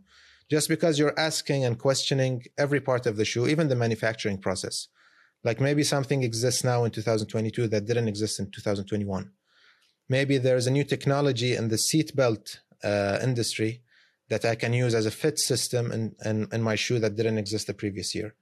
Just 0.51 0.69
because 0.69 0.99
you're 0.99 1.19
asking 1.19 1.65
and 1.65 1.79
questioning 1.79 2.45
every 2.59 2.81
part 2.81 3.07
of 3.07 3.17
the 3.17 3.25
shoe, 3.25 3.47
even 3.47 3.69
the 3.69 3.77
manufacturing 3.77 4.39
process. 4.39 4.89
Like 5.43 5.61
maybe 5.61 5.83
something 5.83 6.23
exists 6.23 6.63
now 6.65 6.85
in 6.85 6.91
2022 6.91 7.69
that 7.69 7.87
didn't 7.87 8.09
exist 8.09 8.39
in 8.39 8.51
2021. 8.51 9.31
Maybe 10.09 10.39
there's 10.39 10.67
a 10.67 10.71
new 10.71 10.85
technology 10.85 11.55
in 11.55 11.69
the 11.69 11.77
seatbelt 11.77 12.59
uh, 12.83 13.19
industry 13.23 13.83
that 14.29 14.45
I 14.45 14.55
can 14.55 14.73
use 14.73 14.95
as 14.95 15.07
a 15.07 15.11
fit 15.11 15.39
system 15.39 15.93
in, 15.93 16.15
in, 16.25 16.49
in 16.53 16.63
my 16.63 16.75
shoe 16.75 16.99
that 16.99 17.17
didn't 17.17 17.39
exist 17.39 17.67
the 17.67 17.75
previous 17.75 18.15
year. 18.15 18.35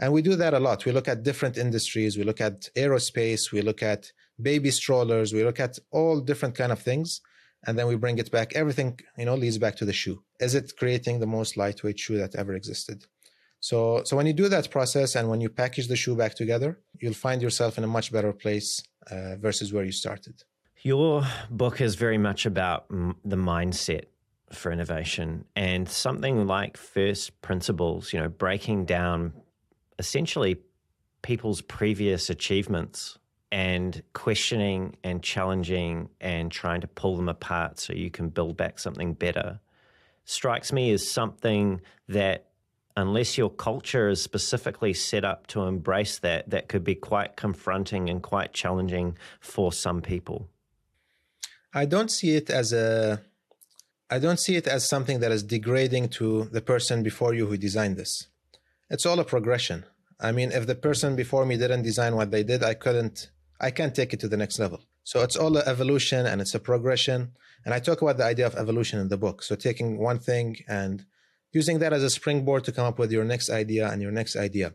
And 0.00 0.14
we 0.14 0.22
do 0.22 0.34
that 0.36 0.54
a 0.54 0.58
lot. 0.58 0.86
We 0.86 0.92
look 0.92 1.08
at 1.08 1.22
different 1.22 1.58
industries. 1.58 2.16
We 2.16 2.24
look 2.24 2.40
at 2.40 2.68
aerospace. 2.74 3.52
We 3.52 3.60
look 3.60 3.82
at 3.82 4.10
baby 4.40 4.70
strollers. 4.70 5.34
We 5.34 5.44
look 5.44 5.60
at 5.60 5.78
all 5.92 6.20
different 6.20 6.54
kind 6.54 6.72
of 6.72 6.80
things. 6.80 7.20
And 7.66 7.78
then 7.78 7.86
we 7.86 7.96
bring 7.96 8.16
it 8.16 8.30
back. 8.30 8.56
Everything, 8.56 8.98
you 9.18 9.26
know, 9.26 9.34
leads 9.34 9.58
back 9.58 9.76
to 9.76 9.84
the 9.84 9.92
shoe. 9.92 10.22
Is 10.40 10.54
it 10.54 10.72
creating 10.78 11.20
the 11.20 11.26
most 11.26 11.58
lightweight 11.58 11.98
shoe 12.00 12.16
that 12.16 12.34
ever 12.34 12.54
existed? 12.54 13.04
So, 13.60 14.02
so 14.04 14.16
when 14.16 14.26
you 14.26 14.32
do 14.32 14.48
that 14.48 14.70
process 14.70 15.14
and 15.14 15.28
when 15.28 15.42
you 15.42 15.50
package 15.50 15.88
the 15.88 15.96
shoe 15.96 16.16
back 16.16 16.34
together, 16.34 16.78
you'll 16.98 17.12
find 17.12 17.42
yourself 17.42 17.76
in 17.76 17.84
a 17.84 17.86
much 17.86 18.10
better 18.10 18.32
place 18.32 18.82
uh, 19.10 19.36
versus 19.36 19.70
where 19.70 19.84
you 19.84 19.92
started. 19.92 20.44
Your 20.82 21.24
book 21.50 21.82
is 21.82 21.94
very 21.96 22.16
much 22.16 22.46
about 22.46 22.86
m- 22.90 23.16
the 23.22 23.36
mindset 23.36 24.04
for 24.50 24.72
innovation 24.72 25.44
and 25.54 25.86
something 25.86 26.46
like 26.46 26.78
first 26.78 27.42
principles, 27.42 28.14
you 28.14 28.18
know, 28.18 28.30
breaking 28.30 28.86
down 28.86 29.34
essentially 30.00 30.56
people's 31.22 31.60
previous 31.60 32.28
achievements 32.28 33.18
and 33.52 34.02
questioning 34.12 34.96
and 35.04 35.22
challenging 35.22 36.08
and 36.20 36.50
trying 36.50 36.80
to 36.80 36.88
pull 36.88 37.16
them 37.16 37.28
apart 37.28 37.78
so 37.78 37.92
you 37.92 38.10
can 38.10 38.28
build 38.28 38.56
back 38.56 38.78
something 38.78 39.12
better 39.14 39.60
strikes 40.24 40.72
me 40.72 40.92
as 40.92 41.08
something 41.08 41.80
that 42.08 42.46
unless 42.96 43.36
your 43.36 43.50
culture 43.50 44.08
is 44.08 44.22
specifically 44.22 44.94
set 44.94 45.24
up 45.24 45.46
to 45.48 45.62
embrace 45.62 46.18
that 46.18 46.48
that 46.50 46.68
could 46.68 46.84
be 46.84 46.94
quite 46.94 47.36
confronting 47.36 48.08
and 48.08 48.22
quite 48.22 48.52
challenging 48.52 49.16
for 49.40 49.72
some 49.72 50.00
people. 50.00 50.48
I 51.74 51.84
don't 51.84 52.10
see 52.10 52.36
it 52.36 52.50
as 52.50 52.72
a 52.72 53.22
i 54.08 54.18
don't 54.18 54.40
see 54.40 54.56
it 54.56 54.66
as 54.66 54.88
something 54.88 55.20
that 55.20 55.30
is 55.30 55.42
degrading 55.44 56.08
to 56.08 56.44
the 56.46 56.60
person 56.60 57.02
before 57.02 57.32
you 57.34 57.46
who 57.46 57.56
designed 57.56 57.96
this. 57.96 58.28
It's 58.88 59.06
all 59.06 59.18
a 59.20 59.24
progression 59.24 59.84
I 60.20 60.32
mean, 60.32 60.52
if 60.52 60.66
the 60.66 60.74
person 60.74 61.16
before 61.16 61.46
me 61.46 61.56
didn't 61.56 61.82
design 61.82 62.14
what 62.14 62.30
they 62.30 62.42
did, 62.42 62.62
I 62.62 62.74
couldn't, 62.74 63.30
I 63.60 63.70
can't 63.70 63.94
take 63.94 64.12
it 64.12 64.20
to 64.20 64.28
the 64.28 64.36
next 64.36 64.58
level. 64.58 64.80
So 65.04 65.22
it's 65.22 65.36
all 65.36 65.56
an 65.56 65.66
evolution 65.66 66.26
and 66.26 66.40
it's 66.40 66.54
a 66.54 66.60
progression. 66.60 67.32
And 67.64 67.72
I 67.72 67.80
talk 67.80 68.02
about 68.02 68.18
the 68.18 68.24
idea 68.24 68.46
of 68.46 68.54
evolution 68.54 69.00
in 69.00 69.08
the 69.08 69.16
book. 69.16 69.42
So 69.42 69.54
taking 69.54 69.98
one 69.98 70.18
thing 70.18 70.58
and 70.68 71.06
using 71.52 71.78
that 71.78 71.92
as 71.92 72.02
a 72.02 72.10
springboard 72.10 72.64
to 72.64 72.72
come 72.72 72.86
up 72.86 72.98
with 72.98 73.10
your 73.10 73.24
next 73.24 73.50
idea 73.50 73.88
and 73.88 74.02
your 74.02 74.12
next 74.12 74.36
idea. 74.36 74.74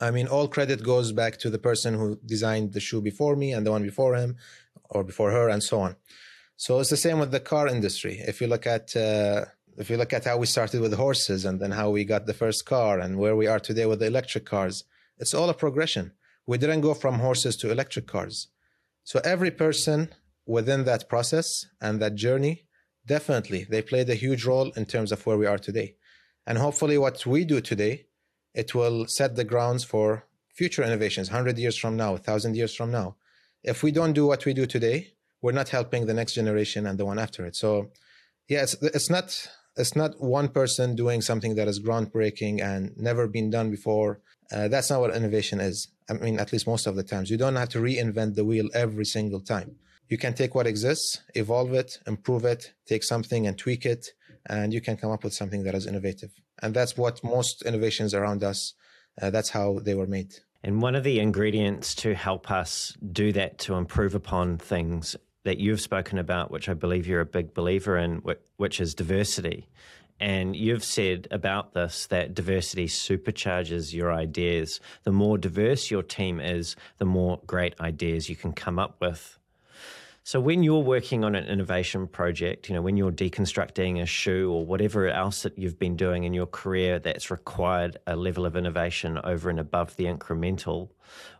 I 0.00 0.10
mean, 0.10 0.26
all 0.26 0.48
credit 0.48 0.82
goes 0.82 1.12
back 1.12 1.38
to 1.38 1.48
the 1.48 1.58
person 1.58 1.94
who 1.94 2.18
designed 2.26 2.72
the 2.72 2.80
shoe 2.80 3.00
before 3.00 3.34
me 3.34 3.52
and 3.52 3.64
the 3.64 3.70
one 3.70 3.82
before 3.82 4.14
him 4.14 4.36
or 4.90 5.04
before 5.04 5.30
her 5.30 5.48
and 5.48 5.62
so 5.62 5.80
on. 5.80 5.96
So 6.56 6.80
it's 6.80 6.90
the 6.90 6.96
same 6.96 7.18
with 7.18 7.30
the 7.30 7.40
car 7.40 7.66
industry. 7.68 8.18
If 8.26 8.40
you 8.40 8.46
look 8.46 8.66
at, 8.66 8.96
uh, 8.96 9.46
if 9.76 9.90
you 9.90 9.96
look 9.96 10.12
at 10.12 10.24
how 10.24 10.38
we 10.38 10.46
started 10.46 10.80
with 10.80 10.94
horses 10.94 11.44
and 11.44 11.60
then 11.60 11.72
how 11.72 11.90
we 11.90 12.04
got 12.04 12.26
the 12.26 12.34
first 12.34 12.64
car 12.64 12.98
and 12.98 13.18
where 13.18 13.36
we 13.36 13.46
are 13.46 13.60
today 13.60 13.86
with 13.86 13.98
the 13.98 14.06
electric 14.06 14.46
cars, 14.46 14.84
it's 15.18 15.34
all 15.34 15.50
a 15.50 15.54
progression. 15.54 16.12
We 16.46 16.58
didn't 16.58 16.80
go 16.80 16.94
from 16.94 17.18
horses 17.18 17.56
to 17.56 17.70
electric 17.70 18.06
cars. 18.06 18.48
So 19.04 19.20
every 19.24 19.50
person 19.50 20.14
within 20.46 20.84
that 20.84 21.08
process 21.08 21.66
and 21.80 22.00
that 22.00 22.14
journey, 22.14 22.66
definitely 23.04 23.64
they 23.64 23.82
played 23.82 24.08
a 24.08 24.14
huge 24.14 24.44
role 24.44 24.70
in 24.72 24.86
terms 24.86 25.12
of 25.12 25.24
where 25.26 25.36
we 25.36 25.46
are 25.46 25.58
today. 25.58 25.96
And 26.46 26.58
hopefully 26.58 26.96
what 26.96 27.26
we 27.26 27.44
do 27.44 27.60
today, 27.60 28.06
it 28.54 28.74
will 28.74 29.06
set 29.06 29.36
the 29.36 29.44
grounds 29.44 29.84
for 29.84 30.24
future 30.54 30.82
innovations 30.82 31.30
100 31.30 31.58
years 31.58 31.76
from 31.76 31.96
now, 31.96 32.12
1000 32.12 32.56
years 32.56 32.74
from 32.74 32.90
now. 32.90 33.16
If 33.62 33.82
we 33.82 33.90
don't 33.90 34.14
do 34.14 34.26
what 34.26 34.44
we 34.46 34.54
do 34.54 34.64
today, 34.64 35.12
we're 35.42 35.52
not 35.52 35.68
helping 35.68 36.06
the 36.06 36.14
next 36.14 36.34
generation 36.34 36.86
and 36.86 36.98
the 36.98 37.04
one 37.04 37.18
after 37.18 37.44
it. 37.44 37.56
So 37.56 37.90
yeah, 38.48 38.62
it's, 38.62 38.74
it's 38.82 39.10
not 39.10 39.48
it's 39.76 39.94
not 39.94 40.20
one 40.20 40.48
person 40.48 40.96
doing 40.96 41.20
something 41.20 41.54
that 41.56 41.68
is 41.68 41.80
groundbreaking 41.80 42.62
and 42.62 42.96
never 42.96 43.28
been 43.28 43.50
done 43.50 43.70
before. 43.70 44.20
Uh, 44.50 44.68
that's 44.68 44.90
not 44.90 45.00
what 45.00 45.14
innovation 45.14 45.60
is. 45.60 45.88
I 46.08 46.14
mean, 46.14 46.38
at 46.38 46.52
least 46.52 46.66
most 46.66 46.86
of 46.86 46.96
the 46.96 47.02
times. 47.02 47.30
You 47.30 47.36
don't 47.36 47.56
have 47.56 47.68
to 47.70 47.78
reinvent 47.78 48.36
the 48.36 48.44
wheel 48.44 48.68
every 48.74 49.04
single 49.04 49.40
time. 49.40 49.76
You 50.08 50.18
can 50.18 50.34
take 50.34 50.54
what 50.54 50.66
exists, 50.66 51.20
evolve 51.34 51.72
it, 51.74 51.98
improve 52.06 52.44
it, 52.44 52.72
take 52.86 53.02
something 53.02 53.46
and 53.46 53.58
tweak 53.58 53.84
it, 53.84 54.06
and 54.48 54.72
you 54.72 54.80
can 54.80 54.96
come 54.96 55.10
up 55.10 55.24
with 55.24 55.34
something 55.34 55.64
that 55.64 55.74
is 55.74 55.86
innovative. 55.86 56.30
And 56.62 56.72
that's 56.74 56.96
what 56.96 57.24
most 57.24 57.62
innovations 57.62 58.14
around 58.14 58.44
us, 58.44 58.74
uh, 59.20 59.30
that's 59.30 59.50
how 59.50 59.80
they 59.80 59.94
were 59.94 60.06
made. 60.06 60.34
And 60.62 60.80
one 60.80 60.94
of 60.94 61.04
the 61.04 61.20
ingredients 61.20 61.94
to 61.96 62.14
help 62.14 62.50
us 62.50 62.96
do 63.12 63.32
that, 63.32 63.58
to 63.58 63.74
improve 63.74 64.14
upon 64.14 64.58
things, 64.58 65.16
that 65.46 65.58
you've 65.58 65.80
spoken 65.80 66.18
about, 66.18 66.50
which 66.50 66.68
I 66.68 66.74
believe 66.74 67.06
you're 67.06 67.20
a 67.20 67.24
big 67.24 67.54
believer 67.54 67.96
in, 67.96 68.20
which 68.56 68.80
is 68.80 68.96
diversity. 68.96 69.68
And 70.18 70.56
you've 70.56 70.82
said 70.82 71.28
about 71.30 71.72
this 71.72 72.06
that 72.08 72.34
diversity 72.34 72.88
supercharges 72.88 73.94
your 73.94 74.12
ideas. 74.12 74.80
The 75.04 75.12
more 75.12 75.38
diverse 75.38 75.88
your 75.88 76.02
team 76.02 76.40
is, 76.40 76.74
the 76.98 77.04
more 77.04 77.40
great 77.46 77.80
ideas 77.80 78.28
you 78.28 78.34
can 78.34 78.54
come 78.54 78.80
up 78.80 78.96
with. 79.00 79.38
So 80.24 80.40
when 80.40 80.64
you're 80.64 80.82
working 80.82 81.22
on 81.22 81.36
an 81.36 81.44
innovation 81.44 82.08
project, 82.08 82.68
you 82.68 82.74
know, 82.74 82.82
when 82.82 82.96
you're 82.96 83.12
deconstructing 83.12 84.02
a 84.02 84.06
shoe 84.06 84.50
or 84.52 84.66
whatever 84.66 85.06
else 85.06 85.42
that 85.44 85.56
you've 85.56 85.78
been 85.78 85.94
doing 85.94 86.24
in 86.24 86.34
your 86.34 86.46
career 86.46 86.98
that's 86.98 87.30
required 87.30 87.98
a 88.08 88.16
level 88.16 88.46
of 88.46 88.56
innovation 88.56 89.20
over 89.22 89.48
and 89.48 89.60
above 89.60 89.94
the 89.94 90.06
incremental, 90.06 90.88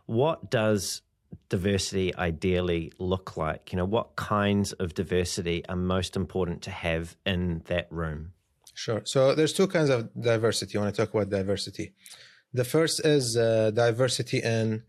what 0.05 0.49
does 0.49 1.01
diversity 1.49 2.15
ideally 2.15 2.91
look 2.99 3.37
like? 3.37 3.71
You 3.71 3.77
know, 3.77 3.85
what 3.85 4.15
kinds 4.15 4.73
of 4.73 4.93
diversity 4.93 5.65
are 5.67 5.75
most 5.75 6.15
important 6.15 6.61
to 6.63 6.71
have 6.71 7.15
in 7.25 7.63
that 7.67 7.87
room? 7.91 8.33
Sure. 8.73 9.01
So 9.05 9.33
there's 9.33 9.53
two 9.53 9.67
kinds 9.67 9.89
of 9.89 10.09
diversity 10.19 10.77
when 10.77 10.87
I 10.87 10.91
talk 10.91 11.13
about 11.13 11.29
diversity. 11.29 11.93
The 12.53 12.63
first 12.63 13.05
is 13.05 13.35
uh, 13.35 13.71
diversity 13.71 14.39
in, 14.39 14.83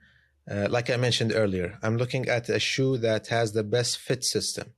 uh, 0.51 0.68
like 0.70 0.91
I 0.91 0.97
mentioned 0.97 1.32
earlier, 1.34 1.78
I'm 1.82 1.97
looking 1.97 2.28
at 2.28 2.49
a 2.49 2.59
shoe 2.59 2.99
that 2.99 3.28
has 3.28 3.53
the 3.53 3.64
best 3.64 3.99
fit 3.99 4.24
system. 4.24 4.74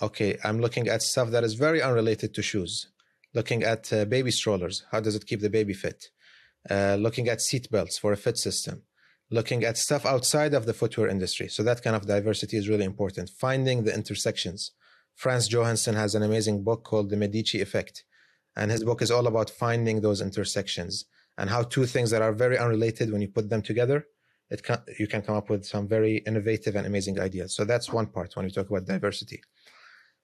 Okay, 0.00 0.38
I'm 0.44 0.60
looking 0.60 0.88
at 0.88 1.02
stuff 1.02 1.30
that 1.30 1.44
is 1.44 1.54
very 1.54 1.80
unrelated 1.82 2.34
to 2.34 2.42
shoes. 2.42 2.88
Looking 3.34 3.62
at 3.62 3.92
uh, 3.92 4.04
baby 4.04 4.30
strollers, 4.30 4.84
how 4.90 5.00
does 5.00 5.16
it 5.16 5.26
keep 5.26 5.40
the 5.40 5.50
baby 5.50 5.74
fit? 5.74 6.10
Uh, 6.68 6.96
looking 6.98 7.28
at 7.28 7.40
seat 7.40 7.70
belts 7.70 7.98
for 7.98 8.12
a 8.12 8.16
fit 8.16 8.38
system 8.38 8.82
looking 9.34 9.64
at 9.64 9.76
stuff 9.76 10.06
outside 10.06 10.54
of 10.54 10.64
the 10.64 10.72
footwear 10.72 11.08
industry. 11.08 11.48
So 11.48 11.62
that 11.64 11.82
kind 11.82 11.96
of 11.96 12.06
diversity 12.06 12.56
is 12.56 12.68
really 12.68 12.84
important. 12.84 13.30
Finding 13.30 13.84
the 13.84 13.94
intersections. 14.00 14.70
Frans 15.14 15.48
Johansson 15.48 15.96
has 15.96 16.14
an 16.14 16.22
amazing 16.22 16.62
book 16.62 16.84
called 16.84 17.10
The 17.10 17.16
Medici 17.16 17.60
Effect. 17.60 18.04
And 18.56 18.70
his 18.70 18.84
book 18.84 19.02
is 19.02 19.10
all 19.10 19.26
about 19.26 19.50
finding 19.50 20.00
those 20.00 20.20
intersections 20.20 21.04
and 21.36 21.50
how 21.50 21.62
two 21.64 21.86
things 21.86 22.10
that 22.10 22.22
are 22.22 22.32
very 22.32 22.56
unrelated, 22.56 23.10
when 23.10 23.22
you 23.22 23.28
put 23.28 23.50
them 23.50 23.62
together, 23.62 24.06
it 24.50 24.62
can, 24.62 24.78
you 25.00 25.08
can 25.08 25.22
come 25.22 25.36
up 25.36 25.50
with 25.50 25.64
some 25.66 25.88
very 25.88 26.18
innovative 26.18 26.76
and 26.76 26.86
amazing 26.86 27.18
ideas. 27.18 27.56
So 27.56 27.64
that's 27.64 27.90
one 27.90 28.06
part 28.06 28.36
when 28.36 28.44
we 28.46 28.52
talk 28.52 28.70
about 28.70 28.86
diversity. 28.86 29.42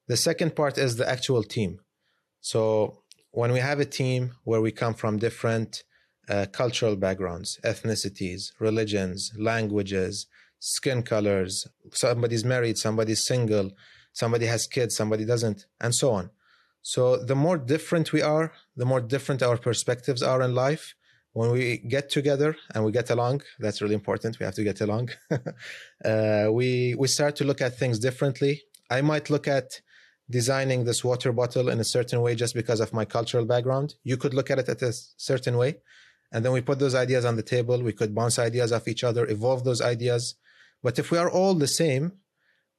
The 0.06 0.16
second 0.16 0.54
part 0.54 0.78
is 0.78 0.96
the 0.96 1.08
actual 1.08 1.42
team. 1.42 1.80
So 2.40 3.02
when 3.32 3.50
we 3.52 3.58
have 3.58 3.80
a 3.80 3.84
team 3.84 4.32
where 4.44 4.60
we 4.60 4.70
come 4.70 4.94
from 4.94 5.18
different 5.18 5.82
uh, 6.30 6.46
cultural 6.52 6.96
backgrounds, 6.96 7.58
ethnicities, 7.64 8.52
religions, 8.60 9.32
languages, 9.36 10.26
skin 10.60 11.02
colors. 11.02 11.66
Somebody's 11.92 12.44
married, 12.44 12.78
somebody's 12.78 13.26
single, 13.26 13.72
somebody 14.12 14.46
has 14.46 14.66
kids, 14.66 14.94
somebody 14.96 15.24
doesn't, 15.24 15.66
and 15.80 15.94
so 15.94 16.12
on. 16.12 16.30
So 16.82 17.16
the 17.16 17.34
more 17.34 17.58
different 17.58 18.12
we 18.12 18.22
are, 18.22 18.52
the 18.76 18.86
more 18.86 19.00
different 19.00 19.42
our 19.42 19.58
perspectives 19.58 20.22
are 20.22 20.40
in 20.40 20.54
life. 20.54 20.94
When 21.32 21.50
we 21.50 21.78
get 21.78 22.10
together 22.10 22.56
and 22.74 22.84
we 22.84 22.92
get 22.92 23.10
along, 23.10 23.42
that's 23.58 23.80
really 23.82 23.94
important. 23.94 24.38
We 24.38 24.46
have 24.46 24.54
to 24.54 24.64
get 24.64 24.80
along. 24.80 25.10
uh, 26.04 26.48
we 26.50 26.96
we 26.98 27.06
start 27.06 27.36
to 27.36 27.44
look 27.44 27.60
at 27.60 27.78
things 27.78 27.98
differently. 27.98 28.62
I 28.90 29.00
might 29.02 29.30
look 29.30 29.46
at 29.46 29.80
designing 30.28 30.84
this 30.84 31.04
water 31.04 31.32
bottle 31.32 31.68
in 31.68 31.78
a 31.78 31.84
certain 31.84 32.20
way 32.20 32.34
just 32.34 32.54
because 32.54 32.80
of 32.80 32.92
my 32.92 33.04
cultural 33.04 33.44
background. 33.44 33.94
You 34.02 34.16
could 34.16 34.34
look 34.34 34.50
at 34.50 34.58
it 34.58 34.68
at 34.68 34.82
a 34.82 34.92
certain 35.16 35.56
way 35.56 35.76
and 36.32 36.44
then 36.44 36.52
we 36.52 36.60
put 36.60 36.78
those 36.78 36.94
ideas 36.94 37.24
on 37.24 37.36
the 37.36 37.42
table. 37.42 37.82
We 37.82 37.92
could 37.92 38.14
bounce 38.14 38.38
ideas 38.38 38.72
off 38.72 38.88
each 38.88 39.04
other 39.04 39.26
evolve 39.26 39.64
those 39.64 39.80
ideas. 39.80 40.36
But 40.82 40.98
if 40.98 41.10
we 41.10 41.18
are 41.18 41.30
all 41.30 41.54
the 41.54 41.68
same 41.68 42.12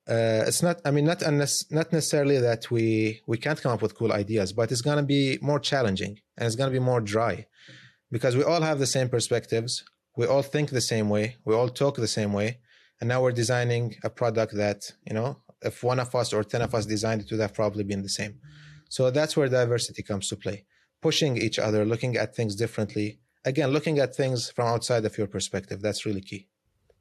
uh, 0.09 0.43
it's 0.47 0.63
not 0.63 0.81
i 0.83 0.89
mean 0.89 1.05
not 1.05 1.21
unless, 1.21 1.69
not 1.69 1.93
necessarily 1.93 2.39
that 2.39 2.71
we 2.71 3.21
we 3.27 3.37
can't 3.37 3.61
come 3.61 3.71
up 3.71 3.83
with 3.83 3.95
cool 3.95 4.11
ideas 4.11 4.51
but 4.51 4.71
it's 4.71 4.81
going 4.81 4.97
to 4.97 5.03
be 5.03 5.37
more 5.43 5.59
challenging 5.59 6.17
and 6.35 6.47
it's 6.47 6.55
going 6.55 6.67
to 6.67 6.73
be 6.73 6.83
more 6.83 6.99
dry 6.99 7.45
because 8.11 8.35
we 8.35 8.43
all 8.43 8.61
have 8.61 8.77
the 8.77 8.85
same 8.85 9.09
perspectives. 9.09 9.83
We 10.17 10.27
all 10.27 10.41
think 10.41 10.69
the 10.69 10.81
same 10.81 11.09
way. 11.09 11.37
We 11.45 11.55
all 11.55 11.69
talk 11.69 11.95
the 11.95 12.07
same 12.07 12.33
way. 12.33 12.59
And 12.99 13.07
now 13.07 13.21
we're 13.23 13.31
designing 13.31 13.95
a 14.03 14.09
product 14.09 14.53
that 14.55 14.91
you 15.07 15.13
know 15.13 15.37
if 15.61 15.83
one 15.83 15.99
of 15.99 16.13
us 16.13 16.33
or 16.33 16.43
10 16.43 16.61
of 16.61 16.75
us 16.75 16.85
designed 16.85 17.21
it 17.21 17.31
would 17.31 17.39
have 17.39 17.53
probably 17.53 17.83
been 17.83 18.03
the 18.03 18.09
same. 18.09 18.39
So 18.89 19.09
that's 19.09 19.37
where 19.37 19.47
diversity 19.47 20.03
comes 20.03 20.27
to 20.29 20.35
play. 20.35 20.65
Pushing 21.01 21.37
each 21.37 21.57
other 21.57 21.85
looking 21.85 22.17
at 22.17 22.35
things 22.35 22.55
differently 22.55 23.19
again, 23.45 23.69
looking 23.71 23.99
at 23.99 24.15
things 24.15 24.49
from 24.49 24.67
outside 24.67 25.05
of 25.05 25.17
your 25.17 25.27
perspective, 25.27 25.81
that's 25.81 26.05
really 26.05 26.21
key. 26.21 26.47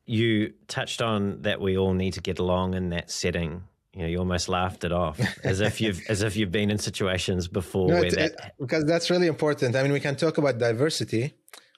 You 0.06 0.54
touched 0.66 1.02
on 1.02 1.42
that 1.42 1.60
we 1.60 1.76
all 1.76 1.94
need 1.94 2.14
to 2.14 2.20
get 2.20 2.38
along 2.38 2.74
in 2.74 2.90
that 2.90 3.10
setting. 3.10 3.64
You 3.92 4.02
know, 4.02 4.08
you 4.08 4.18
almost 4.18 4.48
laughed 4.48 4.84
it 4.84 4.92
off 4.92 5.20
as 5.44 5.60
if 5.60 5.80
you've 5.80 6.00
as 6.08 6.22
if 6.22 6.36
you've 6.36 6.52
been 6.52 6.70
in 6.70 6.78
situations 6.78 7.48
before 7.48 7.88
no, 7.88 7.96
it, 7.96 8.14
that... 8.14 8.32
it, 8.32 8.40
because 8.58 8.84
that's 8.84 9.10
really 9.10 9.26
important. 9.26 9.76
I 9.76 9.82
mean, 9.82 9.92
we 9.92 10.00
can 10.00 10.16
talk 10.16 10.38
about 10.38 10.58
diversity, 10.58 11.34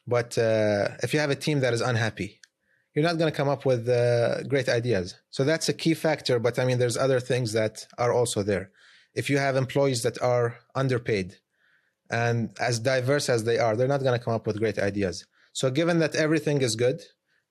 but 0.07 0.37
uh, 0.39 0.89
if 1.03 1.13
you 1.13 1.21
have 1.21 1.31
a 1.31 1.35
team 1.35 1.61
that 1.61 1.75
is 1.75 1.81
unhappy, 1.81 2.41
you're 2.95 3.05
not 3.05 3.19
going 3.19 3.31
to 3.31 3.37
come 3.37 3.49
up 3.49 3.65
with 3.65 3.89
uh, 3.89 4.43
great 4.45 4.69
ideas. 4.69 5.15
So 5.31 5.45
that's 5.45 5.69
a 5.69 5.73
key 5.73 5.95
factor. 5.95 6.39
But 6.39 6.59
I 6.59 6.65
mean, 6.65 6.79
there's 6.79 6.97
other 6.97 7.21
things 7.21 7.53
that 7.53 7.87
are 7.99 8.13
also 8.13 8.43
there. 8.43 8.71
If 9.15 9.29
you 9.29 9.39
have 9.39 9.57
employees 9.57 10.03
that 10.03 10.21
are 10.23 10.59
underpaid, 10.75 11.37
and 12.11 12.51
as 12.61 12.79
diverse 12.79 13.29
as 13.29 13.45
they 13.45 13.59
are, 13.59 13.77
they're 13.77 13.89
not 13.89 14.03
going 14.03 14.19
to 14.19 14.25
come 14.25 14.35
up 14.35 14.47
with 14.47 14.59
great 14.59 14.79
ideas. 14.79 15.27
So, 15.53 15.71
given 15.71 15.99
that 15.99 16.15
everything 16.15 16.63
is 16.63 16.77
good, 16.77 17.03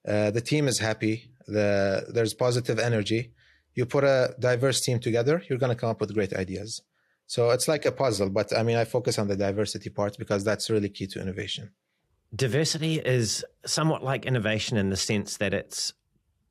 uh, 0.08 0.32
the 0.32 0.41
team 0.41 0.68
is 0.68 0.80
happy, 0.80 1.32
the, 1.47 2.06
there's 2.14 2.34
positive 2.34 2.80
energy, 2.80 3.34
you 3.76 3.86
put 3.86 4.04
a 4.04 4.36
diverse 4.39 4.82
team 4.82 4.99
together, 4.99 5.43
you're 5.49 5.60
going 5.60 5.72
to 5.72 5.80
come 5.80 5.89
up 5.89 6.02
with 6.02 6.14
great 6.14 6.34
ideas. 6.34 6.82
So, 7.28 7.52
it's 7.52 7.68
like 7.68 7.86
a 7.86 7.91
puzzle, 7.91 8.30
but 8.30 8.56
I 8.58 8.64
mean, 8.64 8.78
I 8.78 8.86
focus 8.86 9.20
on 9.20 9.28
the 9.28 9.36
diversity 9.36 9.89
part 9.89 10.18
because 10.18 10.43
that's 10.43 10.70
really 10.70 10.89
key 10.89 11.08
to 11.08 11.22
innovation. 11.22 11.72
Diversity 12.36 12.95
is 12.99 13.43
somewhat 13.66 14.04
like 14.04 14.26
innovation 14.26 14.78
in 14.78 14.89
the 14.89 14.97
sense 14.97 15.38
that 15.38 15.54
it's 15.54 15.93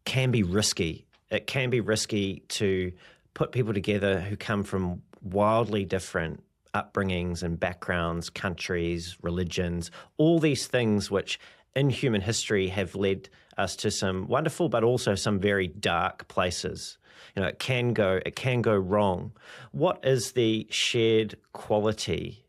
can 0.05 0.31
be 0.31 0.43
risky. 0.43 1.07
It 1.31 1.47
can 1.47 1.71
be 1.71 1.81
risky 1.81 2.43
to 2.49 2.93
put 3.35 3.53
people 3.53 3.73
together 3.73 4.21
who 4.21 4.37
come 4.37 4.65
from 4.65 5.03
wildly 5.23 5.85
different 5.85 6.43
upbringings 6.75 7.43
and 7.43 7.59
backgrounds, 7.59 8.31
countries, 8.31 9.17
religions, 9.23 9.91
all 10.17 10.39
these 10.39 10.67
things 10.67 11.11
which 11.11 11.39
in 11.75 11.91
human 11.91 12.21
history 12.21 12.69
have 12.69 12.95
led 12.95 13.29
us 13.57 13.77
to 13.77 13.91
some 13.91 14.27
wonderful 14.27 14.69
but 14.69 14.85
also 14.85 15.15
some 15.15 15.39
very 15.39 15.67
dark 15.67 16.29
places. 16.29 16.99
You 17.35 17.43
know, 17.43 17.49
it 17.49 17.59
can 17.59 17.93
go 17.93 18.21
it 18.25 18.35
can 18.35 18.63
go 18.63 18.75
wrong. 18.75 19.33
What 19.73 20.05
is 20.05 20.33
the 20.33 20.67
shared 20.71 21.37
quality 21.53 22.45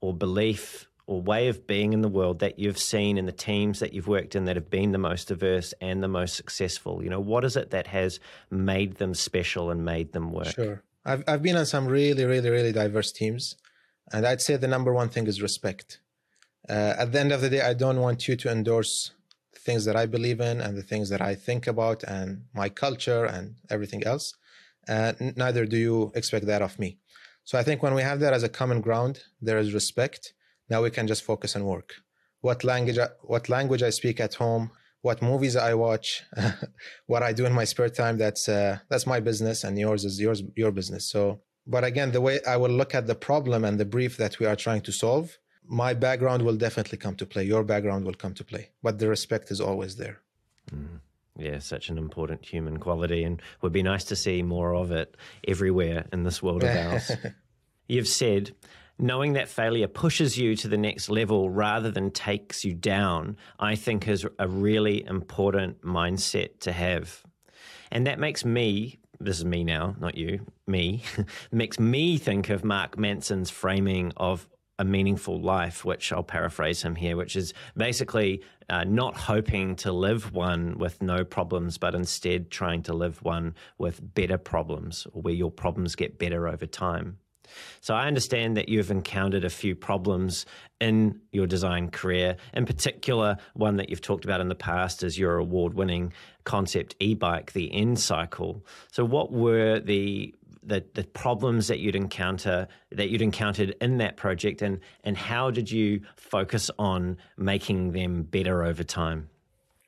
or 0.00 0.12
belief 0.12 0.88
or 1.06 1.20
way 1.20 1.48
of 1.48 1.66
being 1.66 1.92
in 1.92 2.00
the 2.00 2.08
world 2.08 2.40
that 2.40 2.58
you've 2.58 2.78
seen 2.78 3.18
in 3.18 3.26
the 3.26 3.32
teams 3.32 3.80
that 3.80 3.92
you've 3.92 4.08
worked 4.08 4.34
in 4.34 4.44
that 4.44 4.56
have 4.56 4.70
been 4.70 4.92
the 4.92 4.98
most 4.98 5.28
diverse 5.28 5.74
and 5.80 6.02
the 6.02 6.08
most 6.08 6.36
successful? 6.36 7.02
You 7.02 7.10
know, 7.10 7.20
what 7.20 7.44
is 7.44 7.56
it 7.56 7.70
that 7.70 7.86
has 7.88 8.20
made 8.50 8.96
them 8.96 9.14
special 9.14 9.70
and 9.70 9.84
made 9.84 10.12
them 10.12 10.32
work? 10.32 10.54
Sure. 10.54 10.82
I've 11.04 11.24
I've 11.26 11.42
been 11.42 11.56
on 11.56 11.66
some 11.66 11.86
really, 11.86 12.24
really, 12.24 12.50
really 12.50 12.72
diverse 12.72 13.12
teams, 13.12 13.56
and 14.12 14.26
I'd 14.26 14.40
say 14.40 14.56
the 14.56 14.68
number 14.68 14.92
one 14.92 15.08
thing 15.08 15.26
is 15.26 15.42
respect. 15.42 16.00
Uh, 16.68 16.94
at 16.98 17.12
the 17.12 17.20
end 17.20 17.32
of 17.32 17.40
the 17.40 17.50
day, 17.50 17.60
I 17.60 17.74
don't 17.74 18.00
want 18.00 18.28
you 18.28 18.36
to 18.36 18.50
endorse 18.50 19.10
the 19.52 19.58
things 19.58 19.84
that 19.84 19.96
I 19.96 20.06
believe 20.06 20.40
in 20.40 20.60
and 20.60 20.76
the 20.76 20.82
things 20.82 21.08
that 21.08 21.20
I 21.20 21.34
think 21.34 21.66
about 21.66 22.04
and 22.04 22.44
my 22.54 22.68
culture 22.68 23.24
and 23.24 23.56
everything 23.68 24.04
else. 24.04 24.34
Uh, 24.88 25.12
neither 25.36 25.66
do 25.66 25.76
you 25.76 26.12
expect 26.14 26.46
that 26.46 26.62
of 26.62 26.78
me. 26.78 26.98
So 27.44 27.58
I 27.58 27.64
think 27.64 27.82
when 27.82 27.94
we 27.94 28.02
have 28.02 28.20
that 28.20 28.32
as 28.32 28.44
a 28.44 28.48
common 28.48 28.80
ground, 28.80 29.24
there 29.40 29.58
is 29.58 29.74
respect. 29.74 30.34
Now 30.68 30.82
we 30.82 30.90
can 30.90 31.06
just 31.08 31.24
focus 31.24 31.56
on 31.56 31.64
work. 31.64 31.94
What 32.40 32.64
language? 32.64 32.98
What 33.22 33.48
language 33.48 33.82
I 33.82 33.90
speak 33.90 34.20
at 34.20 34.34
home? 34.34 34.70
What 35.02 35.20
movies 35.20 35.56
I 35.56 35.74
watch, 35.74 36.22
what 37.06 37.22
I 37.22 37.32
do 37.32 37.44
in 37.44 37.52
my 37.52 37.64
spare 37.64 37.90
time. 37.90 38.16
That's 38.16 38.48
uh, 38.48 38.78
that's 38.88 39.06
my 39.06 39.20
business, 39.20 39.64
and 39.64 39.78
yours 39.78 40.04
is 40.04 40.20
yours 40.20 40.42
your 40.56 40.70
business. 40.70 41.04
So, 41.04 41.40
but 41.66 41.84
again, 41.84 42.12
the 42.12 42.20
way 42.20 42.40
I 42.48 42.56
will 42.56 42.70
look 42.70 42.94
at 42.94 43.06
the 43.06 43.14
problem 43.14 43.64
and 43.64 43.78
the 43.78 43.84
brief 43.84 44.16
that 44.16 44.38
we 44.38 44.46
are 44.46 44.56
trying 44.56 44.82
to 44.82 44.92
solve, 44.92 45.38
my 45.66 45.92
background 45.92 46.42
will 46.42 46.56
definitely 46.56 46.98
come 46.98 47.16
to 47.16 47.26
play. 47.26 47.44
Your 47.44 47.64
background 47.64 48.06
will 48.06 48.14
come 48.14 48.34
to 48.34 48.44
play, 48.44 48.70
but 48.82 48.98
the 48.98 49.08
respect 49.08 49.50
is 49.50 49.60
always 49.60 49.96
there. 49.96 50.20
Mm. 50.70 51.00
Yeah, 51.38 51.58
such 51.58 51.88
an 51.88 51.98
important 51.98 52.44
human 52.44 52.78
quality, 52.78 53.24
and 53.24 53.42
would 53.60 53.72
be 53.72 53.82
nice 53.82 54.04
to 54.04 54.16
see 54.16 54.42
more 54.42 54.74
of 54.74 54.92
it 54.92 55.16
everywhere 55.48 56.06
in 56.12 56.22
this 56.22 56.42
world 56.42 56.62
of 56.62 56.76
ours. 56.86 57.10
You've 57.88 58.08
said 58.08 58.52
knowing 58.98 59.32
that 59.34 59.48
failure 59.48 59.88
pushes 59.88 60.38
you 60.38 60.56
to 60.56 60.68
the 60.68 60.76
next 60.76 61.08
level 61.08 61.50
rather 61.50 61.90
than 61.90 62.10
takes 62.10 62.64
you 62.64 62.74
down, 62.74 63.36
I 63.58 63.74
think 63.74 64.06
is 64.08 64.26
a 64.38 64.48
really 64.48 65.04
important 65.04 65.82
mindset 65.82 66.60
to 66.60 66.72
have. 66.72 67.22
And 67.90 68.06
that 68.06 68.18
makes 68.18 68.44
me, 68.44 68.98
this 69.20 69.38
is 69.38 69.44
me 69.44 69.64
now, 69.64 69.94
not 69.98 70.16
you, 70.16 70.46
me, 70.66 71.02
makes 71.52 71.78
me 71.78 72.16
think 72.18 72.48
of 72.48 72.64
Mark 72.64 72.98
Manson's 72.98 73.50
framing 73.50 74.12
of 74.16 74.48
a 74.78 74.84
meaningful 74.84 75.40
life, 75.40 75.84
which 75.84 76.12
I'll 76.12 76.22
paraphrase 76.22 76.82
him 76.82 76.96
here, 76.96 77.16
which 77.16 77.36
is 77.36 77.52
basically 77.76 78.42
uh, 78.68 78.84
not 78.84 79.16
hoping 79.16 79.76
to 79.76 79.92
live 79.92 80.32
one 80.32 80.78
with 80.78 81.00
no 81.02 81.24
problems, 81.24 81.78
but 81.78 81.94
instead 81.94 82.50
trying 82.50 82.82
to 82.84 82.94
live 82.94 83.22
one 83.22 83.54
with 83.78 84.00
better 84.14 84.38
problems, 84.38 85.06
where 85.12 85.34
your 85.34 85.50
problems 85.50 85.94
get 85.94 86.18
better 86.18 86.48
over 86.48 86.66
time. 86.66 87.18
So 87.80 87.94
I 87.94 88.06
understand 88.06 88.56
that 88.56 88.68
you've 88.68 88.90
encountered 88.90 89.44
a 89.44 89.50
few 89.50 89.74
problems 89.74 90.46
in 90.80 91.20
your 91.30 91.46
design 91.46 91.90
career. 91.90 92.36
In 92.54 92.66
particular, 92.66 93.36
one 93.54 93.76
that 93.76 93.88
you've 93.88 94.00
talked 94.00 94.24
about 94.24 94.40
in 94.40 94.48
the 94.48 94.54
past 94.54 95.02
is 95.02 95.18
your 95.18 95.36
award 95.36 95.74
winning 95.74 96.12
concept 96.44 96.96
e 96.98 97.14
bike, 97.14 97.52
the 97.52 97.72
N 97.72 97.96
cycle. 97.96 98.64
So, 98.90 99.04
what 99.04 99.32
were 99.32 99.80
the 99.80 100.34
the, 100.62 100.84
the 100.94 101.04
problems 101.04 101.66
that 101.68 101.80
you'd 101.80 101.96
encounter 101.96 102.68
that 102.92 103.10
you'd 103.10 103.22
encountered 103.22 103.74
in 103.80 103.98
that 103.98 104.16
project 104.16 104.62
and 104.62 104.80
and 105.02 105.16
how 105.16 105.50
did 105.50 105.70
you 105.70 106.00
focus 106.16 106.70
on 106.78 107.16
making 107.36 107.92
them 107.92 108.22
better 108.22 108.62
over 108.62 108.84
time 108.84 109.28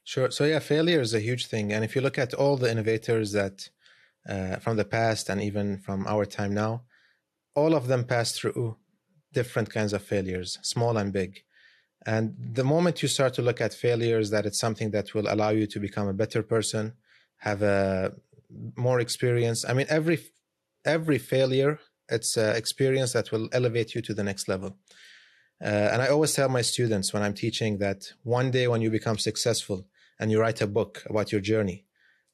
sure 0.03 0.31
so 0.31 0.45
yeah 0.45 0.59
failure 0.59 1.01
is 1.01 1.15
a 1.15 1.21
huge 1.21 1.47
thing 1.47 1.73
and 1.73 1.85
if 1.85 1.95
you 1.95 2.01
look 2.01 2.19
at 2.19 2.35
all 2.35 2.57
the 2.57 2.71
innovators 2.71 3.33
that 3.33 3.69
uh, 4.29 4.57
from 4.57 4.77
the 4.77 4.85
past 4.85 5.29
and 5.29 5.41
even 5.41 5.79
from 5.79 6.07
our 6.07 6.25
time 6.25 6.53
now 6.53 6.83
all 7.55 7.75
of 7.75 7.87
them 7.87 8.05
pass 8.05 8.33
through 8.33 8.77
different 9.33 9.71
kinds 9.71 9.93
of 9.93 10.03
failures, 10.03 10.59
small 10.63 10.97
and 10.97 11.13
big. 11.13 11.43
And 12.07 12.37
the 12.39 12.65
moment 12.65 13.03
you 13.03 13.09
start 13.09 13.35
to 13.35 13.43
look 13.43 13.61
at 13.61 13.73
failures, 13.73 14.31
that 14.31 14.47
it's 14.47 14.59
something 14.59 14.91
that 14.91 15.15
will 15.15 15.33
allow 15.33 15.51
you 15.51 15.67
to 15.67 15.81
become 15.81 16.09
a 16.09 16.13
better 16.13 16.43
person, 16.43 16.93
have 17.39 17.63
a 17.63 18.13
more 18.77 19.01
experience. 19.01 19.65
I 19.65 19.73
mean, 19.73 19.87
every 19.89 20.19
every 20.85 21.19
failure, 21.19 21.81
it's 22.09 22.37
an 22.37 22.57
experience 22.57 23.13
that 23.15 23.33
will 23.33 23.49
elevate 23.53 23.95
you 23.95 24.03
to 24.03 24.15
the 24.15 24.23
next 24.23 24.49
level. 24.49 24.77
Uh, 25.63 25.89
and 25.93 26.03
I 26.03 26.09
always 26.09 26.35
tell 26.35 26.49
my 26.49 26.63
students 26.63 27.13
when 27.13 27.23
I'm 27.23 27.35
teaching 27.35 27.79
that 27.79 28.13
one 28.23 28.51
day 28.51 28.69
when 28.69 28.83
you 28.83 28.91
become 28.91 29.19
successful 29.19 29.87
and 30.21 30.31
you 30.31 30.39
write 30.41 30.61
a 30.61 30.67
book 30.67 31.03
about 31.09 31.33
your 31.33 31.41
journey, 31.41 31.87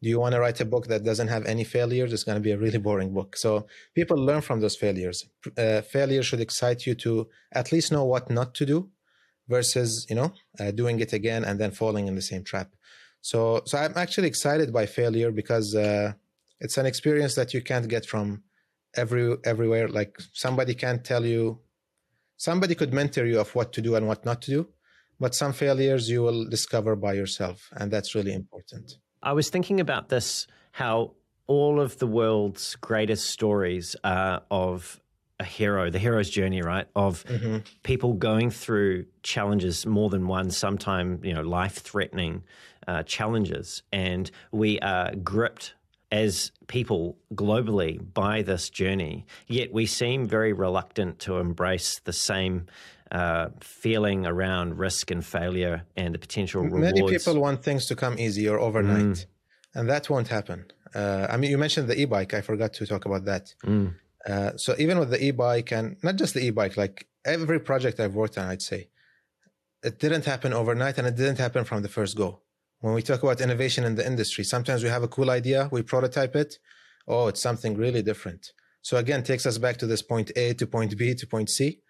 do 0.03 0.09
you 0.09 0.19
want 0.19 0.35
to 0.35 0.41
write 0.41 0.61
a 0.61 0.65
book 0.65 0.87
that 0.87 1.05
doesn't 1.05 1.29
have 1.29 1.45
any 1.45 1.65
failures? 1.65 2.13
It's 2.13 2.25
going 2.25 2.37
to 2.37 2.43
be 2.43 2.53
a 2.53 2.59
really 2.59 2.79
boring 2.79 3.13
book. 3.13 3.37
So 3.37 3.67
people 3.95 4.17
learn 4.17 4.41
from 4.41 4.61
those 4.61 4.77
failures. 4.77 5.27
Uh, 5.59 5.83
failure 5.83 6.23
should 6.23 6.41
excite 6.41 6.87
you 6.87 6.95
to 6.97 7.29
at 7.53 7.71
least 7.71 7.93
know 7.93 8.05
what 8.05 8.31
not 8.31 8.55
to 8.57 8.67
do 8.67 8.89
versus 9.49 10.07
you 10.09 10.17
know 10.17 10.33
uh, 10.59 10.71
doing 10.71 11.01
it 11.01 11.13
again 11.13 11.45
and 11.45 11.59
then 11.61 11.71
falling 11.71 12.09
in 12.09 12.15
the 12.15 12.23
same 12.23 12.45
trap. 12.45 12.71
So 13.21 13.63
so 13.67 13.77
i'm 13.79 13.97
actually 13.97 14.29
excited 14.29 14.73
by 14.73 14.87
failure 14.87 15.31
because 15.31 15.75
uh, 15.75 16.13
it's 16.61 16.79
an 16.79 16.87
experience 16.87 17.35
that 17.35 17.53
you 17.53 17.61
can't 17.61 17.89
get 17.89 18.07
from 18.07 18.43
every 18.97 19.37
everywhere. 19.45 19.89
Like 19.89 20.17
somebody 20.33 20.75
can't 20.75 21.05
tell 21.05 21.27
you 21.27 21.61
somebody 22.39 22.75
could 22.75 22.95
mentor 22.95 23.27
you 23.27 23.39
of 23.39 23.55
what 23.55 23.71
to 23.75 23.83
do 23.83 23.95
and 23.97 24.07
what 24.09 24.25
not 24.25 24.41
to 24.43 24.51
do 24.51 24.69
but 25.21 25.35
some 25.35 25.53
failures 25.53 26.09
you 26.09 26.23
will 26.23 26.49
discover 26.49 26.97
by 26.97 27.13
yourself 27.13 27.69
and 27.77 27.91
that's 27.91 28.15
really 28.15 28.33
important 28.33 28.95
I 29.23 29.33
was 29.33 29.51
thinking 29.51 29.81
about 29.81 30.09
this 30.09 30.47
how 30.73 31.13
all 31.47 31.81
of 31.81 31.99
the 31.99 32.07
world's 32.07 32.77
greatest 32.77 33.29
stories 33.31 33.97
are 34.05 34.43
of 34.51 35.01
a 35.41 35.45
hero, 35.45 35.91
the 35.91 35.99
hero's 35.99 36.31
journey, 36.31 36.63
right? 36.63 36.87
Of 36.95 37.25
mm-hmm. 37.25 37.59
people 37.83 38.13
going 38.13 38.51
through 38.51 39.07
challenges, 39.23 39.87
more 39.87 40.11
than 40.11 40.27
one, 40.27 40.51
sometimes, 40.51 41.25
you 41.25 41.35
know, 41.35 41.43
life 41.43 41.79
threatening 41.79 42.45
uh, 42.87 43.03
challenges. 43.03 43.83
And 43.91 44.31
we 44.53 44.79
are 44.81 45.15
gripped 45.17 45.75
as 46.13 46.53
people 46.67 47.17
globally 47.35 48.01
by 48.15 48.43
this 48.43 48.69
journey. 48.69 49.27
Yet 49.47 49.73
we 49.73 49.87
seem 49.87 50.27
very 50.27 50.53
reluctant 50.53 51.19
to 51.21 51.39
embrace 51.39 52.01
the 52.01 52.13
same 52.13 52.67
uh, 53.11 53.49
feeling 53.61 54.27
around 54.27 54.79
risk 54.79 55.11
and 55.11 55.25
failure 55.25 55.85
and 55.97 56.15
the 56.15 56.19
potential 56.19 56.63
rewards. 56.63 56.95
Many 56.95 57.09
people 57.09 57.41
want 57.41 57.63
things 57.63 57.87
to 57.87 57.97
come 57.97 58.19
easy 58.19 58.49
or 58.49 58.59
overnight, 58.59 59.05
mm. 59.05 59.27
and 59.75 59.89
that 59.89 60.09
won't 60.09 60.29
happen. 60.29 60.67
Uh, 60.95 61.27
I 61.29 61.37
mean, 61.37 61.51
you 61.51 61.59
mentioned 61.59 61.89
the 61.89 62.01
e-bike. 62.01 62.35
I 62.35 62.41
forgot 62.41 62.73
to 62.75 62.87
talk 62.87 63.05
about 63.05 63.25
that. 63.25 63.55
Mm. 63.65 63.95
Uh, 64.27 64.57
so 64.57 64.75
even 64.79 64.99
with 64.99 65.11
the 65.11 65.23
e-bike 65.25 65.73
and 65.73 65.97
not 66.03 66.17
just 66.17 66.35
the 66.35 66.45
e-bike, 66.45 66.77
like 66.77 67.07
every 67.25 67.59
project 67.59 68.01
I've 68.01 68.15
worked 68.15 68.39
on, 68.39 68.47
I'd 68.49 68.63
say 68.63 68.89
it 69.83 69.99
didn't 69.99 70.25
happen 70.25 70.53
overnight, 70.53 70.99
and 70.99 71.07
it 71.07 71.17
didn't 71.17 71.39
happen 71.39 71.65
from 71.65 71.83
the 71.83 71.89
first 71.89 72.17
go. 72.17 72.43
When 72.81 72.95
we 72.95 73.03
talk 73.03 73.23
about 73.23 73.41
innovation 73.41 73.85
in 73.85 73.95
the 73.97 74.07
industry, 74.07 74.45
sometimes 74.45 74.83
we 74.83 74.89
have 74.89 75.03
a 75.03 75.09
cool 75.09 75.31
idea, 75.31 75.69
we 75.71 75.83
prototype 75.83 76.35
it. 76.37 76.59
Oh, 77.07 77.29
it's 77.29 77.43
something 77.43 77.77
really 77.77 78.03
different. 78.03 78.53
So 78.83 78.97
again, 78.97 79.23
takes 79.23 79.47
us 79.47 79.59
back 79.59 79.77
to 79.79 79.87
this 79.87 80.01
point 80.01 80.31
A 80.37 80.55
to 80.55 80.67
point 80.67 80.97
B 80.97 81.15
to 81.15 81.27
point 81.27 81.51
C 81.51 81.81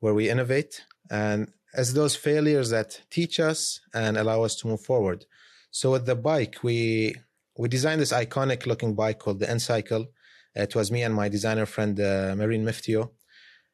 where 0.00 0.14
we 0.14 0.28
innovate 0.28 0.82
and 1.10 1.52
as 1.74 1.94
those 1.94 2.16
failures 2.16 2.70
that 2.70 3.00
teach 3.10 3.38
us 3.38 3.80
and 3.94 4.16
allow 4.16 4.42
us 4.42 4.56
to 4.56 4.66
move 4.66 4.80
forward. 4.80 5.24
So 5.70 5.92
with 5.92 6.06
the 6.06 6.16
bike, 6.16 6.56
we 6.62 7.14
we 7.56 7.68
designed 7.68 8.00
this 8.00 8.12
iconic 8.12 8.66
looking 8.66 8.94
bike 8.94 9.18
called 9.18 9.40
the 9.40 9.50
N 9.50 9.60
Cycle. 9.60 10.06
It 10.54 10.74
was 10.74 10.90
me 10.90 11.02
and 11.02 11.14
my 11.14 11.28
designer 11.28 11.66
friend 11.66 11.98
uh, 12.00 12.34
Marin 12.36 12.64
Myftiu, 12.64 13.10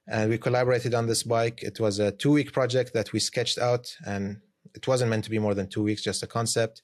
and 0.07 0.31
we 0.31 0.39
collaborated 0.39 0.93
on 0.95 1.07
this 1.07 1.23
bike. 1.23 1.63
It 1.63 1.81
was 1.81 1.99
a 1.99 2.13
two 2.13 2.33
week 2.33 2.53
project 2.53 2.93
that 2.93 3.13
we 3.13 3.21
sketched 3.21 3.59
out, 3.59 3.97
and 4.05 4.41
it 4.75 4.87
wasn't 4.87 5.11
meant 5.11 5.25
to 5.25 5.31
be 5.31 5.39
more 5.39 5.55
than 5.55 5.69
two 5.69 5.83
weeks, 5.83 6.03
just 6.03 6.23
a 6.23 6.27
concept. 6.27 6.83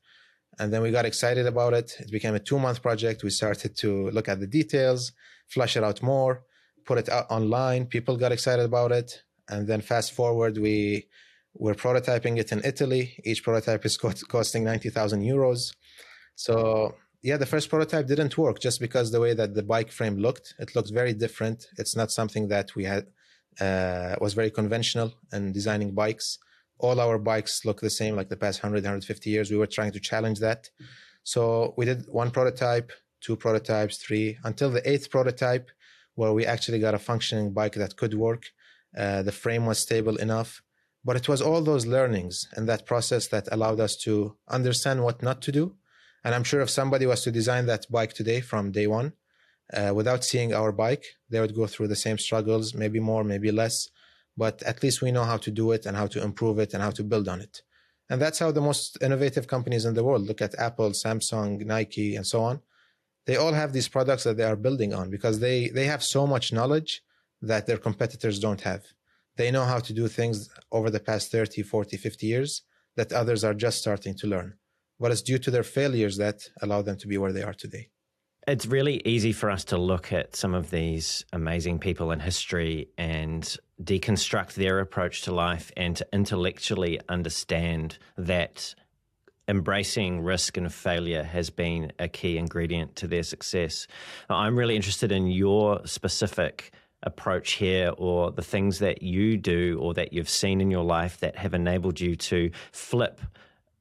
And 0.59 0.72
then 0.72 0.82
we 0.82 0.90
got 0.90 1.07
excited 1.07 1.47
about 1.47 1.72
it. 1.72 1.97
It 1.99 2.11
became 2.11 2.34
a 2.34 2.40
two 2.40 2.59
month 2.59 2.82
project. 2.82 3.22
We 3.22 3.30
started 3.30 3.76
to 3.78 4.11
look 4.11 4.28
at 4.28 4.40
the 4.40 4.47
details, 4.47 5.12
flush 5.49 5.76
it 5.76 5.84
out 5.84 6.03
more, 6.03 6.45
put 6.86 6.99
it 6.99 7.09
out 7.09 7.26
online. 7.30 7.86
People 7.86 8.16
got 8.16 8.32
excited 8.32 8.64
about 8.64 8.93
it 8.93 9.22
and 9.53 9.66
then 9.68 9.80
fast 9.80 10.11
forward, 10.12 10.55
we 10.59 11.07
were 11.55 11.74
prototyping 11.74 12.38
it 12.38 12.53
in 12.55 12.61
Italy. 12.64 13.05
Each 13.24 13.42
prototype 13.42 13.84
is 13.84 13.96
costing 13.96 14.64
90,000 14.64 15.22
euros. 15.22 15.74
So 16.34 16.94
yeah, 17.22 17.36
the 17.36 17.46
first 17.46 17.68
prototype 17.68 18.07
didn't 18.07 18.36
work 18.38 18.59
just 18.59 18.80
because 18.80 19.07
the 19.11 19.20
way 19.20 19.34
that 19.34 19.55
the 19.55 19.62
bike 19.62 19.92
frame 19.92 20.16
looked, 20.16 20.55
it 20.59 20.74
looked 20.74 20.92
very 20.92 21.14
different. 21.24 21.59
It's 21.78 21.94
not 21.94 22.11
something 22.11 22.48
that 22.48 22.74
we 22.74 22.84
had, 22.84 23.05
uh, 23.61 24.16
was 24.20 24.32
very 24.34 24.50
conventional 24.50 25.09
in 25.32 25.53
designing 25.53 25.92
bikes. 25.94 26.38
all 26.82 26.98
our 27.00 27.18
bikes 27.18 27.64
look 27.64 27.80
the 27.80 27.96
same 28.00 28.16
like 28.16 28.28
the 28.28 28.36
past 28.36 28.62
100, 28.62 28.82
150 28.82 29.30
years. 29.30 29.50
We 29.50 29.57
were 29.57 29.68
trying 29.78 29.92
to 29.92 30.00
challenge 30.00 30.40
that. 30.40 30.68
So 31.22 31.74
we 31.76 31.84
did 31.84 32.07
one 32.09 32.30
prototype, 32.30 32.90
two 33.20 33.36
prototypes, 33.36 33.98
three, 33.98 34.38
until 34.42 34.70
the 34.70 34.86
eighth 34.90 35.11
prototype, 35.11 35.70
where 36.16 36.32
we 36.32 36.44
actually 36.44 36.80
got 36.80 36.94
a 36.94 36.98
functioning 36.98 37.53
bike 37.53 37.74
that 37.74 37.96
could 37.96 38.14
work. 38.14 38.42
Uh, 38.97 39.22
the 39.22 39.32
frame 39.32 39.66
was 39.66 39.78
stable 39.78 40.16
enough. 40.16 40.62
But 41.05 41.16
it 41.16 41.28
was 41.28 41.43
all 41.43 41.62
those 41.62 41.86
learnings 41.86 42.49
and 42.55 42.68
that 42.68 42.86
process 42.86 43.26
that 43.28 43.49
allowed 43.51 43.80
us 43.80 43.97
to 43.99 44.36
understand 44.49 45.03
what 45.03 45.22
not 45.22 45.43
to 45.43 45.53
do. 45.53 45.74
And 46.24 46.34
I'm 46.34 46.45
sure 46.45 46.61
if 46.61 46.70
somebody 46.70 47.07
was 47.07 47.22
to 47.22 47.32
design 47.32 47.66
that 47.66 47.90
bike 47.90 48.12
today 48.12 48.40
from 48.40 48.70
day 48.70 48.86
one, 48.86 49.14
uh, 49.72 49.93
without 49.95 50.24
seeing 50.24 50.55
our 50.55 50.70
bike, 50.70 51.05
they 51.28 51.40
would 51.40 51.55
go 51.55 51.66
through 51.66 51.88
the 51.88 51.97
same 51.97 52.18
struggles, 52.18 52.74
maybe 52.74 53.01
more, 53.01 53.24
maybe 53.24 53.51
less. 53.51 53.88
But 54.36 54.62
at 54.62 54.82
least 54.82 55.03
we 55.03 55.11
know 55.11 55.24
how 55.24 55.38
to 55.38 55.51
do 55.51 55.72
it 55.72 55.86
and 55.86 55.97
how 55.97 56.07
to 56.09 56.22
improve 56.22 56.59
it 56.59 56.72
and 56.72 56.82
how 56.82 56.90
to 56.90 57.03
build 57.03 57.28
on 57.28 57.40
it. 57.40 57.62
And 58.09 58.20
that's 58.20 58.38
how 58.38 58.53
the 58.53 58.61
most 58.61 58.99
innovative 59.01 59.47
companies 59.47 59.84
in 59.84 59.95
the 59.95 60.05
world 60.05 60.26
look 60.26 60.43
at 60.43 60.59
Apple, 60.59 60.90
Samsung, 60.90 61.64
Nike, 61.64 62.14
and 62.14 62.26
so 62.26 62.43
on. 62.43 62.61
They 63.26 63.36
all 63.36 63.53
have 63.53 63.72
these 63.72 63.88
products 63.88 64.24
that 64.24 64.36
they 64.36 64.45
are 64.45 64.57
building 64.57 64.93
on 64.93 65.11
because 65.11 65.40
they, 65.40 65.68
they 65.68 65.86
have 65.86 66.03
so 66.03 66.26
much 66.26 66.53
knowledge 66.53 67.03
that 67.43 67.66
their 67.66 67.76
competitors 67.76 68.38
don't 68.38 68.61
have. 68.62 68.84
They 69.36 69.51
know 69.51 69.64
how 69.64 69.80
to 69.80 69.93
do 69.93 70.09
things 70.09 70.49
over 70.70 70.90
the 70.90 71.01
past 71.01 71.30
30, 71.30 71.62
40, 71.62 71.97
50 71.97 72.26
years 72.26 72.62
that 72.97 73.12
others 73.12 73.45
are 73.45 73.55
just 73.55 73.78
starting 73.78 74.14
to 74.18 74.26
learn. 74.26 74.55
But 75.01 75.11
it's 75.11 75.22
due 75.22 75.38
to 75.38 75.51
their 75.51 75.62
failures 75.62 76.16
that 76.18 76.49
allow 76.61 76.82
them 76.82 76.97
to 76.99 77.09
be 77.09 77.18
where 77.18 77.32
they 77.32 77.43
are 77.43 77.55
today. 77.55 77.88
It's 78.47 78.66
really 78.66 79.01
easy 79.05 79.32
for 79.32 79.51
us 79.51 79.64
to 79.66 79.78
look 79.78 80.12
at 80.12 80.34
some 80.34 80.53
of 80.53 80.70
these 80.70 81.24
amazing 81.32 81.78
people 81.78 82.11
in 82.11 82.20
history 82.20 82.88
and 82.99 83.57
deconstruct 83.82 84.55
their 84.55 84.80
approach 84.80 85.22
to 85.22 85.32
life 85.32 85.70
and 85.76 85.97
to 85.97 86.07
intellectually 86.12 87.01
understand 87.09 87.99
that 88.16 88.74
embracing 89.49 90.22
risk 90.22 90.57
and 90.57 90.72
failure 90.72 91.22
has 91.22 91.51
been 91.51 91.93
a 91.99 92.09
key 92.09 92.36
ingredient 92.36 92.97
to 92.97 93.07
their 93.07 93.22
success. 93.22 93.86
I'm 94.28 94.59
really 94.59 94.76
interested 94.76 95.12
in 95.12 95.26
your 95.28 95.84
specific 95.86 96.72
approach 97.03 97.53
here 97.53 97.92
or 97.98 98.30
the 98.30 98.42
things 98.42 98.78
that 98.78 99.03
you 99.03 99.36
do 99.36 99.78
or 99.80 99.94
that 99.94 100.12
you've 100.12 100.28
seen 100.28 100.61
in 100.61 100.70
your 100.70 100.84
life 100.84 101.18
that 101.20 101.36
have 101.36 101.55
enabled 101.55 102.00
you 102.00 102.16
to 102.16 102.50
flip 102.70 103.20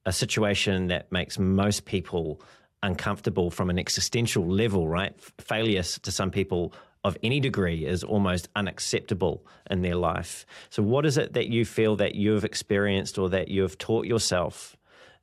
a 0.04 0.12
situation 0.12 0.88
that 0.88 1.10
makes 1.12 1.38
most 1.38 1.84
people 1.84 2.40
uncomfortable 2.82 3.50
from 3.50 3.70
an 3.70 3.78
existential 3.78 4.46
level, 4.46 4.88
right? 4.88 5.14
Failure 5.40 5.82
to 5.82 6.10
some 6.10 6.30
people 6.30 6.74
of 7.04 7.16
any 7.22 7.40
degree 7.40 7.84
is 7.84 8.04
almost 8.04 8.48
unacceptable 8.54 9.44
in 9.70 9.82
their 9.82 9.96
life. 9.96 10.46
So, 10.70 10.82
what 10.82 11.06
is 11.06 11.16
it 11.16 11.32
that 11.32 11.48
you 11.48 11.64
feel 11.64 11.96
that 11.96 12.14
you've 12.14 12.44
experienced 12.44 13.18
or 13.18 13.28
that 13.30 13.48
you've 13.48 13.78
taught 13.78 14.06
yourself 14.06 14.76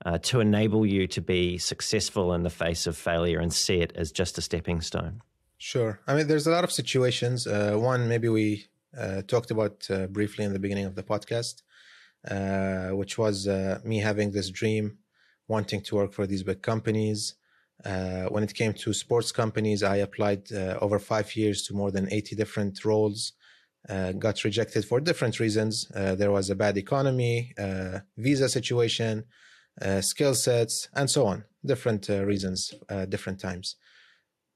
uh, 0.05 0.17
to 0.19 0.39
enable 0.39 0.85
you 0.85 1.07
to 1.07 1.21
be 1.21 1.57
successful 1.57 2.33
in 2.33 2.43
the 2.43 2.49
face 2.49 2.87
of 2.87 2.97
failure 2.97 3.39
and 3.39 3.53
see 3.53 3.81
it 3.81 3.93
as 3.95 4.11
just 4.11 4.37
a 4.37 4.41
stepping 4.41 4.81
stone? 4.81 5.21
Sure. 5.61 5.99
I 6.07 6.15
mean, 6.15 6.27
there's 6.27 6.47
a 6.47 6.51
lot 6.51 6.63
of 6.63 6.71
situations. 6.71 7.45
Uh, 7.45 7.73
one, 7.75 8.07
maybe 8.07 8.29
we 8.29 8.67
uh, 8.97 9.21
talked 9.23 9.51
about 9.51 9.85
uh, 9.89 10.07
briefly 10.07 10.45
in 10.45 10.53
the 10.53 10.59
beginning 10.59 10.85
of 10.85 10.95
the 10.95 11.03
podcast, 11.03 11.63
uh, 12.31 12.95
which 12.95 13.17
was 13.17 13.45
uh, 13.45 13.79
me 13.83 13.99
having 13.99 14.31
this 14.31 14.49
dream, 14.49 14.99
wanting 15.49 15.81
to 15.81 15.95
work 15.95 16.13
for 16.13 16.25
these 16.25 16.43
big 16.43 16.61
companies. 16.61 17.35
Uh, 17.83 18.23
when 18.27 18.41
it 18.43 18.53
came 18.53 18.71
to 18.73 18.93
sports 18.93 19.33
companies, 19.33 19.83
I 19.83 19.97
applied 19.97 20.49
over 20.81 20.97
five 20.97 21.35
years 21.35 21.63
to 21.63 21.73
more 21.73 21.91
than 21.91 22.11
80 22.11 22.37
different 22.37 22.85
roles. 22.85 23.33
Got 23.87 24.43
rejected 24.45 24.85
for 24.85 25.01
different 25.01 25.39
reasons. 25.41 25.87
There 25.93 26.31
was 26.31 26.49
a 26.49 26.55
bad 26.55 26.77
economy, 26.77 27.53
visa 28.17 28.47
situation, 28.49 29.25
skill 30.01 30.35
sets, 30.35 30.89
and 30.93 31.09
so 31.09 31.25
on. 31.25 31.45
Different 31.65 32.07
reasons, 32.09 32.73
different 33.09 33.39
times. 33.39 33.75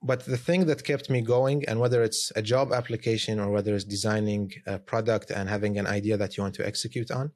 But 0.05 0.25
the 0.25 0.37
thing 0.37 0.65
that 0.65 0.83
kept 0.83 1.09
me 1.09 1.21
going, 1.21 1.63
and 1.67 1.79
whether 1.79 2.03
it's 2.03 2.29
a 2.35 2.41
job 2.41 2.73
application 2.73 3.39
or 3.39 3.49
whether 3.51 3.73
it's 3.73 3.85
designing 3.85 4.51
a 4.67 4.77
product 4.77 5.31
and 5.31 5.47
having 5.47 5.77
an 5.77 5.87
idea 5.87 6.17
that 6.17 6.35
you 6.35 6.43
want 6.43 6.55
to 6.55 6.67
execute 6.67 7.09
on, 7.09 7.31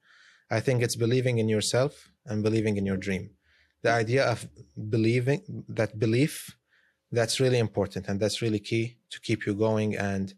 I 0.52 0.60
think 0.60 0.82
it's 0.82 0.98
believing 0.98 1.38
in 1.38 1.48
yourself 1.48 2.12
and 2.26 2.44
believing 2.44 2.76
in 2.76 2.86
your 2.86 2.98
dream. 2.98 3.32
The 3.84 3.92
idea 3.92 4.26
of 4.26 4.50
believing 4.90 5.64
that 5.70 5.98
belief 5.98 6.58
that's 7.10 7.40
really 7.40 7.58
important 7.58 8.10
and 8.10 8.20
that's 8.20 8.42
really 8.42 8.60
key 8.60 8.98
to 9.12 9.22
keep 9.22 9.46
you 9.46 9.54
going 9.54 9.96
and 9.96 10.34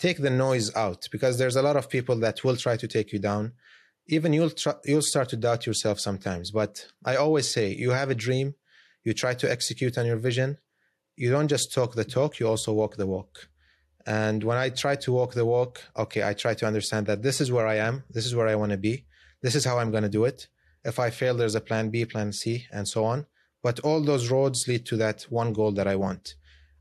take 0.00 0.18
the 0.18 0.30
noise 0.30 0.74
out 0.74 1.08
because 1.12 1.38
there's 1.38 1.54
a 1.54 1.62
lot 1.62 1.76
of 1.76 1.88
people 1.88 2.16
that 2.16 2.42
will 2.42 2.56
try 2.56 2.76
to 2.76 2.88
take 2.88 3.12
you 3.12 3.20
down. 3.20 3.52
Even 4.08 4.32
you'll 4.32 4.50
try, 4.50 4.74
you'll 4.84 5.02
start 5.02 5.28
to 5.28 5.36
doubt 5.36 5.64
yourself 5.64 6.00
sometimes. 6.00 6.50
But 6.50 6.86
i 7.04 7.14
always 7.14 7.48
say 7.48 7.72
you 7.72 7.90
have 7.90 8.10
a 8.10 8.16
dream 8.16 8.54
you 9.04 9.14
try 9.14 9.32
to 9.34 9.50
execute 9.50 9.96
on 9.96 10.06
your 10.06 10.16
vision 10.16 10.58
you 11.18 11.30
don't 11.30 11.48
just 11.48 11.72
talk 11.72 11.94
the 11.94 12.04
talk 12.04 12.38
you 12.38 12.46
also 12.48 12.72
walk 12.72 12.96
the 12.96 13.06
walk 13.06 13.48
and 14.06 14.42
when 14.48 14.58
i 14.64 14.68
try 14.68 14.94
to 15.04 15.10
walk 15.12 15.34
the 15.34 15.44
walk 15.44 15.72
okay 16.02 16.22
i 16.22 16.32
try 16.32 16.54
to 16.54 16.66
understand 16.66 17.06
that 17.06 17.22
this 17.22 17.40
is 17.40 17.52
where 17.54 17.66
i 17.66 17.76
am 17.88 18.04
this 18.16 18.26
is 18.28 18.34
where 18.34 18.48
i 18.48 18.54
want 18.54 18.72
to 18.72 18.78
be 18.88 18.94
this 19.42 19.54
is 19.54 19.64
how 19.64 19.78
i'm 19.78 19.90
going 19.90 20.08
to 20.10 20.16
do 20.18 20.24
it 20.24 20.48
if 20.84 20.98
I 20.98 21.10
fail, 21.10 21.36
there's 21.36 21.54
a 21.54 21.60
plan 21.60 21.90
B, 21.90 22.04
plan 22.04 22.32
C, 22.32 22.66
and 22.72 22.86
so 22.86 23.04
on. 23.04 23.26
But 23.62 23.80
all 23.80 24.00
those 24.00 24.30
roads 24.30 24.68
lead 24.68 24.86
to 24.86 24.96
that 24.98 25.22
one 25.28 25.52
goal 25.52 25.72
that 25.72 25.88
I 25.88 25.96
want. 25.96 26.34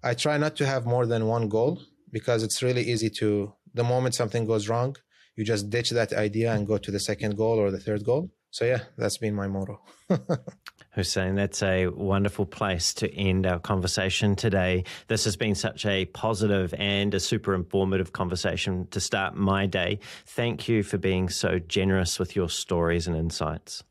I 0.03 0.13
try 0.13 0.37
not 0.37 0.55
to 0.57 0.65
have 0.65 0.85
more 0.85 1.05
than 1.05 1.27
one 1.27 1.49
goal 1.49 1.81
because 2.11 2.43
it's 2.43 2.61
really 2.61 2.83
easy 2.83 3.09
to, 3.21 3.53
the 3.73 3.83
moment 3.83 4.15
something 4.15 4.45
goes 4.45 4.69
wrong, 4.69 4.95
you 5.35 5.43
just 5.43 5.69
ditch 5.69 5.89
that 5.91 6.13
idea 6.13 6.53
and 6.53 6.67
go 6.67 6.77
to 6.77 6.91
the 6.91 6.99
second 6.99 7.35
goal 7.35 7.59
or 7.59 7.71
the 7.71 7.79
third 7.79 8.05
goal. 8.05 8.31
So, 8.57 8.65
yeah, 8.65 8.79
that's 8.97 9.19
been 9.19 9.35
my 9.35 9.45
motto. 9.45 9.79
Hussain, 10.95 11.35
that's 11.35 11.61
a 11.61 11.89
wonderful 11.89 12.47
place 12.47 12.91
to 12.95 13.15
end 13.15 13.45
our 13.45 13.59
conversation 13.59 14.35
today. 14.35 14.83
This 15.09 15.25
has 15.25 15.35
been 15.35 15.53
such 15.53 15.85
a 15.85 16.05
positive 16.05 16.73
and 16.75 17.13
a 17.13 17.19
super 17.19 17.53
informative 17.53 18.13
conversation 18.13 18.87
to 18.87 18.99
start 18.99 19.35
my 19.35 19.67
day. 19.67 19.99
Thank 20.25 20.67
you 20.67 20.81
for 20.81 20.97
being 20.97 21.29
so 21.29 21.59
generous 21.59 22.17
with 22.17 22.35
your 22.35 22.49
stories 22.49 23.05
and 23.05 23.15
insights. 23.15 23.83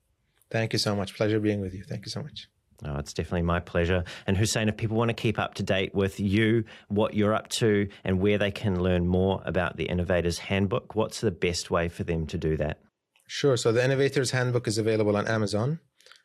Thank 0.51 0.73
you 0.73 0.81
so 0.81 0.97
much. 0.97 1.15
Pleasure 1.15 1.39
being 1.39 1.61
with 1.61 1.73
you. 1.73 1.85
Thank 1.85 2.05
you 2.05 2.11
so 2.11 2.25
much. 2.25 2.49
Oh, 2.85 2.97
it's 2.97 3.13
definitely 3.13 3.43
my 3.43 3.61
pleasure. 3.61 4.03
And 4.27 4.37
Hussain, 4.37 4.69
if 4.69 4.77
people 4.77 4.97
want 4.97 5.11
to 5.11 5.15
keep 5.15 5.39
up 5.39 5.55
to 5.55 5.63
date 5.63 5.95
with 5.95 6.19
you, 6.19 6.65
what 6.89 7.15
you're 7.15 7.35
up 7.35 7.51
to, 7.51 7.89
and 8.03 8.19
where 8.19 8.37
they 8.37 8.51
can 8.51 8.83
learn 8.83 9.07
more 9.07 9.43
about 9.45 9.77
the 9.77 9.85
Innovators 9.85 10.41
Handbook, 10.41 10.97
what's 10.97 11.21
the 11.21 11.31
best 11.31 11.71
way 11.71 11.89
for 11.89 12.03
them 12.03 12.27
to 12.27 12.37
do 12.37 12.57
that? 12.57 12.81
Sure. 13.27 13.57
So 13.57 13.73
the 13.73 13.85
Innovators 13.85 14.31
Handbook 14.31 14.69
is 14.69 14.79
available 14.79 15.17
on 15.17 15.27
Amazon 15.27 15.81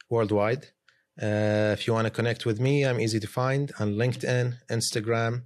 worldwide. 0.09 0.67
Uh, 1.21 1.73
if 1.73 1.87
you 1.87 1.93
want 1.93 2.05
to 2.05 2.11
connect 2.11 2.45
with 2.45 2.59
me, 2.59 2.85
I'm 2.85 2.99
easy 2.99 3.19
to 3.19 3.27
find 3.27 3.71
on 3.79 3.95
LinkedIn, 3.95 4.57
Instagram. 4.69 5.43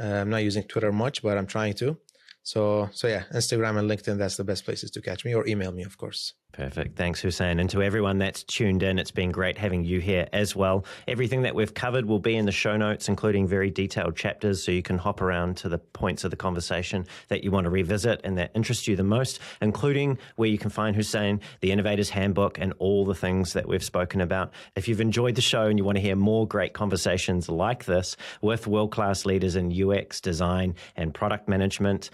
Uh, 0.00 0.04
I'm 0.04 0.30
not 0.30 0.44
using 0.44 0.64
Twitter 0.64 0.92
much, 0.92 1.22
but 1.22 1.38
I'm 1.38 1.46
trying 1.46 1.74
to. 1.74 1.98
So, 2.42 2.88
so 2.92 3.08
yeah, 3.08 3.24
Instagram 3.32 3.78
and 3.78 3.90
LinkedIn, 3.90 4.18
that's 4.18 4.36
the 4.36 4.44
best 4.44 4.64
places 4.64 4.90
to 4.92 5.02
catch 5.02 5.24
me 5.24 5.34
or 5.34 5.46
email 5.46 5.72
me, 5.72 5.82
of 5.82 5.98
course. 5.98 6.34
Perfect. 6.52 6.96
Thanks, 6.96 7.20
Hussain. 7.20 7.60
And 7.60 7.70
to 7.70 7.82
everyone 7.82 8.18
that's 8.18 8.42
tuned 8.42 8.82
in, 8.82 8.98
it's 8.98 9.12
been 9.12 9.30
great 9.30 9.58
having 9.58 9.84
you 9.84 10.00
here 10.00 10.26
as 10.32 10.56
well. 10.56 10.84
Everything 11.06 11.42
that 11.42 11.54
we've 11.54 11.72
covered 11.72 12.06
will 12.06 12.18
be 12.18 12.34
in 12.34 12.46
the 12.46 12.52
show 12.52 12.76
notes, 12.76 13.08
including 13.08 13.46
very 13.46 13.70
detailed 13.70 14.16
chapters, 14.16 14.64
so 14.64 14.72
you 14.72 14.82
can 14.82 14.98
hop 14.98 15.20
around 15.20 15.58
to 15.58 15.68
the 15.68 15.78
points 15.78 16.24
of 16.24 16.32
the 16.32 16.36
conversation 16.36 17.06
that 17.28 17.44
you 17.44 17.52
want 17.52 17.64
to 17.66 17.70
revisit 17.70 18.22
and 18.24 18.38
that 18.38 18.50
interest 18.54 18.88
you 18.88 18.96
the 18.96 19.04
most, 19.04 19.38
including 19.60 20.18
where 20.34 20.48
you 20.48 20.58
can 20.58 20.70
find 20.70 20.96
Hussain, 20.96 21.40
the 21.60 21.70
Innovators 21.70 22.10
Handbook, 22.10 22.58
and 22.58 22.72
all 22.78 23.04
the 23.04 23.14
things 23.14 23.52
that 23.52 23.68
we've 23.68 23.84
spoken 23.84 24.20
about. 24.20 24.52
If 24.74 24.88
you've 24.88 25.02
enjoyed 25.02 25.36
the 25.36 25.42
show 25.42 25.66
and 25.66 25.78
you 25.78 25.84
want 25.84 25.96
to 25.96 26.02
hear 26.02 26.16
more 26.16 26.48
great 26.48 26.72
conversations 26.72 27.48
like 27.48 27.84
this 27.84 28.16
with 28.40 28.66
world 28.66 28.90
class 28.90 29.24
leaders 29.24 29.54
in 29.54 29.70
UX, 29.70 30.20
design, 30.20 30.74
and 30.96 31.14
product 31.14 31.46
management, 31.46 32.10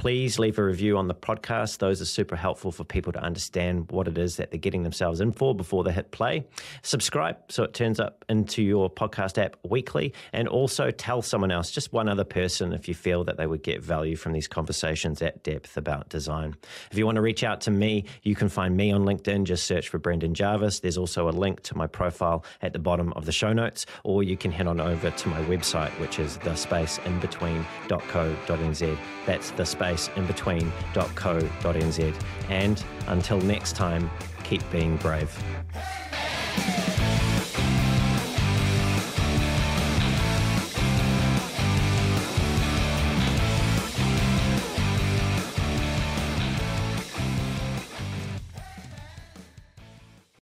please 0.00 0.38
leave 0.38 0.58
a 0.58 0.64
review 0.64 0.96
on 0.96 1.08
the 1.08 1.14
podcast. 1.14 1.76
Those 1.76 2.00
are 2.00 2.06
super 2.06 2.34
helpful 2.34 2.72
for 2.72 2.84
people 2.84 3.12
to 3.12 3.22
understand 3.22 3.90
what 3.90 4.08
it 4.08 4.16
is 4.16 4.36
that 4.36 4.50
they're 4.50 4.58
getting 4.58 4.82
themselves 4.82 5.20
in 5.20 5.30
for 5.30 5.54
before 5.54 5.84
they 5.84 5.92
hit 5.92 6.10
play. 6.10 6.46
Subscribe 6.80 7.36
so 7.50 7.64
it 7.64 7.74
turns 7.74 8.00
up 8.00 8.24
into 8.26 8.62
your 8.62 8.88
podcast 8.88 9.36
app 9.36 9.56
weekly. 9.62 10.14
And 10.32 10.48
also 10.48 10.90
tell 10.90 11.20
someone 11.20 11.50
else, 11.50 11.70
just 11.70 11.92
one 11.92 12.08
other 12.08 12.24
person, 12.24 12.72
if 12.72 12.88
you 12.88 12.94
feel 12.94 13.24
that 13.24 13.36
they 13.36 13.46
would 13.46 13.62
get 13.62 13.82
value 13.82 14.16
from 14.16 14.32
these 14.32 14.48
conversations 14.48 15.20
at 15.20 15.42
depth 15.42 15.76
about 15.76 16.08
design. 16.08 16.56
If 16.90 16.96
you 16.96 17.04
want 17.04 17.16
to 17.16 17.22
reach 17.22 17.44
out 17.44 17.60
to 17.62 17.70
me, 17.70 18.06
you 18.22 18.34
can 18.34 18.48
find 18.48 18.74
me 18.74 18.92
on 18.92 19.04
LinkedIn. 19.04 19.44
Just 19.44 19.66
search 19.66 19.90
for 19.90 19.98
Brendan 19.98 20.32
Jarvis. 20.32 20.80
There's 20.80 20.96
also 20.96 21.28
a 21.28 21.30
link 21.30 21.60
to 21.64 21.76
my 21.76 21.86
profile 21.86 22.42
at 22.62 22.72
the 22.72 22.78
bottom 22.78 23.12
of 23.16 23.26
the 23.26 23.32
show 23.32 23.52
notes, 23.52 23.84
or 24.04 24.22
you 24.22 24.38
can 24.38 24.50
head 24.50 24.66
on 24.66 24.80
over 24.80 25.10
to 25.10 25.28
my 25.28 25.42
website, 25.42 25.90
which 26.00 26.18
is 26.18 26.38
thespaceinbetween.co.nz. 26.38 28.98
That's 29.26 29.50
the 29.50 29.66
space 29.66 29.89
spaceinbetween.co.nz. 29.94 32.14
And 32.48 32.84
until 33.06 33.40
next 33.40 33.76
time, 33.76 34.10
keep 34.44 34.68
being 34.70 34.96
brave. 34.96 35.30